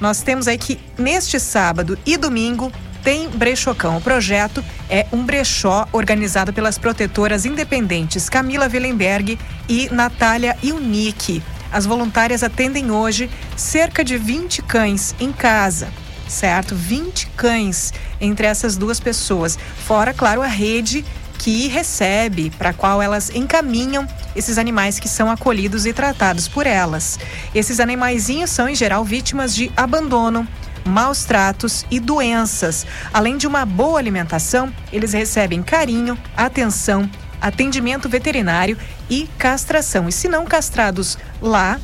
Nós 0.00 0.22
temos 0.22 0.48
aí 0.48 0.56
que 0.56 0.80
neste 0.96 1.38
sábado 1.38 1.98
e 2.06 2.16
domingo 2.16 2.72
tem 3.04 3.28
Brechocão. 3.28 3.98
O 3.98 4.00
projeto 4.00 4.64
é 4.88 5.06
um 5.12 5.24
brechó 5.24 5.86
organizado 5.92 6.54
pelas 6.54 6.78
protetoras 6.78 7.44
independentes 7.44 8.30
Camila 8.30 8.66
Willenberg 8.66 9.38
e 9.68 9.90
Natália 9.90 10.56
Unique. 10.62 11.42
As 11.70 11.84
voluntárias 11.84 12.42
atendem 12.42 12.90
hoje 12.90 13.30
cerca 13.56 14.02
de 14.02 14.16
20 14.16 14.62
cães 14.62 15.14
em 15.20 15.32
casa, 15.32 15.88
certo? 16.26 16.74
20 16.74 17.26
cães 17.36 17.92
entre 18.18 18.46
essas 18.46 18.76
duas 18.76 18.98
pessoas. 18.98 19.58
Fora, 19.86 20.14
claro, 20.14 20.40
a 20.40 20.46
rede 20.46 21.04
que 21.40 21.68
recebe, 21.68 22.50
para 22.50 22.74
qual 22.74 23.00
elas 23.00 23.30
encaminham 23.30 24.06
esses 24.36 24.58
animais 24.58 25.00
que 25.00 25.08
são 25.08 25.30
acolhidos 25.30 25.86
e 25.86 25.92
tratados 25.92 26.46
por 26.46 26.66
elas. 26.66 27.18
Esses 27.54 27.80
animaizinhos 27.80 28.50
são, 28.50 28.68
em 28.68 28.74
geral, 28.74 29.02
vítimas 29.02 29.54
de 29.54 29.72
abandono, 29.74 30.46
maus 30.84 31.24
tratos 31.24 31.86
e 31.90 31.98
doenças. 31.98 32.86
Além 33.10 33.38
de 33.38 33.46
uma 33.46 33.64
boa 33.64 33.98
alimentação, 33.98 34.70
eles 34.92 35.14
recebem 35.14 35.62
carinho, 35.62 36.16
atenção, 36.36 37.10
atendimento 37.40 38.06
veterinário 38.06 38.76
e 39.08 39.26
castração. 39.38 40.10
E 40.10 40.12
se 40.12 40.28
não 40.28 40.44
castrados 40.44 41.16
lá, 41.40 41.80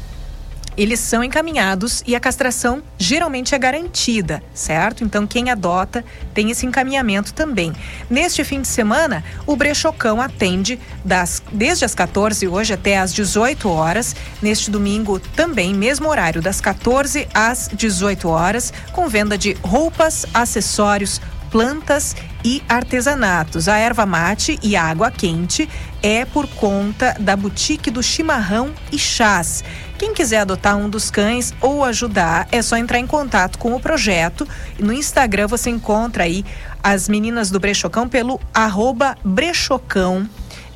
eles 0.77 1.01
são 1.01 1.24
encaminhados 1.24 2.03
e 2.07 2.14
a 2.14 2.20
castração 2.20 2.83
geralmente 2.99 3.55
é 3.55 3.59
garantida, 3.59 4.43
certo? 4.53 5.03
Então 5.03 5.27
quem 5.27 5.51
adota 5.51 6.05
tem 6.35 6.51
esse 6.51 6.66
encaminhamento 6.66 7.33
também. 7.33 7.72
Neste 8.11 8.45
fim 8.45 8.61
de 8.61 8.68
semana, 8.68 9.24
o 9.47 9.57
Brechocão 9.57 10.20
atende 10.20 10.79
das, 11.05 11.43
desde 11.51 11.85
as 11.85 11.95
14 11.95 12.47
hoje 12.47 12.74
até 12.74 12.99
às 12.99 13.12
18 13.14 13.68
horas. 13.68 14.14
Neste 14.43 14.70
domingo 14.70 15.18
também, 15.18 15.72
mesmo 15.72 16.09
horário, 16.09 16.43
das 16.43 16.61
14 16.61 17.27
às 17.33 17.70
18 17.72 18.29
horas, 18.29 18.72
com 18.93 19.09
venda 19.09 19.39
de 19.39 19.55
roupas, 19.62 20.27
acessórios, 20.35 21.20
plantas 21.51 22.14
e 22.45 22.62
artesanatos. 22.68 23.68
A 23.68 23.79
erva 23.79 24.05
mate 24.05 24.59
e 24.62 24.77
a 24.77 24.85
água 24.85 25.11
quente 25.11 25.68
é 26.03 26.24
por 26.24 26.47
conta 26.47 27.16
da 27.18 27.35
boutique 27.35 27.91
do 27.91 28.03
chimarrão 28.03 28.72
e 28.93 28.99
chás. 28.99 29.64
Quem 29.99 30.12
quiser 30.12 30.40
adotar 30.40 30.76
um 30.76 30.90
dos 30.90 31.11
cães 31.11 31.55
ou 31.61 31.82
ajudar, 31.82 32.47
é 32.53 32.61
só 32.61 32.76
entrar 32.76 32.99
em 32.99 33.07
contato 33.07 33.59
com 33.59 33.74
o 33.74 33.80
projeto. 33.80 34.47
No 34.78 34.92
Instagram 34.92 35.47
você 35.47 35.70
encontra 35.70 36.24
aí 36.24 36.44
as 36.82 37.09
meninas 37.09 37.51
do 37.51 37.59
Brechocão 37.59 38.07
pelo 38.07 38.38
arroba 38.53 39.16
brechocão, 39.24 40.28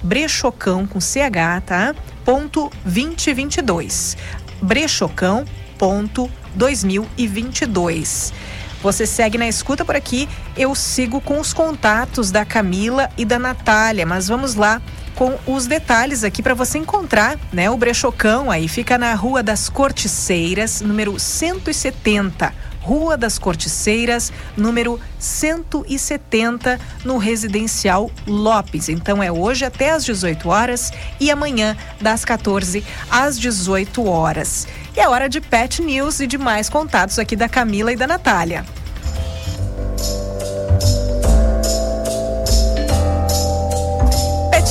brechocão 0.02 0.86
com 0.86 1.00
CH, 1.00 1.60
tá? 1.66 1.94
Ponto 2.24 2.70
2022. 2.84 4.16
Brechocão 4.62 5.44
ponto 5.76 6.30
2022. 6.54 8.32
Você 8.82 9.04
segue 9.04 9.36
na 9.36 9.46
escuta 9.46 9.84
por 9.84 9.94
aqui, 9.94 10.26
eu 10.56 10.74
sigo 10.74 11.20
com 11.20 11.38
os 11.38 11.52
contatos 11.52 12.30
da 12.30 12.46
Camila 12.46 13.10
e 13.18 13.26
da 13.26 13.38
Natália, 13.38 14.06
mas 14.06 14.26
vamos 14.26 14.54
lá 14.54 14.80
com 15.20 15.38
os 15.46 15.66
detalhes 15.66 16.24
aqui 16.24 16.42
para 16.42 16.54
você 16.54 16.78
encontrar, 16.78 17.38
né? 17.52 17.68
O 17.68 17.76
Brechocão 17.76 18.50
aí 18.50 18.66
fica 18.66 18.96
na 18.96 19.12
Rua 19.12 19.42
das 19.42 19.68
Corticeiras, 19.68 20.80
número 20.80 21.20
170. 21.20 22.54
Rua 22.80 23.18
das 23.18 23.38
Corticeiras, 23.38 24.32
número 24.56 24.98
170, 25.18 26.80
no 27.04 27.18
Residencial 27.18 28.10
Lopes. 28.26 28.88
Então 28.88 29.22
é 29.22 29.30
hoje 29.30 29.66
até 29.66 29.90
às 29.90 30.06
18 30.06 30.48
horas 30.48 30.90
e 31.20 31.30
amanhã 31.30 31.76
das 32.00 32.24
14 32.24 32.82
às 33.10 33.38
18 33.38 34.02
horas. 34.08 34.66
E 34.96 35.00
é 35.00 35.06
hora 35.06 35.28
de 35.28 35.38
Pet 35.38 35.82
News 35.82 36.20
e 36.20 36.26
de 36.26 36.38
mais 36.38 36.70
contatos 36.70 37.18
aqui 37.18 37.36
da 37.36 37.46
Camila 37.46 37.92
e 37.92 37.96
da 37.96 38.06
Natália. 38.06 38.64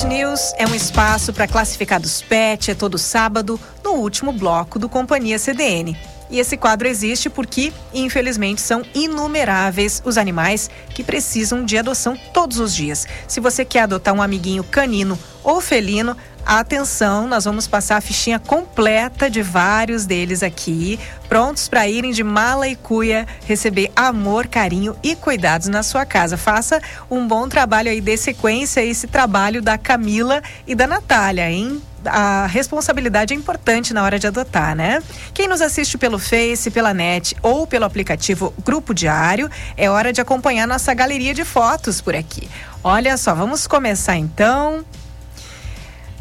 News 0.09 0.55
é 0.57 0.65
um 0.65 0.73
espaço 0.73 1.31
para 1.31 1.47
classificados 1.47 2.19
pet, 2.23 2.71
é 2.71 2.73
todo 2.73 2.97
sábado, 2.97 3.59
no 3.83 3.91
último 3.91 4.33
bloco 4.33 4.79
do 4.79 4.89
Companhia 4.89 5.37
CDN. 5.37 5.95
E 6.31 6.39
esse 6.39 6.57
quadro 6.57 6.87
existe 6.87 7.29
porque, 7.29 7.71
infelizmente, 7.93 8.59
são 8.59 8.81
inumeráveis 8.95 10.01
os 10.03 10.17
animais 10.17 10.67
que 10.95 11.03
precisam 11.03 11.63
de 11.63 11.77
adoção 11.77 12.17
todos 12.33 12.57
os 12.57 12.73
dias. 12.73 13.07
Se 13.27 13.39
você 13.39 13.63
quer 13.63 13.81
adotar 13.81 14.15
um 14.15 14.21
amiguinho 14.21 14.63
canino 14.63 15.17
ou 15.43 15.61
felino, 15.61 16.17
Atenção, 16.45 17.27
nós 17.27 17.45
vamos 17.45 17.67
passar 17.67 17.97
a 17.97 18.01
fichinha 18.01 18.39
completa 18.39 19.29
de 19.29 19.41
vários 19.41 20.05
deles 20.05 20.41
aqui, 20.41 20.99
prontos 21.27 21.67
para 21.67 21.87
irem 21.87 22.11
de 22.11 22.23
mala 22.23 22.67
e 22.67 22.75
cuia 22.75 23.27
receber 23.45 23.91
amor, 23.95 24.47
carinho 24.47 24.95
e 25.03 25.15
cuidados 25.15 25.67
na 25.67 25.83
sua 25.83 26.05
casa. 26.05 26.37
Faça 26.37 26.81
um 27.09 27.27
bom 27.27 27.47
trabalho 27.47 27.91
aí, 27.91 28.01
dê 28.01 28.17
sequência 28.17 28.81
a 28.81 28.85
esse 28.85 29.07
trabalho 29.07 29.61
da 29.61 29.77
Camila 29.77 30.41
e 30.65 30.73
da 30.73 30.87
Natália, 30.87 31.49
hein? 31.49 31.81
a 32.05 32.45
responsabilidade 32.45 33.33
é 33.33 33.37
importante 33.37 33.93
na 33.93 34.03
hora 34.03 34.17
de 34.17 34.27
adotar, 34.27 34.75
né? 34.75 35.01
Quem 35.33 35.47
nos 35.47 35.61
assiste 35.61 35.97
pelo 35.97 36.17
Face, 36.17 36.71
pela 36.71 36.93
net 36.93 37.35
ou 37.41 37.67
pelo 37.67 37.85
aplicativo 37.85 38.53
Grupo 38.63 38.93
Diário, 38.93 39.49
é 39.75 39.89
hora 39.89 40.13
de 40.13 40.21
acompanhar 40.21 40.67
nossa 40.67 40.93
galeria 40.93 41.33
de 41.33 41.43
fotos 41.43 42.01
por 42.01 42.15
aqui. 42.15 42.49
Olha 42.83 43.17
só, 43.17 43.35
vamos 43.35 43.67
começar 43.67 44.15
então. 44.15 44.85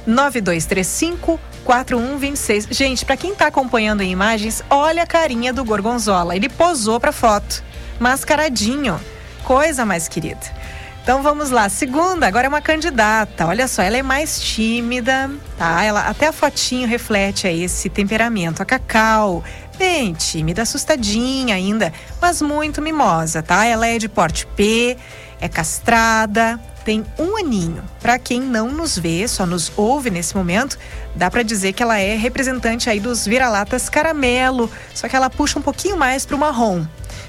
9235 0.05 1.39
4126. 1.63 2.67
Gente, 2.69 3.05
para 3.05 3.17
quem 3.17 3.33
tá 3.33 3.47
acompanhando 3.47 4.01
em 4.01 4.11
imagens, 4.11 4.63
olha 4.69 5.03
a 5.03 5.07
carinha 5.07 5.53
do 5.53 5.63
Gorgonzola. 5.63 6.35
Ele 6.35 6.49
posou 6.49 6.99
para 6.99 7.11
foto, 7.11 7.63
mascaradinho. 7.99 8.99
Coisa 9.43 9.85
mais 9.85 10.07
querida. 10.07 10.63
Então 11.03 11.21
vamos 11.21 11.49
lá, 11.49 11.67
segunda, 11.67 12.25
agora 12.25 12.45
é 12.45 12.49
uma 12.49 12.61
candidata. 12.61 13.45
Olha 13.45 13.67
só, 13.67 13.81
ela 13.81 13.97
é 13.97 14.01
mais 14.01 14.39
tímida, 14.39 15.29
tá? 15.57 15.83
Ela 15.83 16.07
até 16.07 16.27
a 16.27 16.31
fotinho 16.31 16.87
reflete 16.87 17.45
aí 17.45 17.61
esse 17.61 17.89
temperamento. 17.89 18.61
A 18.61 18.65
Cacau, 18.65 19.43
bem 19.77 20.13
tímida, 20.13 20.61
assustadinha 20.61 21.55
ainda, 21.55 21.91
mas 22.21 22.41
muito 22.41 22.81
mimosa, 22.81 23.43
tá? 23.43 23.65
Ela 23.65 23.87
é 23.87 23.97
de 23.97 24.07
porte 24.07 24.47
P, 24.47 24.97
é 25.41 25.49
castrada, 25.49 26.57
tem 26.83 27.05
um 27.17 27.37
aninho. 27.37 27.83
Para 28.01 28.19
quem 28.19 28.41
não 28.41 28.71
nos 28.71 28.97
vê, 28.97 29.27
só 29.27 29.45
nos 29.45 29.71
ouve 29.75 30.09
nesse 30.09 30.35
momento, 30.35 30.77
dá 31.15 31.29
para 31.29 31.43
dizer 31.43 31.73
que 31.73 31.81
ela 31.81 31.97
é 31.97 32.15
representante 32.15 32.89
aí 32.89 32.99
dos 32.99 33.25
vira-latas 33.25 33.89
caramelo, 33.89 34.69
só 34.93 35.07
que 35.07 35.15
ela 35.15 35.29
puxa 35.29 35.59
um 35.59 35.61
pouquinho 35.61 35.97
mais 35.97 36.25
para 36.25 36.35
o 36.35 36.39
marrom. 36.39 36.85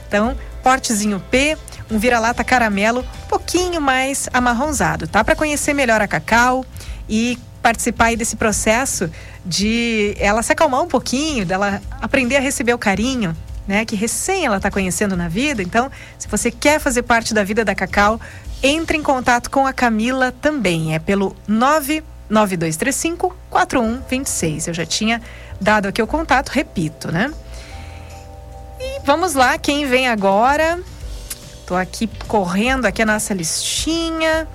Então, 0.07 0.37
portezinho 0.63 1.23
P, 1.31 1.57
um 1.91 1.99
vira-lata 1.99 2.43
caramelo, 2.43 3.01
um 3.25 3.29
pouquinho 3.29 3.81
mais 3.81 4.29
amarronzado, 4.33 5.07
tá? 5.07 5.23
Para 5.23 5.37
conhecer 5.37 5.75
melhor 5.75 6.01
a 6.01 6.09
Cacau 6.09 6.65
e 7.09 7.39
participar 7.63 8.07
aí 8.07 8.17
desse 8.17 8.37
processo 8.37 9.11
de 9.45 10.15
ela 10.19 10.43
se 10.43 10.53
acalmar 10.53 10.83
um 10.83 10.87
pouquinho, 10.87 11.47
dela 11.47 11.81
aprender 12.01 12.37
a 12.37 12.41
receber 12.41 12.75
o 12.75 12.79
carinho, 12.79 13.37
né, 13.67 13.85
que 13.85 13.97
recém 13.97 14.45
ela 14.45 14.59
está 14.59 14.71
conhecendo 14.71 15.17
na 15.17 15.29
vida. 15.29 15.63
Então, 15.63 15.91
se 16.19 16.29
você 16.29 16.51
quer 16.51 16.79
fazer 16.79 17.03
parte 17.03 17.33
da 17.33 17.43
vida 17.43 17.65
da 17.65 17.75
Cacau, 17.75 18.21
entre 18.65 18.97
em 18.97 19.03
contato 19.03 19.51
com 19.51 19.67
a 19.67 19.75
Camila 19.75 20.33
também. 20.33 20.95
É 20.95 20.99
pelo 20.99 21.37
99235 21.47 23.37
4126. 23.51 24.69
Eu 24.69 24.75
já 24.75 24.87
tinha 24.87 25.21
dado 25.61 25.87
aqui 25.87 26.03
o 26.03 26.07
contato, 26.07 26.49
repito, 26.49 27.13
né? 27.13 27.31
E 28.81 29.01
vamos 29.05 29.35
lá, 29.35 29.59
quem 29.59 29.87
vem 29.87 30.09
agora? 30.09 30.81
Tô 31.67 31.77
aqui 31.77 32.09
correndo 32.27 32.87
aqui 32.87 33.03
a 33.03 33.07
nossa 33.07 33.35
listinha. 33.35 34.49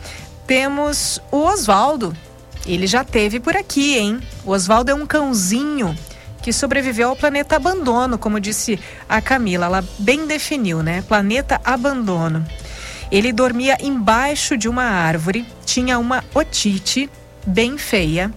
Temos 0.48 1.22
o 1.32 1.44
Oswaldo. 1.46 2.18
Ele 2.66 2.88
já 2.88 3.04
teve 3.04 3.40
por 3.40 3.56
aqui, 3.56 3.96
hein? 3.98 4.20
O 4.44 4.52
Oswaldo 4.52 4.90
é 4.90 4.94
um 4.96 5.06
cãozinho 5.06 5.96
que 6.42 6.52
sobreviveu 6.52 7.10
ao 7.10 7.16
planeta 7.16 7.56
abandono, 7.56 8.18
como 8.18 8.40
disse 8.40 8.80
a 9.08 9.22
Camila. 9.22 9.68
Ela 9.68 9.86
bem 10.00 10.26
definiu, 10.26 10.82
né? 10.82 11.04
Planeta 11.08 11.62
abandono. 11.64 12.44
Ele 13.12 13.34
dormia 13.34 13.78
embaixo 13.82 14.56
de 14.56 14.70
uma 14.70 14.84
árvore, 14.84 15.46
tinha 15.66 15.98
uma 15.98 16.24
otite 16.34 17.10
bem 17.46 17.78
feia, 17.78 18.32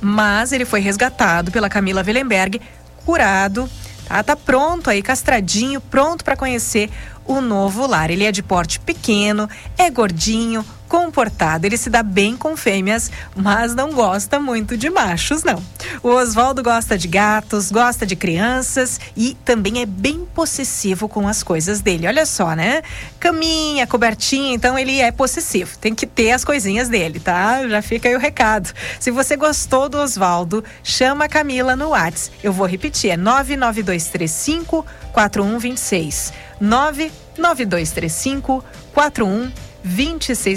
mas 0.00 0.52
ele 0.52 0.64
foi 0.64 0.80
resgatado 0.80 1.50
pela 1.50 1.70
Camila 1.70 2.02
Wellenberg, 2.04 2.60
curado, 3.04 3.68
tá, 4.06 4.22
tá 4.22 4.36
pronto 4.36 4.90
aí, 4.90 5.00
castradinho, 5.00 5.80
pronto 5.80 6.24
para 6.24 6.36
conhecer 6.36 6.90
o 7.24 7.40
novo 7.40 7.86
lar. 7.86 8.10
Ele 8.10 8.24
é 8.24 8.32
de 8.32 8.42
porte 8.42 8.78
pequeno, 8.80 9.48
é 9.78 9.88
gordinho, 9.88 10.64
comportado. 10.92 11.64
Ele 11.64 11.78
se 11.78 11.88
dá 11.88 12.02
bem 12.02 12.36
com 12.36 12.54
fêmeas, 12.54 13.10
mas 13.34 13.74
não 13.74 13.92
gosta 13.92 14.38
muito 14.38 14.76
de 14.76 14.90
machos, 14.90 15.42
não. 15.42 15.64
O 16.02 16.10
Oswaldo 16.10 16.62
gosta 16.62 16.98
de 16.98 17.08
gatos, 17.08 17.72
gosta 17.72 18.04
de 18.04 18.14
crianças 18.14 19.00
e 19.16 19.34
também 19.42 19.80
é 19.80 19.86
bem 19.86 20.26
possessivo 20.34 21.08
com 21.08 21.26
as 21.26 21.42
coisas 21.42 21.80
dele. 21.80 22.06
Olha 22.06 22.26
só, 22.26 22.54
né? 22.54 22.82
Caminha, 23.18 23.86
cobertinha, 23.86 24.54
então 24.54 24.78
ele 24.78 25.00
é 25.00 25.10
possessivo. 25.10 25.78
Tem 25.78 25.94
que 25.94 26.06
ter 26.06 26.32
as 26.32 26.44
coisinhas 26.44 26.90
dele, 26.90 27.18
tá? 27.18 27.66
Já 27.66 27.80
fica 27.80 28.10
aí 28.10 28.14
o 28.14 28.18
recado. 28.18 28.70
Se 29.00 29.10
você 29.10 29.34
gostou 29.34 29.88
do 29.88 29.96
Oswaldo, 29.96 30.62
chama 30.84 31.24
a 31.24 31.28
Camila 31.28 31.74
no 31.74 31.88
Whats. 31.88 32.30
Eu 32.44 32.52
vou 32.52 32.66
repetir, 32.66 33.12
é 33.12 33.16
99235 33.16 34.84
4126. 35.14 36.34
99235 36.60 38.62
4126. 38.92 39.71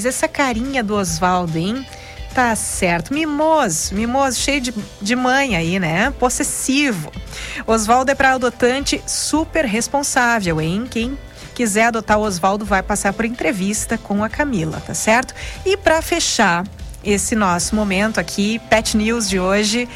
Essa 0.06 0.28
carinha 0.28 0.84
do 0.84 0.96
Oswaldo, 0.96 1.58
hein? 1.58 1.86
Tá 2.34 2.54
certo. 2.56 3.14
Mimoso, 3.14 3.96
mimoso, 3.96 4.40
cheio 4.40 4.60
de, 4.60 4.74
de 5.02 5.16
mãe 5.16 5.56
aí, 5.56 5.80
né? 5.80 6.12
Possessivo. 6.20 7.12
Oswaldo 7.66 8.12
é 8.12 8.16
para 8.16 8.34
adotante 8.34 9.02
super 9.08 9.66
responsável, 9.66 10.60
hein? 10.60 10.86
Quem 10.90 11.18
quiser 11.54 11.86
adotar 11.86 12.20
o 12.20 12.24
Oswaldo 12.24 12.66
vai 12.66 12.84
passar 12.84 13.14
por 13.14 13.24
entrevista 13.24 13.98
com 13.98 14.22
a 14.22 14.30
Camila, 14.30 14.82
tá 14.86 14.94
certo? 14.94 15.34
E 15.66 15.78
para 15.78 16.02
fechar 16.02 16.66
esse 17.04 17.36
nosso 17.36 17.74
momento 17.76 18.20
aqui, 18.20 18.60
Pet 18.70 18.98
News 18.98 19.30
de 19.30 19.40
hoje, 19.40 19.88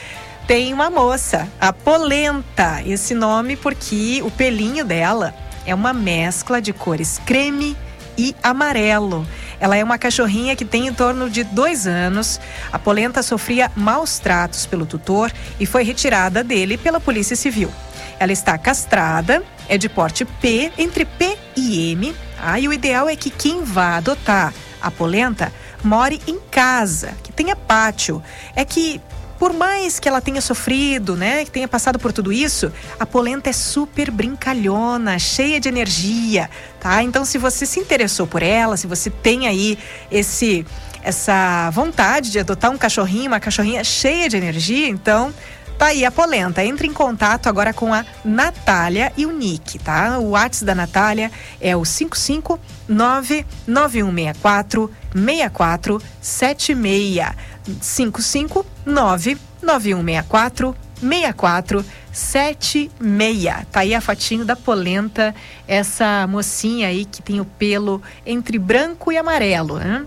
tem 0.48 0.74
uma 0.74 0.90
moça, 0.90 1.48
a 1.60 1.74
Polenta. 1.74 2.82
Esse 2.86 3.14
nome 3.14 3.58
porque 3.58 4.22
o 4.24 4.32
pelinho 4.32 4.86
dela 4.86 5.36
é 5.66 5.76
uma 5.76 5.92
mescla 5.92 6.62
de 6.62 6.72
cores 6.72 7.20
creme 7.26 7.76
e 8.20 8.36
amarelo. 8.44 9.26
Ela 9.62 9.78
é 9.78 9.84
uma 9.84 9.98
cachorrinha 9.98 10.54
que 10.54 10.66
tem 10.66 10.88
em 10.88 10.94
torno 10.94 11.30
de 11.30 11.42
dois 11.46 11.88
anos. 11.88 12.38
A 12.70 12.78
polenta 12.78 13.24
sofria 13.24 13.72
maus 13.78 14.20
tratos 14.20 14.66
pelo 14.66 14.86
tutor 14.86 15.32
e 15.58 15.66
foi 15.66 15.86
retirada 15.86 16.44
dele 16.44 16.78
pela 16.78 17.00
Polícia 17.00 17.34
Civil. 17.34 17.72
Ela 18.20 18.34
está 18.34 18.58
castrada, 18.58 19.42
é 19.70 19.78
de 19.78 19.88
porte 19.88 20.26
P, 20.26 20.70
entre 20.78 21.06
P 21.06 21.38
e 21.56 21.94
M. 21.94 22.14
Ah, 22.38 22.60
e 22.60 22.68
o 22.68 22.74
ideal 22.74 23.08
é 23.08 23.16
que 23.16 23.30
quem 23.30 23.64
vá 23.64 23.96
adotar 23.96 24.54
a 24.82 24.92
polenta 24.92 25.54
more 25.82 26.20
em 26.28 26.40
casa, 26.52 27.14
que 27.24 27.32
tenha 27.32 27.56
pátio. 27.56 28.22
É 28.54 28.66
que 28.66 29.00
por 29.40 29.54
mais 29.54 30.00
que 30.00 30.08
ela 30.08 30.20
tenha 30.20 30.42
sofrido, 30.42 31.16
né, 31.16 31.46
que 31.46 31.52
tenha 31.52 31.68
passado 31.68 31.98
por 31.98 32.12
tudo 32.12 32.32
isso, 32.32 32.72
a 33.00 33.06
polenta 33.06 33.50
é 33.50 33.54
super 33.54 34.12
brincalhona, 34.12 35.18
cheia 35.18 35.60
de 35.60 35.70
energia, 35.70 36.50
tá? 36.80 37.02
Então, 37.02 37.24
se 37.24 37.38
você 37.38 37.66
se 37.66 37.80
interessou 37.80 38.28
por 38.28 38.44
ela, 38.44 38.76
se 38.76 38.86
você 38.86 39.10
tem 39.10 39.48
aí 39.48 39.80
esse 40.12 40.66
essa 41.02 41.70
vontade 41.72 42.30
de 42.30 42.40
adotar 42.40 42.70
um 42.70 42.78
cachorrinho, 42.78 43.28
uma 43.28 43.40
cachorrinha 43.40 43.82
cheia 43.86 44.28
de 44.28 44.36
energia, 44.36 44.90
então 44.90 45.34
Tá 45.80 45.88
aí 45.88 46.04
a 46.04 46.12
polenta. 46.12 46.62
Entre 46.62 46.86
em 46.86 46.94
contato 46.94 47.48
agora 47.48 47.74
com 47.74 47.94
a 47.94 48.06
Natália 48.26 49.14
e 49.16 49.26
o 49.26 49.32
Nick, 49.32 49.80
tá? 49.80 50.20
O 50.20 50.32
WhatsApp 50.32 50.66
da 50.66 50.76
Natália 50.76 51.32
é 51.62 51.74
o 51.74 51.84
559 51.84 53.46
9164 53.66 54.92
6476. 55.14 57.34
559 57.64 59.38
9164 59.64 60.76
6476. 61.02 63.66
Tá 63.72 63.80
aí 63.80 63.96
a 63.96 64.02
fotinho 64.02 64.44
da 64.44 64.58
polenta, 64.58 65.34
essa 65.66 66.28
mocinha 66.28 66.90
aí 66.90 67.06
que 67.06 67.22
tem 67.22 67.40
o 67.40 67.46
pelo 67.46 68.02
entre 68.26 68.60
branco 68.60 69.14
e 69.14 69.18
amarelo, 69.18 69.80
né? 69.80 70.06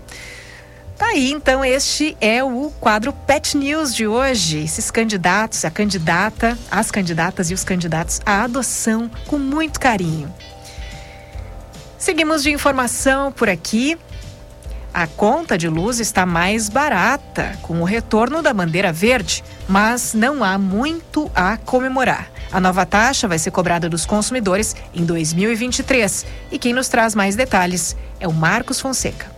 Tá 1.03 1.09
aí, 1.09 1.33
então 1.33 1.65
este 1.65 2.15
é 2.21 2.41
o 2.41 2.71
quadro 2.79 3.11
Pet 3.11 3.57
News 3.57 3.93
de 3.93 4.07
hoje. 4.07 4.63
Esses 4.63 4.89
candidatos, 4.89 5.65
a 5.65 5.69
candidata, 5.69 6.57
as 6.71 6.89
candidatas 6.89 7.51
e 7.51 7.53
os 7.53 7.61
candidatos 7.61 8.21
à 8.25 8.43
adoção 8.43 9.11
com 9.27 9.37
muito 9.37 9.81
carinho. 9.81 10.33
Seguimos 11.99 12.41
de 12.41 12.51
informação 12.51 13.33
por 13.33 13.49
aqui. 13.49 13.97
A 14.93 15.05
conta 15.05 15.57
de 15.57 15.67
luz 15.67 15.99
está 15.99 16.25
mais 16.25 16.69
barata 16.69 17.59
com 17.61 17.81
o 17.81 17.83
retorno 17.83 18.41
da 18.41 18.53
bandeira 18.53 18.93
verde, 18.93 19.43
mas 19.67 20.13
não 20.13 20.41
há 20.41 20.57
muito 20.57 21.29
a 21.35 21.57
comemorar. 21.57 22.31
A 22.49 22.61
nova 22.61 22.85
taxa 22.85 23.27
vai 23.27 23.37
ser 23.37 23.51
cobrada 23.51 23.89
dos 23.89 24.05
consumidores 24.05 24.73
em 24.95 25.03
2023 25.03 26.25
e 26.49 26.57
quem 26.57 26.71
nos 26.71 26.87
traz 26.87 27.13
mais 27.13 27.35
detalhes 27.35 27.93
é 28.21 28.27
o 28.27 28.33
Marcos 28.33 28.79
Fonseca. 28.79 29.32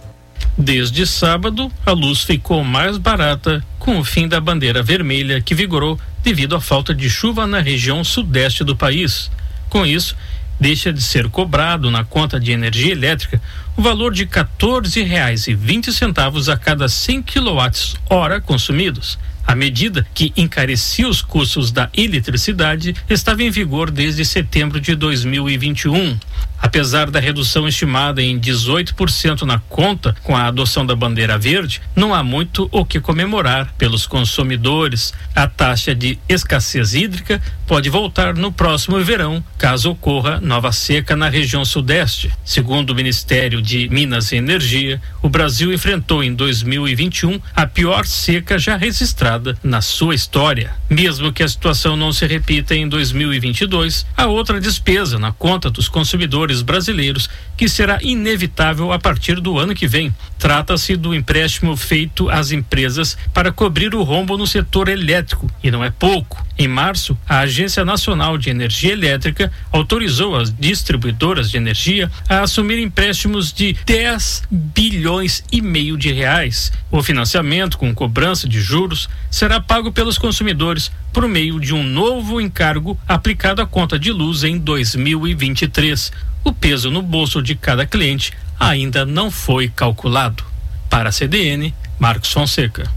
Desde 0.58 1.06
sábado, 1.06 1.70
a 1.86 1.92
luz 1.92 2.22
ficou 2.22 2.64
mais 2.64 2.98
barata 2.98 3.62
com 3.78 4.00
o 4.00 4.06
fim 4.06 4.26
da 4.26 4.40
bandeira 4.40 4.82
vermelha 4.82 5.42
que 5.42 5.54
vigorou 5.54 6.00
devido 6.24 6.56
à 6.56 6.62
falta 6.62 6.96
de 6.96 7.10
chuva 7.10 7.46
na 7.46 7.60
região 7.60 8.06
sudeste 8.06 8.64
do 8.64 8.74
país. 8.74 9.30
Com 9.70 9.86
isso, 9.86 10.16
deixa 10.58 10.94
de 10.94 11.02
ser 11.02 11.30
cobrado 11.30 11.92
na 11.92 12.06
conta 12.06 12.40
de 12.40 12.54
energia 12.54 12.94
elétrica 12.94 13.42
o 13.76 13.82
valor 13.82 14.14
de 14.14 14.24
R$ 14.24 14.30
14,20 14.30 16.54
a 16.54 16.58
cada 16.58 16.88
100 16.88 17.24
kWh 17.24 18.42
consumidos. 18.46 19.20
A 19.46 19.54
medida, 19.54 20.08
que 20.14 20.32
encarecia 20.36 21.08
os 21.08 21.22
custos 21.22 21.70
da 21.70 21.90
eletricidade, 21.94 22.96
estava 23.10 23.44
em 23.44 23.52
vigor 23.52 23.92
desde 23.92 24.26
setembro 24.26 24.80
de 24.80 24.96
2021. 24.96 26.18
Apesar 26.62 27.10
da 27.10 27.20
redução 27.20 27.68
estimada 27.68 28.22
em 28.22 28.40
18% 28.40 29.44
na 29.44 29.60
conta 29.60 30.16
com 30.24 30.36
a 30.36 30.48
adoção 30.48 30.86
da 30.86 30.96
bandeira 30.96 31.38
verde, 31.38 31.82
não 31.96 32.14
há 32.14 32.24
muito 32.24 32.68
o 32.72 32.86
que 32.86 33.00
comemorar 33.00 33.74
pelos 33.78 34.08
consumidores. 34.08 35.14
A 35.36 35.48
taxa 35.48 35.94
de 35.94 36.18
escassez 36.28 36.94
hídrica 36.94 37.42
pode 37.68 37.90
voltar 37.90 38.36
no 38.36 38.52
próximo 38.52 39.00
verão, 39.04 39.44
caso 39.58 39.92
ocorra 39.92 40.40
nova 40.40 40.72
seca 40.72 41.16
na 41.16 41.30
região 41.30 41.66
sudeste. 41.66 42.32
Segundo 42.44 42.92
o 42.92 42.96
Ministério 42.96 43.62
de 43.62 43.90
Minas 43.90 44.32
e 44.32 44.36
Energia, 44.36 45.02
o 45.22 45.30
Brasil 45.30 45.74
enfrentou 45.74 46.24
em 46.24 46.34
2021 46.34 47.40
a 47.56 47.66
pior 47.66 48.06
seca 48.06 48.58
já 48.58 48.78
registrada 48.78 49.58
na 49.64 49.82
sua 49.82 50.16
história. 50.16 50.72
Mesmo 50.90 51.34
que 51.34 51.44
a 51.44 51.48
situação 51.48 51.96
não 51.98 52.12
se 52.12 52.26
repita 52.26 52.76
em 52.76 52.88
2022, 52.88 54.06
há 54.16 54.28
outra 54.28 54.62
despesa 54.62 55.18
na 55.18 55.32
conta 55.32 55.70
dos 55.70 55.90
consumidores 55.90 56.45
brasileiros 56.62 57.30
que 57.58 57.70
será 57.70 58.00
inevitável 58.02 58.92
a 58.92 59.00
partir 59.00 59.40
do 59.40 59.58
ano 59.58 59.74
que 59.74 59.88
vem. 59.88 60.14
Trata-se 60.38 60.96
do 60.96 61.14
empréstimo 61.16 61.76
feito 61.76 62.30
às 62.30 62.52
empresas 62.52 63.18
para 63.34 63.52
cobrir 63.52 63.96
o 63.96 64.04
rombo 64.04 64.38
no 64.38 64.46
setor 64.46 64.90
elétrico, 64.90 65.50
e 65.64 65.72
não 65.72 65.84
é 65.84 65.90
pouco. 65.90 66.46
Em 66.58 66.68
março, 66.68 67.18
a 67.28 67.40
Agência 67.40 67.84
Nacional 67.84 68.38
de 68.38 68.50
Energia 68.50 68.94
Elétrica 68.94 69.52
autorizou 69.72 70.36
as 70.38 70.54
distribuidoras 70.54 71.52
de 71.52 71.58
energia 71.58 72.10
a 72.30 72.42
assumir 72.42 72.80
empréstimos 72.80 73.52
de 73.52 73.76
10 73.86 74.44
bilhões 74.50 75.44
e 75.52 75.62
meio 75.62 75.98
de 75.98 76.14
reais. 76.14 76.72
O 76.90 77.04
financiamento 77.04 77.78
com 77.78 77.94
cobrança 77.94 78.48
de 78.48 78.62
juros 78.62 79.10
será 79.30 79.60
pago 79.60 79.92
pelos 79.92 80.18
consumidores 80.18 80.92
por 81.12 81.28
meio 81.28 81.60
de 81.60 81.74
um 81.74 81.84
novo 81.84 82.40
encargo 82.40 82.98
aplicado 83.08 83.62
à 83.62 83.66
conta 83.66 84.00
de 84.00 84.12
luz 84.12 84.44
em 84.44 84.58
2023 84.58 86.12
o 86.46 86.54
peso 86.54 86.92
no 86.92 87.02
bolso 87.02 87.42
de 87.42 87.56
cada 87.56 87.86
cliente 87.86 88.32
ainda 88.60 89.04
não 89.06 89.32
foi 89.32 89.68
calculado. 89.68 90.46
Para 90.90 91.10
a 91.10 91.12
CDN, 91.12 91.74
Marcos 92.00 92.32
Fonseca. 92.32 92.90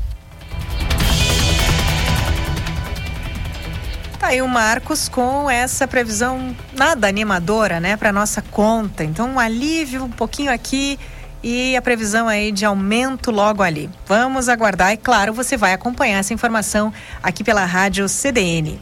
Tá 4.21 4.29
aí 4.29 4.43
o 4.43 4.47
Marcos 4.47 5.09
com 5.09 5.49
essa 5.49 5.89
previsão 5.89 6.55
nada 6.77 7.09
animadora, 7.09 7.81
né, 7.81 7.97
para 7.97 8.13
nossa 8.13 8.43
conta. 8.43 9.03
Então, 9.03 9.31
um 9.31 9.41
alívio 9.41 10.05
um 10.05 10.11
pouquinho 10.11 10.53
aqui 10.53 10.99
e 11.43 11.77
a 11.77 11.83
previsão 11.83 12.29
aí 12.29 12.53
de 12.53 12.65
aumento 12.65 13.31
logo 13.31 13.63
ali. 13.63 13.89
Vamos 14.07 14.49
aguardar 14.49 14.93
e, 14.93 14.97
claro, 14.97 15.33
você 15.33 15.57
vai 15.57 15.73
acompanhar 15.73 16.19
essa 16.19 16.35
informação 16.35 16.93
aqui 17.23 17.43
pela 17.43 17.65
Rádio 17.65 18.09
CDN. 18.09 18.79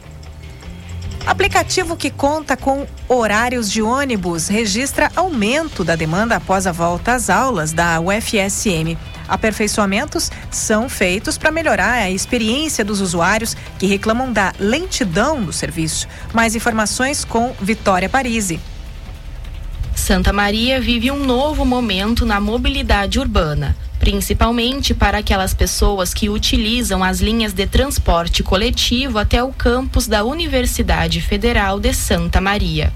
Aplicativo 1.27 1.97
que 1.97 2.09
conta 2.09 2.55
com 2.55 2.87
horários 3.05 3.69
de 3.69 3.81
ônibus 3.81 4.47
registra 4.47 5.11
aumento 5.13 5.83
da 5.83 5.93
demanda 5.93 6.37
após 6.37 6.65
a 6.65 6.71
volta 6.71 7.15
às 7.15 7.29
aulas 7.29 7.73
da 7.73 7.99
UFSM. 7.99 8.97
Aperfeiçoamentos 9.27 10.31
são 10.49 10.87
feitos 10.87 11.37
para 11.37 11.51
melhorar 11.51 11.91
a 11.95 12.09
experiência 12.09 12.85
dos 12.85 13.01
usuários 13.01 13.57
que 13.77 13.85
reclamam 13.85 14.31
da 14.31 14.53
lentidão 14.57 15.43
do 15.43 15.51
serviço. 15.51 16.07
Mais 16.33 16.55
informações 16.55 17.25
com 17.25 17.53
Vitória 17.59 18.07
Parisi. 18.07 18.57
Santa 19.93 20.31
Maria 20.31 20.79
vive 20.79 21.11
um 21.11 21.25
novo 21.25 21.65
momento 21.65 22.25
na 22.25 22.39
mobilidade 22.39 23.19
urbana 23.19 23.75
principalmente 24.07 24.93
para 24.93 25.17
aquelas 25.17 25.53
pessoas 25.53 26.13
que 26.13 26.29
utilizam 26.29 27.03
as 27.03 27.19
linhas 27.19 27.51
de 27.51 27.67
transporte 27.67 28.41
coletivo 28.41 29.19
até 29.19 29.43
o 29.43 29.51
campus 29.51 30.07
da 30.07 30.23
Universidade 30.23 31.19
Federal 31.19 31.77
de 31.77 31.93
Santa 31.93 32.39
Maria. 32.39 32.93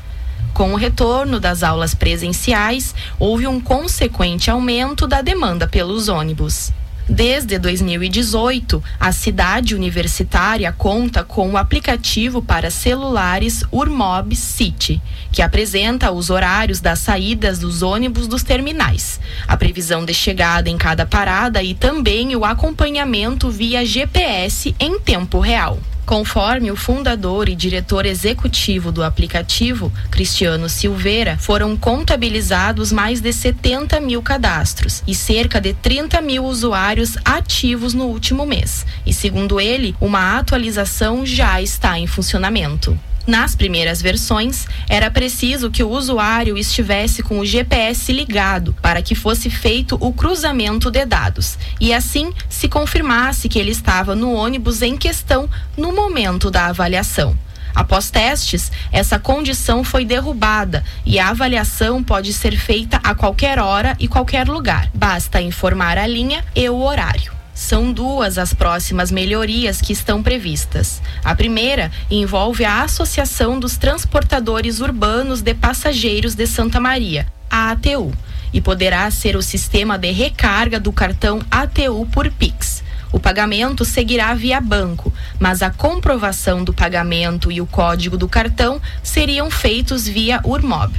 Com 0.54 0.72
o 0.72 0.78
retorno 0.78 1.38
das 1.38 1.64
aulas 1.64 1.94
presenciais, 1.94 2.96
houve 3.20 3.46
um 3.46 3.60
consequente 3.60 4.50
aumento 4.50 5.06
da 5.06 5.22
demanda 5.22 5.68
pelos 5.68 6.08
ônibus. 6.08 6.72
Desde 7.12 7.60
2018, 7.60 8.82
a 8.98 9.12
cidade 9.12 9.76
universitária 9.76 10.72
conta 10.72 11.26
com 11.26 11.52
o 11.52 11.58
aplicativo 11.58 12.42
para 12.42 12.72
celulares 12.72 13.66
Urmob 13.70 14.34
City, 14.34 15.02
que 15.30 15.42
apresenta 15.42 16.10
os 16.10 16.30
horários 16.30 16.80
das 16.80 17.00
saídas 17.00 17.60
dos 17.60 17.82
ônibus 17.82 18.30
dos 18.30 18.44
terminais, 18.44 19.20
a 19.46 19.58
previsão 19.58 20.06
de 20.06 20.14
chegada 20.14 20.70
em 20.70 20.78
cada 20.78 21.06
parada 21.06 21.62
e 21.62 21.74
também 21.74 22.34
o 22.34 22.46
acompanhamento 22.46 23.52
via 23.52 23.86
GPS 23.86 24.74
em 24.80 24.98
tempo 24.98 25.42
real. 25.42 25.80
Conforme 26.12 26.70
o 26.70 26.76
fundador 26.76 27.48
e 27.48 27.56
diretor 27.56 28.06
executivo 28.06 28.92
do 28.92 29.02
aplicativo, 29.02 29.90
Cristiano 30.10 30.68
Silveira, 30.68 31.38
foram 31.38 31.78
contabilizados 31.78 32.92
mais 32.92 33.22
de 33.22 33.32
70 33.32 33.98
mil 34.02 34.22
cadastros 34.22 35.02
e 35.08 35.16
cerca 35.16 35.62
de 35.62 35.74
30 35.74 36.20
mil 36.20 36.44
usuários 36.44 37.16
ativos 37.24 37.94
no 37.94 38.08
último 38.08 38.46
mês. 38.46 38.86
E 39.06 39.14
segundo 39.14 39.58
ele, 39.58 39.96
uma 40.02 40.38
atualização 40.38 41.26
já 41.26 41.62
está 41.62 41.98
em 41.98 42.08
funcionamento. 42.08 43.00
Nas 43.28 43.56
primeiras 43.56 44.02
versões, 44.02 44.68
era 44.90 45.12
preciso 45.12 45.70
que 45.70 45.84
o 45.84 45.90
usuário 45.90 46.58
estivesse 46.58 47.22
com 47.22 47.40
o 47.40 47.46
GPS 47.46 48.12
ligado 48.12 48.76
para 48.82 49.02
que 49.02 49.14
fosse 49.14 49.50
feito 49.50 49.98
o 50.00 50.12
cruzamento 50.12 50.90
de 50.90 51.06
dados 51.06 51.58
e 51.80 51.94
assim 51.94 52.34
se 52.50 52.68
confirmasse 52.68 53.48
que 53.48 53.60
ele 53.60 53.72
estava 53.72 54.16
no 54.16 54.34
ônibus 54.34 54.82
em 54.82 54.98
questão 54.98 55.50
no 55.78 55.94
momento 55.94 56.50
da 56.50 56.68
avaliação. 56.68 57.38
Após 57.74 58.12
testes, 58.12 58.72
essa 58.92 59.18
condição 59.18 59.84
foi 59.84 60.04
derrubada 60.04 60.84
e 61.06 61.20
a 61.20 61.30
avaliação 61.30 62.04
pode 62.04 62.34
ser 62.34 62.58
feita 62.58 63.00
a 63.04 63.16
qualquer 63.16 63.60
hora 63.60 63.96
e 64.00 64.08
qualquer 64.08 64.48
lugar. 64.48 64.90
Basta 64.94 65.42
informar 65.42 65.98
a 65.98 66.06
linha 66.06 66.44
e 66.56 66.68
o 66.70 66.82
horário. 66.82 67.41
São 67.62 67.94
duas 67.94 68.40
as 68.40 68.56
próximas 68.56 69.12
melhorias 69.12 69.80
que 69.80 69.94
estão 69.94 70.24
previstas. 70.24 71.00
A 71.24 71.36
primeira 71.36 71.92
envolve 72.10 72.66
a 72.66 72.82
Associação 72.82 73.60
dos 73.60 73.78
Transportadores 73.78 74.80
Urbanos 74.80 75.44
de 75.44 75.54
Passageiros 75.54 76.34
de 76.34 76.48
Santa 76.48 76.80
Maria, 76.80 77.28
a 77.48 77.70
ATU, 77.70 78.12
e 78.52 78.60
poderá 78.60 79.10
ser 79.12 79.36
o 79.36 79.44
sistema 79.44 79.96
de 79.96 80.12
recarga 80.12 80.80
do 80.80 80.92
cartão 80.92 81.40
ATU 81.52 82.08
por 82.12 82.32
Pix. 82.32 82.84
O 83.12 83.20
pagamento 83.20 83.86
seguirá 83.86 84.34
via 84.34 84.60
banco, 84.60 85.14
mas 85.40 85.62
a 85.62 85.70
comprovação 85.70 86.64
do 86.64 86.74
pagamento 86.74 87.52
e 87.52 87.62
o 87.62 87.68
código 87.68 88.18
do 88.18 88.28
cartão 88.28 88.82
seriam 89.04 89.52
feitos 89.52 90.08
via 90.08 90.42
Urmob. 90.44 90.92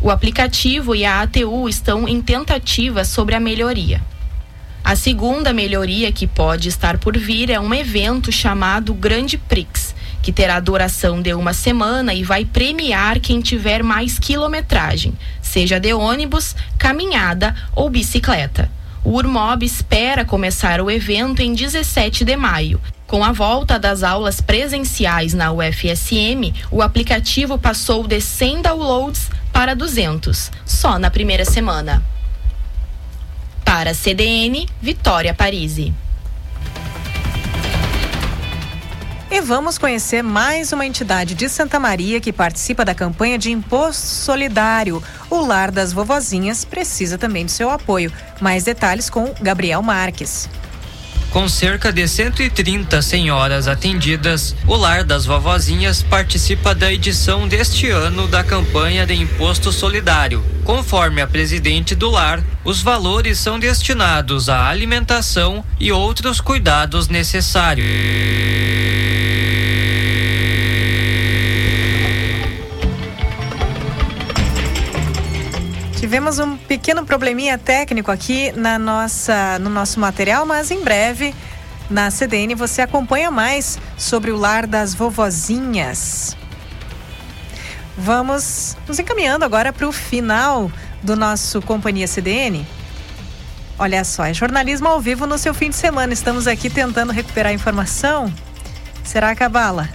O 0.00 0.10
aplicativo 0.10 0.96
e 0.96 1.04
a 1.04 1.22
ATU 1.22 1.68
estão 1.68 2.08
em 2.08 2.20
tentativa 2.20 3.04
sobre 3.04 3.36
a 3.36 3.40
melhoria. 3.40 4.02
A 4.84 4.96
segunda 4.96 5.52
melhoria 5.52 6.10
que 6.10 6.26
pode 6.26 6.68
estar 6.68 6.98
por 6.98 7.16
vir 7.16 7.50
é 7.50 7.60
um 7.60 7.74
evento 7.74 8.32
chamado 8.32 8.94
Grande 8.94 9.36
Prix, 9.36 9.94
que 10.22 10.32
terá 10.32 10.58
duração 10.60 11.20
de 11.20 11.34
uma 11.34 11.52
semana 11.52 12.14
e 12.14 12.22
vai 12.22 12.44
premiar 12.44 13.20
quem 13.20 13.40
tiver 13.40 13.82
mais 13.82 14.18
quilometragem, 14.18 15.12
seja 15.42 15.78
de 15.78 15.92
ônibus, 15.92 16.56
caminhada 16.78 17.54
ou 17.74 17.90
bicicleta. 17.90 18.70
O 19.04 19.12
Urmob 19.12 19.64
espera 19.64 20.24
começar 20.24 20.80
o 20.80 20.90
evento 20.90 21.40
em 21.40 21.54
17 21.54 22.24
de 22.24 22.36
maio. 22.36 22.80
Com 23.06 23.24
a 23.24 23.32
volta 23.32 23.78
das 23.78 24.02
aulas 24.02 24.40
presenciais 24.40 25.32
na 25.32 25.50
UFSM, 25.50 26.52
o 26.70 26.82
aplicativo 26.82 27.58
passou 27.58 28.06
de 28.06 28.20
100 28.20 28.62
downloads 28.62 29.30
para 29.52 29.74
200, 29.74 30.50
só 30.66 30.98
na 30.98 31.10
primeira 31.10 31.44
semana. 31.44 32.02
Para 33.78 33.94
CDN, 33.94 34.68
Vitória 34.82 35.32
Parisi. 35.32 35.94
E 39.30 39.40
vamos 39.40 39.78
conhecer 39.78 40.20
mais 40.20 40.72
uma 40.72 40.84
entidade 40.84 41.32
de 41.36 41.48
Santa 41.48 41.78
Maria 41.78 42.20
que 42.20 42.32
participa 42.32 42.84
da 42.84 42.92
campanha 42.92 43.38
de 43.38 43.52
imposto 43.52 44.04
solidário. 44.04 45.00
O 45.30 45.36
Lar 45.46 45.70
das 45.70 45.92
Vovozinhas 45.92 46.64
precisa 46.64 47.16
também 47.16 47.44
do 47.44 47.52
seu 47.52 47.70
apoio. 47.70 48.12
Mais 48.40 48.64
detalhes 48.64 49.08
com 49.08 49.32
Gabriel 49.40 49.80
Marques. 49.80 50.48
Com 51.30 51.46
cerca 51.46 51.92
de 51.92 52.08
130 52.08 53.02
senhoras 53.02 53.68
atendidas, 53.68 54.56
o 54.66 54.74
Lar 54.74 55.04
das 55.04 55.26
Vovozinhas 55.26 56.02
participa 56.02 56.74
da 56.74 56.90
edição 56.90 57.46
deste 57.46 57.90
ano 57.90 58.26
da 58.26 58.42
campanha 58.42 59.04
de 59.06 59.12
Imposto 59.12 59.70
Solidário. 59.70 60.42
Conforme 60.64 61.20
a 61.20 61.26
presidente 61.26 61.94
do 61.94 62.10
lar, 62.10 62.42
os 62.64 62.80
valores 62.80 63.38
são 63.38 63.58
destinados 63.58 64.48
à 64.48 64.68
alimentação 64.68 65.62
e 65.78 65.92
outros 65.92 66.40
cuidados 66.40 67.08
necessários. 67.08 68.87
Tivemos 76.08 76.38
um 76.38 76.56
pequeno 76.56 77.04
probleminha 77.04 77.58
técnico 77.58 78.10
aqui 78.10 78.50
na 78.52 78.78
nossa, 78.78 79.58
no 79.58 79.68
nosso 79.68 80.00
material, 80.00 80.46
mas 80.46 80.70
em 80.70 80.82
breve 80.82 81.34
na 81.90 82.10
CDN 82.10 82.54
você 82.54 82.80
acompanha 82.80 83.30
mais 83.30 83.78
sobre 83.94 84.30
o 84.30 84.36
lar 84.38 84.66
das 84.66 84.94
vovozinhas. 84.94 86.34
Vamos 87.94 88.74
nos 88.88 88.98
encaminhando 88.98 89.44
agora 89.44 89.70
para 89.70 89.86
o 89.86 89.92
final 89.92 90.72
do 91.02 91.14
nosso 91.14 91.60
Companhia 91.60 92.06
CDN. 92.06 92.66
Olha 93.78 94.02
só, 94.02 94.24
é 94.24 94.32
jornalismo 94.32 94.88
ao 94.88 95.02
vivo 95.02 95.26
no 95.26 95.36
seu 95.36 95.52
fim 95.52 95.68
de 95.68 95.76
semana. 95.76 96.14
Estamos 96.14 96.46
aqui 96.46 96.70
tentando 96.70 97.12
recuperar 97.12 97.50
a 97.52 97.54
informação. 97.54 98.32
Será 99.04 99.36
que 99.36 99.44
a 99.44 99.48
bala? 99.50 99.90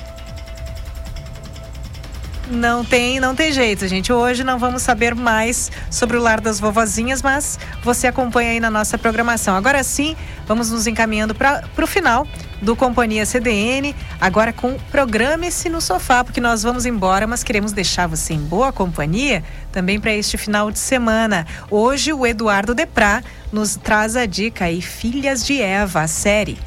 Não 2.50 2.84
tem, 2.84 3.20
não 3.20 3.34
tem 3.34 3.54
jeito, 3.54 3.88
gente. 3.88 4.12
Hoje 4.12 4.44
não 4.44 4.60
vamos 4.60 4.82
saber 4.82 5.16
mais 5.16 5.72
sobre 5.90 6.18
o 6.18 6.22
lar 6.22 6.42
das 6.42 6.60
vovozinhas, 6.60 7.22
mas 7.22 7.58
você 7.82 8.08
acompanha 8.08 8.52
aí 8.52 8.60
na 8.60 8.70
nossa 8.70 8.98
programação. 8.98 9.56
Agora 9.56 9.82
sim, 9.84 10.16
vamos 10.46 10.70
nos 10.70 10.86
encaminhando 10.86 11.34
para 11.34 11.64
o 11.82 11.88
final 11.88 12.28
do 12.62 12.76
Companhia 12.76 13.26
CDN, 13.26 13.96
agora 14.20 14.52
com 14.54 14.78
Programe-se 14.92 15.70
no 15.70 15.82
Sofá, 15.82 16.24
porque 16.24 16.40
nós 16.40 16.64
vamos 16.64 16.86
embora, 16.86 17.26
mas 17.28 17.44
queremos 17.44 17.72
deixar 17.72 18.08
você 18.08 18.34
em 18.34 18.40
boa 18.40 18.72
companhia 18.72 19.44
também 19.72 20.00
para 20.00 20.14
este 20.14 20.38
final 20.38 20.70
de 20.70 20.80
semana. 20.80 21.48
Hoje 21.70 22.14
o 22.14 22.26
Eduardo 22.26 22.76
Deprá 22.76 23.24
nos 23.52 23.76
traz 23.76 24.16
a 24.16 24.26
dica 24.26 24.66
aí, 24.66 24.82
Filhas 24.82 25.46
de 25.46 25.62
Eva, 25.62 26.02
a 26.02 26.08
série. 26.08 26.58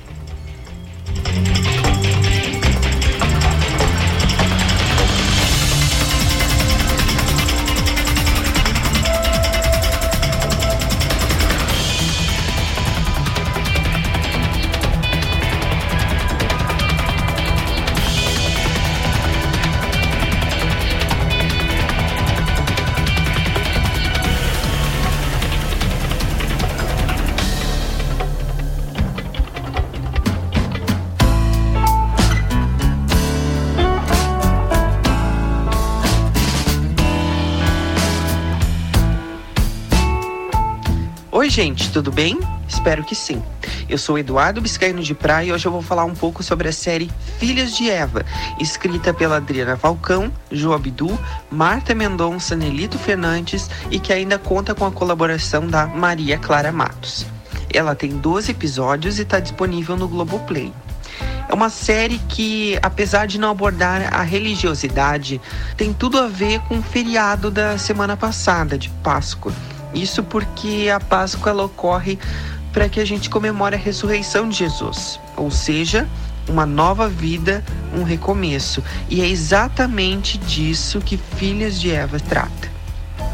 Gente, 41.56 41.90
tudo 41.90 42.12
bem? 42.12 42.38
Espero 42.68 43.02
que 43.02 43.14
sim. 43.14 43.42
Eu 43.88 43.96
sou 43.96 44.18
Eduardo 44.18 44.60
Biscaíno 44.60 45.02
de 45.02 45.14
Praia 45.14 45.46
e 45.46 45.52
hoje 45.54 45.64
eu 45.64 45.72
vou 45.72 45.80
falar 45.80 46.04
um 46.04 46.14
pouco 46.14 46.42
sobre 46.42 46.68
a 46.68 46.72
série 46.72 47.10
Filhas 47.38 47.74
de 47.74 47.88
Eva, 47.88 48.26
escrita 48.60 49.14
pela 49.14 49.38
Adriana 49.38 49.74
Falcão, 49.74 50.30
João 50.52 50.74
Abdu, 50.74 51.18
Marta 51.50 51.94
Mendonça, 51.94 52.54
Nelito 52.54 52.98
Fernandes 52.98 53.70
e 53.90 53.98
que 53.98 54.12
ainda 54.12 54.38
conta 54.38 54.74
com 54.74 54.84
a 54.84 54.92
colaboração 54.92 55.66
da 55.66 55.86
Maria 55.86 56.36
Clara 56.36 56.70
Matos. 56.70 57.24
Ela 57.72 57.94
tem 57.94 58.10
12 58.10 58.50
episódios 58.50 59.18
e 59.18 59.22
está 59.22 59.40
disponível 59.40 59.96
no 59.96 60.08
Globoplay. 60.08 60.70
É 61.48 61.54
uma 61.54 61.70
série 61.70 62.18
que, 62.28 62.78
apesar 62.82 63.24
de 63.24 63.40
não 63.40 63.48
abordar 63.48 64.14
a 64.14 64.20
religiosidade, 64.20 65.40
tem 65.74 65.94
tudo 65.94 66.18
a 66.18 66.26
ver 66.26 66.60
com 66.68 66.80
o 66.80 66.82
feriado 66.82 67.50
da 67.50 67.78
semana 67.78 68.14
passada, 68.14 68.76
de 68.76 68.90
Páscoa 69.02 69.54
isso 69.94 70.22
porque 70.22 70.90
a 70.94 71.00
Páscoa 71.00 71.50
ela 71.50 71.64
ocorre 71.64 72.18
para 72.72 72.88
que 72.88 73.00
a 73.00 73.04
gente 73.04 73.30
comemore 73.30 73.74
a 73.74 73.78
ressurreição 73.78 74.48
de 74.48 74.58
Jesus, 74.58 75.18
ou 75.36 75.50
seja, 75.50 76.06
uma 76.48 76.66
nova 76.66 77.08
vida, 77.08 77.64
um 77.94 78.02
recomeço. 78.02 78.82
E 79.08 79.20
é 79.20 79.26
exatamente 79.26 80.38
disso 80.38 81.00
que 81.00 81.16
Filhas 81.16 81.80
de 81.80 81.90
Eva 81.90 82.20
trata. 82.20 82.76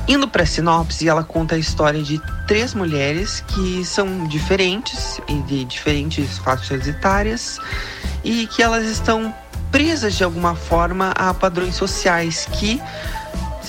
Indo 0.08 0.26
para 0.26 0.42
a 0.42 0.46
sinopse, 0.46 1.08
ela 1.08 1.22
conta 1.22 1.54
a 1.54 1.58
história 1.58 2.02
de 2.02 2.20
três 2.46 2.74
mulheres 2.74 3.42
que 3.48 3.84
são 3.84 4.26
diferentes 4.26 5.20
e 5.28 5.34
de 5.42 5.64
diferentes 5.64 6.38
faixas 6.38 6.86
etárias 6.88 7.58
e 8.24 8.46
que 8.48 8.62
elas 8.62 8.84
estão 8.84 9.32
presas 9.70 10.14
de 10.14 10.24
alguma 10.24 10.54
forma 10.54 11.12
a 11.12 11.32
padrões 11.32 11.76
sociais 11.76 12.48
que 12.52 12.80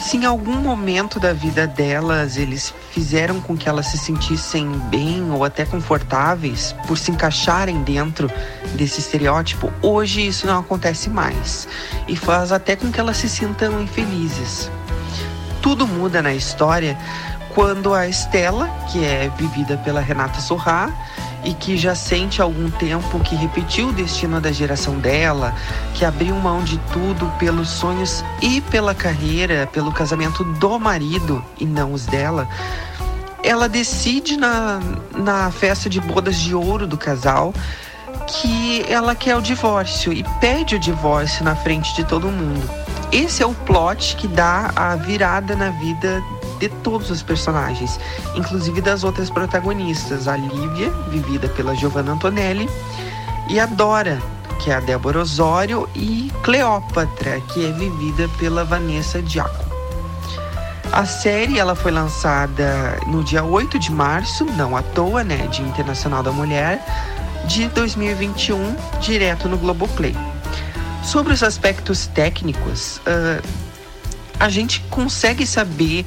se 0.03 0.17
em 0.17 0.25
algum 0.25 0.57
momento 0.57 1.17
da 1.17 1.31
vida 1.31 1.65
delas 1.65 2.35
eles 2.35 2.73
fizeram 2.91 3.39
com 3.39 3.55
que 3.55 3.69
elas 3.69 3.87
se 3.87 3.97
sentissem 3.97 4.67
bem 4.89 5.31
ou 5.31 5.45
até 5.45 5.63
confortáveis 5.65 6.75
por 6.85 6.97
se 6.97 7.09
encaixarem 7.09 7.81
dentro 7.83 8.29
desse 8.75 8.99
estereótipo, 8.99 9.71
hoje 9.81 10.27
isso 10.27 10.45
não 10.45 10.59
acontece 10.59 11.09
mais 11.09 11.69
e 12.05 12.17
faz 12.17 12.51
até 12.51 12.75
com 12.75 12.91
que 12.91 12.99
elas 12.99 13.15
se 13.15 13.29
sintam 13.29 13.81
infelizes. 13.81 14.69
Tudo 15.61 15.87
muda 15.87 16.21
na 16.21 16.33
história 16.33 16.97
quando 17.55 17.93
a 17.93 18.05
Estela, 18.05 18.67
que 18.91 19.05
é 19.05 19.31
vivida 19.37 19.77
pela 19.77 20.01
Renata 20.01 20.41
Sorrá, 20.41 20.91
e 21.43 21.53
que 21.53 21.77
já 21.77 21.93
sente 21.93 22.41
há 22.41 22.45
algum 22.45 22.69
tempo 22.71 23.19
que 23.19 23.35
repetiu 23.35 23.89
o 23.89 23.93
destino 23.93 24.39
da 24.39 24.51
geração 24.51 24.97
dela, 24.99 25.53
que 25.93 26.05
abriu 26.05 26.35
mão 26.35 26.63
de 26.63 26.77
tudo 26.91 27.31
pelos 27.37 27.69
sonhos 27.69 28.23
e 28.41 28.61
pela 28.61 28.95
carreira, 28.95 29.67
pelo 29.71 29.91
casamento 29.91 30.43
do 30.43 30.79
marido 30.79 31.43
e 31.59 31.65
não 31.65 31.93
os 31.93 32.05
dela, 32.05 32.47
ela 33.43 33.67
decide 33.67 34.37
na, 34.37 34.79
na 35.13 35.51
festa 35.51 35.89
de 35.89 35.99
bodas 35.99 36.37
de 36.37 36.55
ouro 36.55 36.87
do 36.87 36.97
casal 36.97 37.53
que 38.27 38.85
ela 38.87 39.15
quer 39.15 39.35
o 39.35 39.41
divórcio 39.41 40.13
e 40.13 40.23
pede 40.39 40.75
o 40.75 40.79
divórcio 40.79 41.43
na 41.43 41.55
frente 41.55 41.93
de 41.93 42.03
todo 42.05 42.27
mundo. 42.29 42.69
Esse 43.11 43.43
é 43.43 43.45
o 43.45 43.53
plot 43.53 44.15
que 44.15 44.27
dá 44.27 44.71
a 44.75 44.95
virada 44.95 45.55
na 45.55 45.69
vida 45.69 46.23
de 46.59 46.69
todos 46.69 47.09
os 47.09 47.21
personagens, 47.21 47.99
inclusive 48.35 48.81
das 48.81 49.03
outras 49.03 49.29
protagonistas, 49.29 50.27
a 50.27 50.37
Lívia, 50.37 50.89
vivida 51.09 51.47
pela 51.49 51.75
Giovanna 51.75 52.13
Antonelli, 52.13 52.69
e 53.49 53.59
a 53.59 53.65
Dora, 53.65 54.21
que 54.59 54.71
é 54.71 54.75
a 54.75 54.79
Débora 54.79 55.19
Osório, 55.19 55.89
e 55.95 56.31
Cleópatra, 56.43 57.41
que 57.53 57.65
é 57.65 57.71
vivida 57.71 58.29
pela 58.39 58.63
Vanessa 58.63 59.21
Diaco. 59.21 59.73
A 60.91 61.05
série 61.05 61.57
ela 61.57 61.75
foi 61.75 61.91
lançada 61.91 62.99
no 63.07 63.23
dia 63.23 63.43
8 63.43 63.79
de 63.79 63.91
março, 63.91 64.45
não 64.45 64.77
à 64.77 64.83
toa, 64.83 65.23
né, 65.23 65.47
Dia 65.47 65.65
Internacional 65.65 66.21
da 66.21 66.31
Mulher, 66.31 66.85
de 67.47 67.67
2021, 67.69 68.75
direto 69.01 69.49
no 69.49 69.57
Globoplay. 69.57 70.15
Sobre 71.03 71.33
os 71.33 71.41
aspectos 71.43 72.07
técnicos, 72.07 72.97
uh, 72.97 73.43
a 74.39 74.49
gente 74.49 74.81
consegue 74.89 75.45
saber 75.45 76.05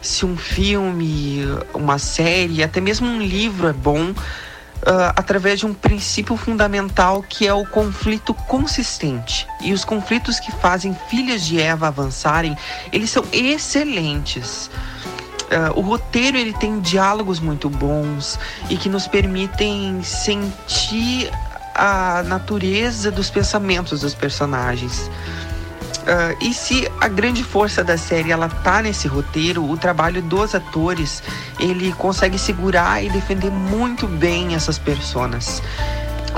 se 0.00 0.24
um 0.24 0.36
filme, 0.36 1.42
uma 1.74 1.98
série, 1.98 2.62
até 2.62 2.80
mesmo 2.80 3.06
um 3.06 3.20
livro 3.20 3.68
é 3.68 3.72
bom. 3.72 4.12
Uh, 4.78 5.10
através 5.16 5.58
de 5.58 5.66
um 5.66 5.74
princípio 5.74 6.36
fundamental 6.36 7.20
que 7.20 7.44
é 7.46 7.52
o 7.52 7.66
conflito 7.66 8.32
consistente. 8.32 9.44
E 9.60 9.72
os 9.72 9.84
conflitos 9.84 10.38
que 10.38 10.52
fazem 10.52 10.96
filhas 11.10 11.44
de 11.44 11.60
Eva 11.60 11.88
avançarem, 11.88 12.56
eles 12.92 13.10
são 13.10 13.24
excelentes. 13.32 14.70
Uh, 15.50 15.78
o 15.78 15.80
roteiro 15.80 16.38
ele 16.38 16.52
tem 16.52 16.78
diálogos 16.78 17.40
muito 17.40 17.68
bons 17.68 18.38
e 18.70 18.76
que 18.76 18.88
nos 18.88 19.08
permitem 19.08 20.00
sentir 20.04 21.28
a 21.74 22.22
natureza 22.24 23.10
dos 23.10 23.30
pensamentos 23.30 24.00
dos 24.00 24.14
personagens. 24.14 25.10
Uh, 26.08 26.34
e 26.40 26.54
se 26.54 26.90
a 27.02 27.06
grande 27.06 27.44
força 27.44 27.84
da 27.84 27.98
série 27.98 28.32
ela 28.32 28.48
tá 28.48 28.80
nesse 28.80 29.06
roteiro, 29.06 29.68
o 29.68 29.76
trabalho 29.76 30.22
dos 30.22 30.54
atores, 30.54 31.22
ele 31.60 31.92
consegue 31.92 32.38
segurar 32.38 33.04
e 33.04 33.10
defender 33.10 33.50
muito 33.50 34.06
bem 34.06 34.54
essas 34.54 34.78
personas. 34.78 35.62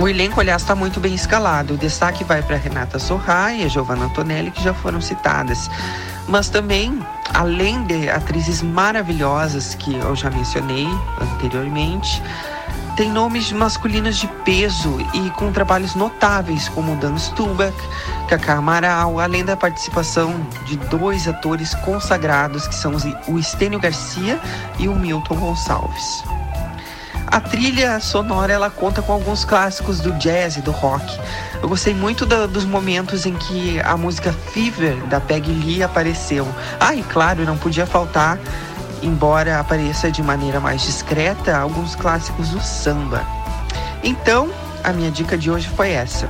O 0.01 0.09
elenco, 0.09 0.41
aliás, 0.41 0.63
está 0.63 0.75
muito 0.75 0.99
bem 0.99 1.15
escalado. 1.15 1.75
O 1.75 1.79
destaque 1.79 2.25
vai 2.25 2.43
para 2.43 2.57
Renata 2.57 2.99
Sorra 2.99 3.53
e 3.53 3.63
a 3.63 3.69
Giovanna 3.69 4.07
Antonelli, 4.07 4.51
que 4.51 4.63
já 4.63 4.75
foram 4.75 5.01
citadas. 5.01 5.71
Mas 6.27 6.49
também, 6.49 6.99
além 7.33 7.85
de 7.85 8.09
atrizes 8.09 8.63
maravilhosas 8.63 9.75
que 9.77 9.95
eu 9.95 10.17
já 10.17 10.31
mencionei 10.31 10.89
anteriormente, 11.21 12.21
tem 12.97 13.11
nomes 13.11 13.53
masculinos 13.53 14.17
de 14.17 14.27
peso 14.45 14.99
e 15.15 15.31
com 15.31 15.53
trabalhos 15.53 15.95
notáveis, 15.95 16.69
como 16.69 16.97
Dan 16.97 17.17
Stubach, 17.17 17.77
Cacá 18.29 18.55
Amaral, 18.55 19.19
além 19.19 19.45
da 19.45 19.57
participação 19.57 20.35
de 20.67 20.77
dois 20.77 21.27
atores 21.27 21.75
consagrados, 21.77 22.67
que 22.67 22.75
são 22.75 22.93
o 23.29 23.39
Estênio 23.39 23.79
Garcia 23.79 24.39
e 24.79 24.89
o 24.89 24.95
Milton 24.95 25.37
Gonçalves. 25.37 26.23
A 27.27 27.41
trilha 27.41 28.01
sonora 28.01 28.53
ela 28.53 28.69
conta 28.69 29.01
com 29.01 29.13
alguns 29.13 29.45
clássicos 29.45 30.01
do 30.01 30.13
jazz 30.15 30.57
e 30.57 30.61
do 30.61 30.73
rock. 30.73 31.17
Eu 31.63 31.69
gostei 31.69 31.95
muito 31.95 32.27
da, 32.27 32.47
dos 32.47 32.65
momentos 32.65 33.25
em 33.25 33.35
que 33.35 33.79
a 33.81 33.97
música 33.97 34.33
Fever 34.33 34.97
da 35.07 35.21
Peggy 35.21 35.53
Lee 35.53 35.83
apareceu. 35.83 36.49
Ah, 36.81 36.93
e 36.93 37.05
claro, 37.05 37.45
não 37.45 37.57
podia 37.57 37.87
faltar 37.87 38.37
embora 39.03 39.59
apareça 39.59 40.11
de 40.11 40.23
maneira 40.23 40.61
mais 40.61 40.83
discreta, 40.83 41.57
alguns 41.57 41.95
clássicos 41.95 42.49
do 42.51 42.61
samba. 42.61 43.27
Então, 44.03 44.51
a 44.83 44.93
minha 44.93 45.11
dica 45.11 45.37
de 45.37 45.51
hoje 45.51 45.69
foi 45.69 45.91
essa: 45.91 46.29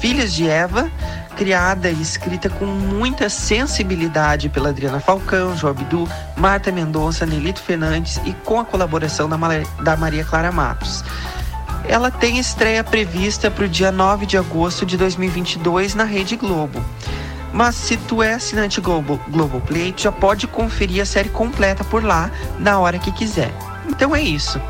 Filhas 0.00 0.32
de 0.32 0.48
Eva, 0.48 0.90
criada 1.36 1.90
e 1.90 2.00
escrita 2.00 2.48
com 2.48 2.64
muita 2.64 3.28
sensibilidade 3.28 4.48
pela 4.48 4.70
Adriana 4.70 5.00
Falcão, 5.00 5.56
João 5.56 5.72
Abdu, 5.72 6.08
Marta 6.36 6.70
Mendonça, 6.70 7.26
Nelito 7.26 7.60
Fernandes 7.60 8.20
e 8.24 8.32
com 8.44 8.58
a 8.60 8.64
colaboração 8.64 9.28
da, 9.28 9.96
Maria 9.96 10.24
Clara 10.24 10.52
Matos. 10.52 11.04
Ela 11.86 12.10
tem 12.10 12.38
estreia 12.38 12.82
prevista 12.82 13.50
para 13.50 13.66
o 13.66 13.68
dia 13.68 13.92
9 13.92 14.24
de 14.24 14.38
agosto 14.38 14.86
de 14.86 14.96
2022 14.96 15.94
na 15.94 16.04
Rede 16.04 16.36
Globo. 16.36 16.82
Mas 17.54 17.76
se 17.76 17.96
tu 17.96 18.20
é 18.20 18.34
assinante 18.34 18.80
Globo, 18.80 19.20
Globoplay, 19.28 19.92
tu 19.92 20.02
já 20.02 20.12
pode 20.12 20.48
conferir 20.48 21.00
a 21.00 21.06
série 21.06 21.28
completa 21.28 21.84
por 21.84 22.02
lá 22.02 22.28
na 22.58 22.80
hora 22.80 22.98
que 22.98 23.12
quiser. 23.12 23.54
Então 23.88 24.14
é 24.14 24.20
isso. 24.20 24.60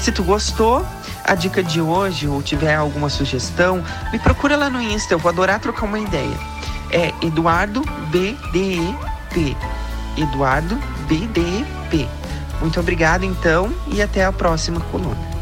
Se 0.00 0.12
tu 0.12 0.22
gostou, 0.22 0.86
a 1.24 1.34
dica 1.34 1.64
de 1.64 1.80
hoje 1.80 2.28
ou 2.28 2.40
tiver 2.40 2.76
alguma 2.76 3.08
sugestão, 3.08 3.82
me 4.12 4.20
procura 4.20 4.56
lá 4.56 4.70
no 4.70 4.80
Insta, 4.80 5.14
eu 5.14 5.18
vou 5.18 5.30
adorar 5.30 5.58
trocar 5.58 5.84
uma 5.84 5.98
ideia. 5.98 6.38
É 6.92 7.12
Eduardo 7.20 7.82
BDEP. 8.08 9.56
Eduardo 10.16 10.76
BDEP. 11.08 12.08
Muito 12.60 12.78
obrigado 12.78 13.24
então 13.24 13.74
e 13.88 14.00
até 14.00 14.24
a 14.24 14.32
próxima 14.32 14.78
coluna. 14.92 15.37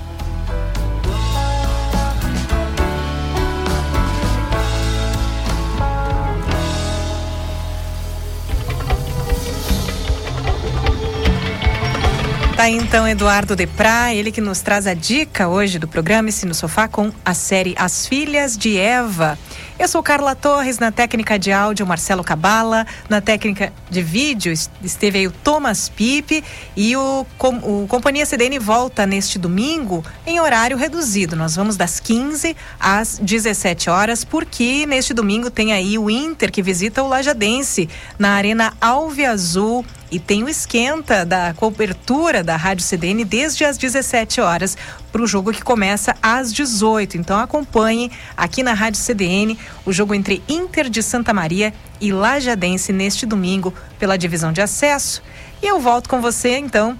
Tá 12.57 12.70
então 12.70 13.07
Eduardo 13.07 13.55
Deprá, 13.55 14.15
ele 14.15 14.33
que 14.33 14.41
nos 14.41 14.62
traz 14.62 14.87
a 14.87 14.95
dica 14.95 15.47
hoje 15.47 15.78
do 15.78 15.87
programa 15.87 16.31
Esse 16.31 16.47
no 16.47 16.55
Sofá 16.55 16.89
com 16.89 17.12
a 17.23 17.35
série 17.35 17.74
As 17.77 18.07
Filhas 18.07 18.57
de 18.57 18.78
Eva. 18.78 19.39
Eu 19.78 19.87
sou 19.87 20.03
Carla 20.03 20.35
Torres, 20.35 20.78
na 20.78 20.91
técnica 20.91 21.39
de 21.39 21.53
áudio 21.53 21.87
Marcelo 21.87 22.24
Cabala, 22.24 22.87
na 23.11 23.20
técnica 23.20 23.70
de 23.91 24.03
vídeo 24.03 24.55
esteve 24.83 25.19
aí 25.19 25.27
o 25.27 25.31
Thomas 25.31 25.91
Pipe 25.91 26.43
e 26.74 26.97
o, 26.97 27.27
o 27.62 27.87
Companhia 27.89 28.24
CDN 28.24 28.59
volta 28.59 29.05
neste 29.05 29.39
domingo 29.39 30.03
em 30.27 30.41
horário 30.41 30.78
reduzido. 30.78 31.37
Nós 31.37 31.55
vamos 31.55 31.77
das 31.77 32.01
15 32.01 32.57
às 32.81 33.19
17 33.19 33.91
horas, 33.91 34.24
porque 34.24 34.87
neste 34.87 35.12
domingo 35.12 35.51
tem 35.51 35.74
aí 35.74 35.99
o 35.99 36.09
Inter 36.09 36.51
que 36.51 36.62
visita 36.62 37.03
o 37.03 37.09
Lajadense 37.09 37.87
na 38.19 38.31
Arena 38.31 38.73
Alve 38.81 39.27
Azul 39.27 39.85
e 40.11 40.19
tem 40.19 40.45
o 40.45 40.49
esquenta 40.49 41.24
da 41.24 41.53
cobertura 41.55 42.43
da 42.43 42.57
Rádio 42.57 42.85
CDN 42.85 43.24
desde 43.24 43.65
as 43.65 43.77
17 43.77 44.41
horas 44.41 44.77
para 45.11 45.23
o 45.23 45.27
jogo 45.27 45.53
que 45.53 45.62
começa 45.62 46.15
às 46.23 46.53
18. 46.53 47.16
Então 47.16 47.39
acompanhe 47.39 48.11
aqui 48.37 48.62
na 48.62 48.73
Rádio 48.73 49.01
CDN 49.01 49.59
o 49.85 49.93
jogo 49.93 50.15
entre 50.15 50.43
Inter 50.49 50.89
de 50.89 51.03
Santa 51.03 51.33
Maria 51.33 51.73
e 52.01 52.12
Lajadense 52.12 52.93
neste 52.93 53.27
domingo 53.27 53.73
pela 53.99 54.16
divisão 54.16 54.53
de 54.53 54.61
acesso. 54.61 55.23
E 55.62 55.66
eu 55.66 55.81
volto 55.81 56.09
com 56.09 56.20
você 56.20 56.57
então 56.59 56.97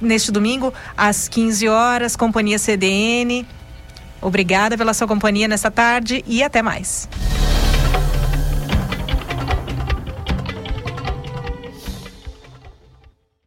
neste 0.00 0.30
domingo 0.30 0.72
às 0.96 1.28
15 1.28 1.68
horas, 1.68 2.16
Companhia 2.16 2.58
CDN. 2.58 3.46
Obrigada 4.20 4.76
pela 4.76 4.92
sua 4.92 5.08
companhia 5.08 5.48
nessa 5.48 5.70
tarde 5.70 6.22
e 6.26 6.42
até 6.42 6.60
mais. 6.60 7.08